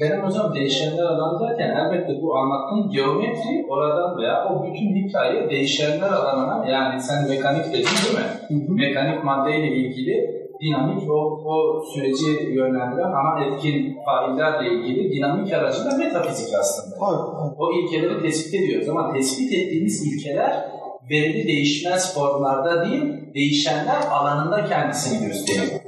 Benim 0.00 0.22
hocam 0.22 0.54
değişenler 0.54 1.02
alanı 1.02 1.48
derken 1.48 1.76
elbette 1.76 2.22
bu 2.22 2.36
anlattığım 2.36 2.90
geometri 2.90 3.66
oradan 3.68 4.18
veya 4.18 4.48
o 4.48 4.66
bütün 4.66 4.94
hikaye 4.94 5.50
değişenler 5.50 6.12
alanına 6.12 6.70
yani 6.70 7.00
sen 7.00 7.28
mekanik 7.28 7.64
dedin 7.64 7.72
değil 7.72 8.18
mi? 8.18 8.26
Mekanik 8.68 9.24
maddeyle 9.24 9.68
ilgili 9.68 10.45
dinamik 10.60 11.10
o, 11.10 11.14
o 11.44 11.84
süreci 11.94 12.30
yönlendiren 12.54 13.12
ana 13.12 13.44
etkin 13.44 13.96
faillerle 14.04 14.74
ilgili 14.74 15.12
dinamik 15.16 15.52
aracıyla 15.52 15.96
metafizik 15.98 16.54
aslında. 16.54 16.96
Tabii. 16.96 17.54
O 17.58 17.72
ilkeleri 17.72 18.22
tespit 18.22 18.54
ediyoruz 18.54 18.88
ama 18.88 19.12
tespit 19.12 19.52
ettiğimiz 19.52 20.06
ilkeler 20.06 20.64
belirli 21.10 21.46
değişmez 21.46 22.14
formlarda 22.14 22.86
değil, 22.86 23.34
değişenler 23.34 24.00
alanında 24.10 24.64
kendisini 24.64 25.26
gösteriyor. 25.28 25.80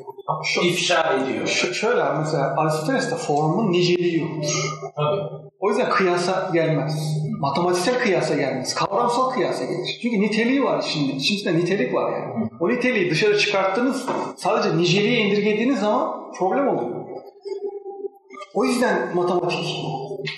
İfşa 0.65 1.13
ediyor. 1.13 1.47
Ş- 1.47 1.73
şöyle 1.75 2.03
mesela 2.19 2.55
Aristoteles'te 2.57 3.17
formun 3.17 3.73
niceliği 3.73 4.21
yoktur. 4.21 4.79
Tabii. 4.97 5.21
O 5.61 5.69
yüzden 5.71 5.91
kıyasa 5.91 6.51
gelmez. 6.55 7.19
Matematiksel 7.41 7.99
kıyasa 7.99 8.35
gelmez. 8.35 8.75
Kavramsal 8.75 9.31
kıyasa 9.31 9.65
gelir. 9.65 9.99
Çünkü 10.03 10.21
niteliği 10.21 10.65
var 10.65 10.85
şimdi. 10.89 11.13
İçinde 11.13 11.59
nitelik 11.59 11.95
var 11.95 12.13
yani. 12.13 12.49
O 12.61 12.69
niteliği 12.69 13.11
dışarı 13.11 13.39
çıkarttığınız, 13.39 14.07
sadece 14.37 14.77
niceliğe 14.77 15.21
indirgediğiniz 15.21 15.81
zaman 15.81 16.33
problem 16.39 16.69
oluyor. 16.69 16.99
O 18.55 18.65
yüzden 18.65 19.15
matematik 19.15 19.77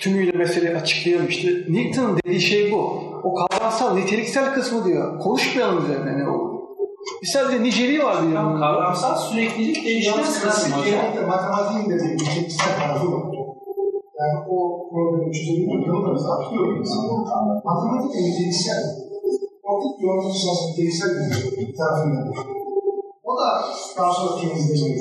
tümüyle 0.01 0.31
meseleyi 0.31 0.75
açıklayamıştı. 0.75 1.65
Newton'un 1.69 2.17
dediği 2.17 2.41
şey 2.41 2.71
bu. 2.71 3.03
O 3.23 3.35
kavramsal, 3.35 3.95
niteliksel 3.95 4.53
kısmı 4.53 4.85
diyor. 4.85 5.19
Konuşmayalım 5.19 5.85
üzerine 5.85 6.19
ne 6.19 6.29
olur. 6.29 6.51
Biz 7.21 7.29
sadece 7.29 7.63
niceliği 7.63 8.03
var 8.03 8.29
diyor. 8.29 8.59
Kavramsal 8.59 9.15
süreklilik 9.15 9.85
değişmez 9.85 10.17
Yalnız 10.17 10.43
klasik 10.43 10.75
matematiğin 11.27 11.89
de 11.89 12.03
bir 12.03 12.13
ilkeksel 12.13 12.79
tarafı 12.79 13.11
var. 13.11 13.40
Problemi 14.91 15.31
çözebilmek 15.33 15.87
yollarımızı 15.87 16.29
atıyoruz. 16.33 16.89
Matematik 17.65 18.13
de 18.13 18.19
niteliksel. 18.23 18.83
Optik 19.63 19.95
yoğunluk 20.03 20.35
sırasında 20.35 20.69
niteliksel 20.69 21.09
bir 21.59 21.75
tarafı 21.77 22.09
var. 22.09 22.47
O 23.23 23.31
da 23.39 23.49
daha 23.97 24.11
sonra 24.13 24.41
temizleniyor. 24.41 24.99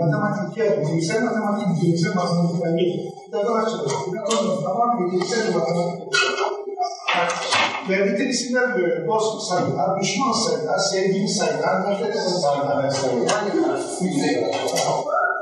Matematik 0.00 0.44
iki 0.50 0.62
ayrı. 0.62 0.80
Niteliksel 0.80 1.22
matematik, 1.24 1.68
niteliksel 1.68 2.14
matematik 2.14 2.64
ayrı. 2.66 2.84
Kitabı 3.24 3.52
açıyoruz. 3.52 3.92
Tamam 4.64 4.88
niteliksel 5.00 5.48
bir 5.48 5.54
matematik. 5.54 6.02
Verdikleri 7.88 8.28
isimler 8.28 8.76
böyle. 8.76 9.06
Dost 9.08 9.42
sayılar, 9.48 10.00
düşman 10.00 10.32
sayılar, 10.32 10.78
sevgili 10.78 11.28
sayılar, 11.28 11.90
nefret 11.90 12.16
eden 12.16 12.28
sayılar. 12.42 12.84
Yani 13.30 13.50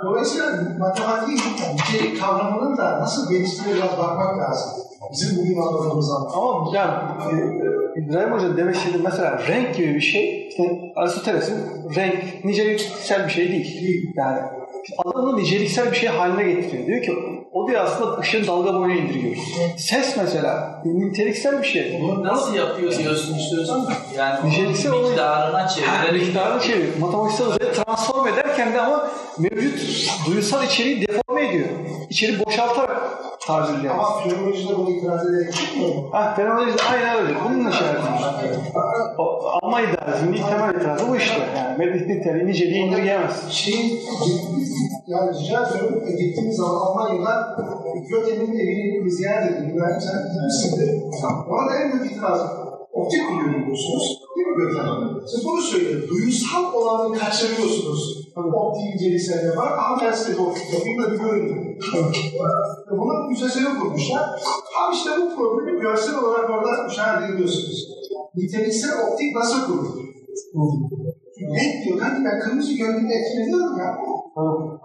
Dolayısıyla 0.05 0.47
matematiğin 0.79 1.41
nitelik 1.75 2.21
kavramının 2.21 2.77
da 2.77 3.01
nasıl 3.01 3.31
geliştiğine 3.31 3.75
biraz 3.77 3.99
bakmak 3.99 4.39
lazım. 4.39 4.71
Bizim 5.13 5.39
bugün 5.39 5.57
anladığımız 5.63 6.11
anlamda. 6.11 6.35
Ama 6.37 6.77
yani 6.77 6.93
e, 7.33 8.01
İbrahim 8.01 8.33
Hoca 8.33 8.57
demek 8.57 8.77
istediği 8.77 9.03
mesela 9.03 9.39
renk 9.49 9.77
gibi 9.77 9.95
bir 9.95 10.01
şey, 10.01 10.49
işte 10.49 10.93
Aristoteles'in 10.97 11.57
renk 11.97 12.45
niceliksel 12.45 13.25
bir 13.27 13.33
şey 13.33 13.49
değil. 13.49 14.13
Yani 14.17 14.39
adamı 15.05 15.37
niceliksel 15.37 15.91
bir 15.91 15.97
şey 15.97 16.09
haline 16.09 16.53
getiriyor. 16.53 16.87
Diyor 16.87 17.03
ki 17.03 17.13
O 17.53 17.69
diye 17.69 17.79
aslında 17.79 18.19
ışığın 18.19 18.47
dalga 18.47 18.75
boyuna 18.75 18.93
indiriyoruz. 18.93 19.55
Ses 19.77 20.17
mesela 20.17 20.83
niteliksel 20.85 21.63
bir 21.63 21.67
şey. 21.67 22.01
Bunu 22.03 22.25
nasıl 22.25 22.55
yapıyor 22.55 22.93
diyorsun 22.99 23.37
hocam? 23.59 23.87
Yani 24.17 24.51
Niteliksel 24.51 24.91
miktarına 24.91 25.69
çevirerek 25.69 26.27
miktarını 26.27 26.63
çeviriyor. 26.63 26.97
Matematiksel 27.01 27.47
uzayı 27.47 27.73
transform 27.73 28.29
ederken 28.61 28.75
de 28.75 28.81
ama 28.81 29.11
mevcut 29.39 30.09
duyusal 30.27 30.65
içeriği 30.65 31.09
deforme 31.09 31.49
ediyor. 31.49 31.69
İçeri 32.11 32.45
boşaltarak 32.47 33.01
tabirliyor. 33.47 33.95
Ama 33.95 34.21
filolojide 34.21 34.77
bunu 34.77 34.91
itiraz 34.91 35.27
ederek 35.27 35.55
çıkmıyor 35.55 35.95
mu? 35.95 36.09
Ha, 36.13 36.35
fenomenoloji 36.37 36.79
de 36.79 36.83
aynen 36.93 37.17
öyle. 37.17 37.35
Bunun 37.45 37.71
işareti. 37.71 38.03
O, 39.19 39.23
alma 39.63 39.81
idealizmin 39.81 40.33
ilk 40.33 40.49
temel 40.49 40.75
itirazı 40.75 41.09
bu 41.09 41.17
işte. 41.17 41.43
Yani 41.57 41.79
medih 41.79 42.07
niteliği 42.07 42.47
niceliği 42.47 42.85
indirgeyemez. 42.85 43.51
Şeyin, 43.51 44.01
yani 45.07 45.31
rica 45.39 45.69
ediyorum, 45.69 46.05
gittiğimiz 46.19 46.57
zaman 46.57 46.75
Almanya'da 46.75 47.59
Göte'nin 48.11 48.59
evini 48.59 49.05
bir 49.05 49.11
ziyaret 49.11 49.53
sen 50.03 50.19
gitmişsindir. 50.33 51.03
Orada 51.49 51.75
en 51.77 51.93
büyük 51.93 52.13
itiraz 52.13 52.41
optik 52.93 53.29
kullanıyor 53.29 53.67
Göte? 54.57 54.81
Siz 55.27 55.45
bunu 55.45 55.61
söyleyin. 55.61 56.09
Duyusal 56.09 56.73
olanı 56.75 57.19
kaçırıyorsunuz. 57.19 58.31
Optik 58.37 58.95
incelisine 58.95 59.43
yapar. 59.43 59.73
Ama 59.79 59.99
tersi 59.99 60.37
de 60.37 60.41
optik. 60.41 60.65
Bunu 60.87 61.07
da 61.07 61.13
bir 61.13 61.19
görün. 61.19 61.79
Bunun 62.91 63.29
müzesini 63.29 63.79
kurmuşlar. 63.79 64.41
Tam 64.75 64.93
işte 64.93 65.11
bu 65.21 65.37
problemi 65.37 65.81
görsel 65.81 66.19
olarak 66.19 66.51
orada 66.51 66.83
müşahede 66.83 67.35
ediyorsunuz. 67.35 67.89
Niteliksel 68.35 68.91
optik 69.09 69.37
nasıl 69.37 69.67
kurulur? 69.67 70.11
Net 71.41 71.85
diyor. 71.85 71.99
Hadi 72.01 72.25
ben 72.25 72.41
kırmızı 72.41 72.73
gördüğümde 72.73 73.15
etkileniyorum 73.15 73.79
ya. 73.79 73.99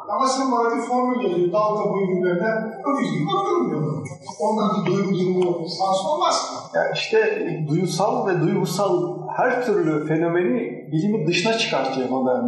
Ama 0.10 0.28
sen 0.28 0.52
bana 0.52 0.76
bir 0.76 0.82
formül 0.82 1.24
yazıyor. 1.24 1.52
Dalga 1.52 1.90
boyu 1.90 2.08
bilmem 2.08 2.38
ne. 2.38 2.52
Öküz 2.92 3.12
gibi 3.14 3.26
bakıyorum 3.28 3.70
diyor. 3.70 4.08
Ondan 4.40 4.70
bir 4.76 4.92
duygu 4.92 5.14
durumu 5.20 5.68
sağ 5.70 6.12
olmaz. 6.12 6.52
Yani 6.74 6.88
işte 6.94 7.48
duyusal 7.68 8.28
ve 8.28 8.42
duygusal 8.42 9.18
her 9.38 9.66
türlü 9.66 10.08
fenomeni 10.08 10.92
bilimin 10.92 11.28
dışına 11.28 11.58
çıkartıyor 11.58 12.10
modern 12.10 12.44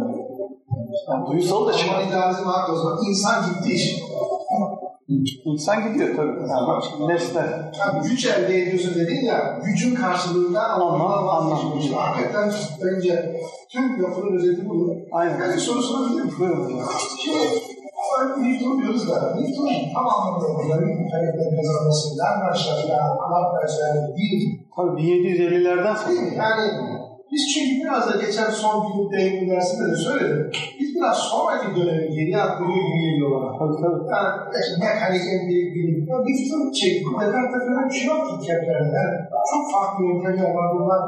yani 1.08 1.26
duysal 1.26 1.66
da 1.66 1.70
Ama 1.70 1.78
çıkartıyor. 1.78 2.08
idealizm 2.08 2.44
haklı 2.44 2.72
o 2.72 2.76
zaman. 2.76 2.98
İnsan 3.08 3.44
gitti 3.46 3.72
iş. 3.72 4.02
İnsan 5.44 5.92
gidiyor 5.92 6.16
tabii. 6.16 6.48
Yani 6.48 7.08
nesne. 7.08 7.40
Yani 7.80 8.08
güç 8.08 8.26
elde 8.26 8.62
ediyorsun 8.62 8.94
dedin 8.94 9.24
ya, 9.24 9.60
gücün 9.64 9.94
karşılığında 9.94 10.60
anlamlar 10.68 11.18
anlam. 11.18 11.50
vazgeçiyorsun. 11.50 11.92
Hakikaten 11.94 12.52
bence 12.84 13.36
tüm 13.72 14.02
yapının 14.02 14.36
özeti 14.36 14.68
bu. 14.68 14.96
Aynen. 15.12 15.40
Yani 15.40 15.60
sorusunu 15.60 16.06
bilir 16.06 16.22
miyim? 16.22 16.34
Buyurun 16.38 16.64
hocam. 16.64 16.88
Şimdi 18.18 18.48
Newton 18.48 18.74
diyoruz 18.80 19.04
da, 19.10 19.16
Newton 19.36 19.68
tam 19.94 20.06
anlamda 20.14 20.46
dinamik 20.58 20.96
mekaniklerin 21.00 21.56
kazanması, 21.58 22.04
Lerner 22.18 22.54
Laplace 23.32 23.76
yani 23.84 24.16
değil. 24.18 24.42
Tabii 24.76 25.00
1750'lerden 25.02 25.94
sonra. 25.94 26.10
Değil? 26.10 26.32
Yani 26.42 26.64
biz 27.32 27.42
çünkü 27.54 27.74
biraz 27.82 28.02
da 28.08 28.14
geçen 28.24 28.50
son 28.62 28.74
bilim 28.84 29.12
deneyim 29.12 29.50
dersinde 29.50 29.84
de 29.92 29.96
söyledim. 29.96 30.50
Biz 30.80 30.88
biraz 30.96 31.16
sonraki 31.30 31.68
dönemi 31.76 32.08
geriye 32.16 32.40
atlıyor 32.46 32.82
gibi 32.86 33.00
geliyor 33.06 33.30
bana. 33.34 33.48
Tabii 33.58 33.78
tabii. 33.82 34.02
Yani 34.14 34.28
işte 34.62 34.74
mekanik 34.84 35.24
en 35.34 35.42
büyük 35.48 35.68
bilim. 35.74 35.98
Ya 36.10 36.16
Newton 36.26 36.62
şey, 36.80 36.92
Descartes 37.20 37.64
falan 37.68 37.88
bir 37.88 37.96
şey 37.98 38.06
yok 38.12 38.22
ki 38.28 38.36
Kepler'de. 38.46 39.00
Yani 39.32 39.46
çok 39.52 39.64
farklı 39.74 40.00
yöntemler 40.08 40.50
var. 40.58 40.68
Bunlar 40.74 41.00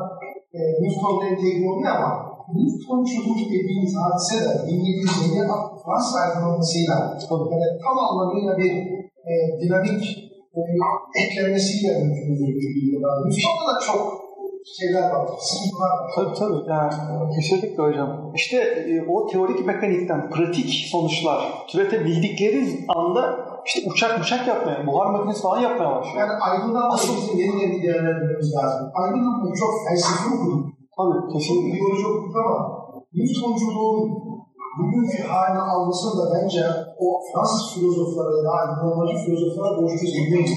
e, 0.57 0.61
Newton'la 0.81 1.25
entegre 1.31 1.69
oluyor 1.71 1.93
ama 1.97 2.30
Newtonculuk 2.57 3.39
dediğimiz 3.55 3.95
hadise 4.01 4.37
de 4.45 4.53
1750 4.67 5.41
Fransız 5.85 6.17
aydınlanmasıyla 6.23 6.97
yani 7.53 7.69
tam 7.85 7.97
anlamıyla 7.99 8.59
bir 8.59 8.73
e, 9.31 9.33
dinamik 9.61 10.03
e, 10.59 10.61
eklenmesiyle 11.23 11.91
mümkün 11.99 12.35
geliyor. 12.35 13.01
Newton'da 13.27 13.75
da 13.75 13.81
çok 13.87 14.31
şeyler 14.79 15.11
var, 15.11 15.29
sıkıntılar 15.41 15.91
var. 15.91 16.11
Tabii 16.15 16.35
tabii. 16.39 16.71
Yani 16.71 17.35
kesinlikle 17.35 17.83
hocam. 17.83 18.33
İşte 18.35 18.57
e, 18.57 19.03
o 19.09 19.27
teorik 19.27 19.67
mekanikten 19.67 20.31
pratik 20.31 20.89
sonuçlar 20.91 21.67
türetebildikleri 21.69 22.85
anda 22.89 23.51
işte 23.67 23.91
uçak 23.91 24.21
uçak 24.21 24.49
yapmaya, 24.49 24.87
buhar 24.87 25.11
makinesi 25.11 25.43
falan 25.43 25.61
yapmaya 25.61 25.91
başlıyor. 25.97 26.29
Yani 26.29 26.33
aydınlanma 26.33 26.95
bizim 26.95 27.39
yeni 27.39 27.63
yeni 27.63 27.83
değerlendirmemiz 27.83 28.55
lazım. 28.55 28.91
Aydınlanma 28.95 29.55
çok 29.55 29.71
felsefi 29.89 30.35
okudum. 30.35 30.70
Tabii 31.09 31.21
Çok 31.23 31.33
kesinlikle. 31.33 31.79
ideoloji 31.79 32.07
okuduk 32.07 32.37
ama 32.43 32.57
Newtonculuğun 33.15 34.01
bugünkü 34.79 35.23
halini 35.31 35.63
alması 35.73 36.07
da 36.19 36.25
bence 36.35 36.63
o 37.05 37.07
Fransız 37.27 37.63
filozoflara 37.75 38.33
ya 38.39 38.43
da 38.47 38.51
aydınlanmacı 38.59 39.17
filozoflara 39.25 39.71
borçluyuz 39.77 40.15
değil. 40.33 40.53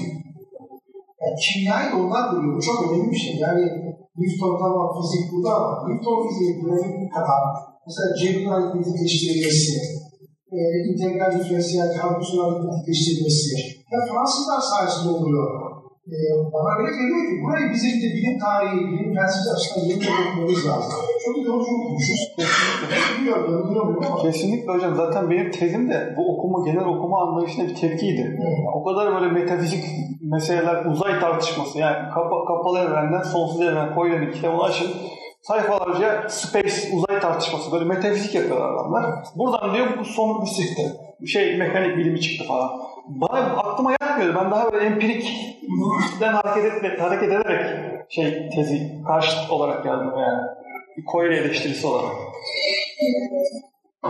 Yani 1.20 1.36
kimyayı 1.44 1.88
da 1.92 1.96
onlar 2.02 2.22
kuruyor. 2.30 2.56
Bu 2.56 2.60
çok 2.68 2.78
önemli 2.84 3.10
bir 3.10 3.20
şey. 3.24 3.34
Yani 3.46 3.64
Newton 4.18 4.54
tamam 4.62 4.88
fizik 4.96 5.32
burada 5.32 5.50
ama 5.58 5.88
Newton 5.88 6.28
fiziği 6.28 6.52
dinamik 6.56 7.12
kadar 7.14 7.40
mesela 7.86 8.08
cebrin 8.20 8.50
aritmetikleştirilmesi, 8.54 9.76
e, 10.56 10.58
integral 10.88 11.30
diferansiyel 11.38 11.90
kalküsün 11.98 12.38
aritmetikleştirilmesi. 12.44 13.50
Yani 13.92 14.04
Fransızlar 14.10 14.60
sayesinde 14.60 15.10
oluyor. 15.18 15.46
E, 16.12 16.16
bana 16.52 16.68
öyle 16.78 16.90
geliyor 16.96 17.22
ki 17.28 17.42
burayı 17.44 17.72
bizim 17.74 17.90
de 18.02 18.14
bilim 18.16 18.38
tarihi, 18.38 18.86
bilim 18.92 19.14
felsefi 19.14 19.50
açısından 19.56 19.86
yeniden 19.86 20.12
okumamız 20.30 20.66
lazım. 20.66 20.92
Çok 21.24 21.36
okumuşuz. 21.36 22.20
Biliyorum, 23.20 23.52
yanılıyor 23.52 23.84
muyum 23.84 24.04
ama 24.06 24.22
Kesinlikle 24.22 24.72
hocam. 24.72 24.94
Zaten 24.94 25.30
benim 25.30 25.50
tezim 25.50 25.90
de 25.90 26.14
bu 26.16 26.22
okuma, 26.38 26.64
genel 26.66 26.84
okuma 26.84 27.22
anlayışına 27.22 27.64
bir 27.68 27.74
tepkiydi. 27.74 28.38
O 28.74 28.84
kadar 28.84 29.14
böyle 29.14 29.32
metafizik 29.32 29.84
meseleler, 30.22 30.84
uzay 30.84 31.20
tartışması 31.20 31.78
yani 31.78 31.96
kapa- 32.14 32.44
kapalı 32.44 32.78
evrenden 32.78 33.22
sonsuz 33.22 33.60
evren 33.60 33.94
koyulan 33.94 34.32
kitabını 34.32 34.62
açın. 34.62 34.90
Sayfalarca 35.42 36.28
space, 36.28 36.74
uzay 36.94 37.20
tartışması 37.20 37.72
böyle 37.72 37.84
metafizik 37.84 38.34
yapıyorlar 38.34 38.72
adamlar. 38.74 39.04
Buradan 39.36 39.74
diyor 39.74 39.86
bu 40.00 40.04
son 40.04 40.42
bir 40.42 40.46
çıktı. 40.50 40.82
Şey 41.26 41.56
mekanik 41.56 41.96
bilimi 41.96 42.20
çıktı 42.20 42.44
falan. 42.48 42.70
Bana 43.08 43.38
aklıma 43.38 43.92
yatmıyordu. 44.00 44.38
Ben 44.44 44.50
daha 44.50 44.72
böyle 44.72 44.84
empirikten 44.86 46.32
hareket, 46.32 46.72
etme, 46.72 46.96
hareket 46.98 47.32
ederek 47.32 47.76
şey 48.08 48.50
tezi 48.54 49.02
karşıt 49.06 49.50
olarak 49.50 49.84
geldim 49.84 50.12
yani. 50.18 50.42
Koyle 51.06 51.36
eleştirisi 51.36 51.86
olarak. 51.86 52.12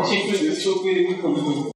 Teşekkür 0.02 0.38
ederiz. 0.38 0.64
Çok 0.64 0.86
verimli 0.86 1.22
konuştunuz. 1.22 1.73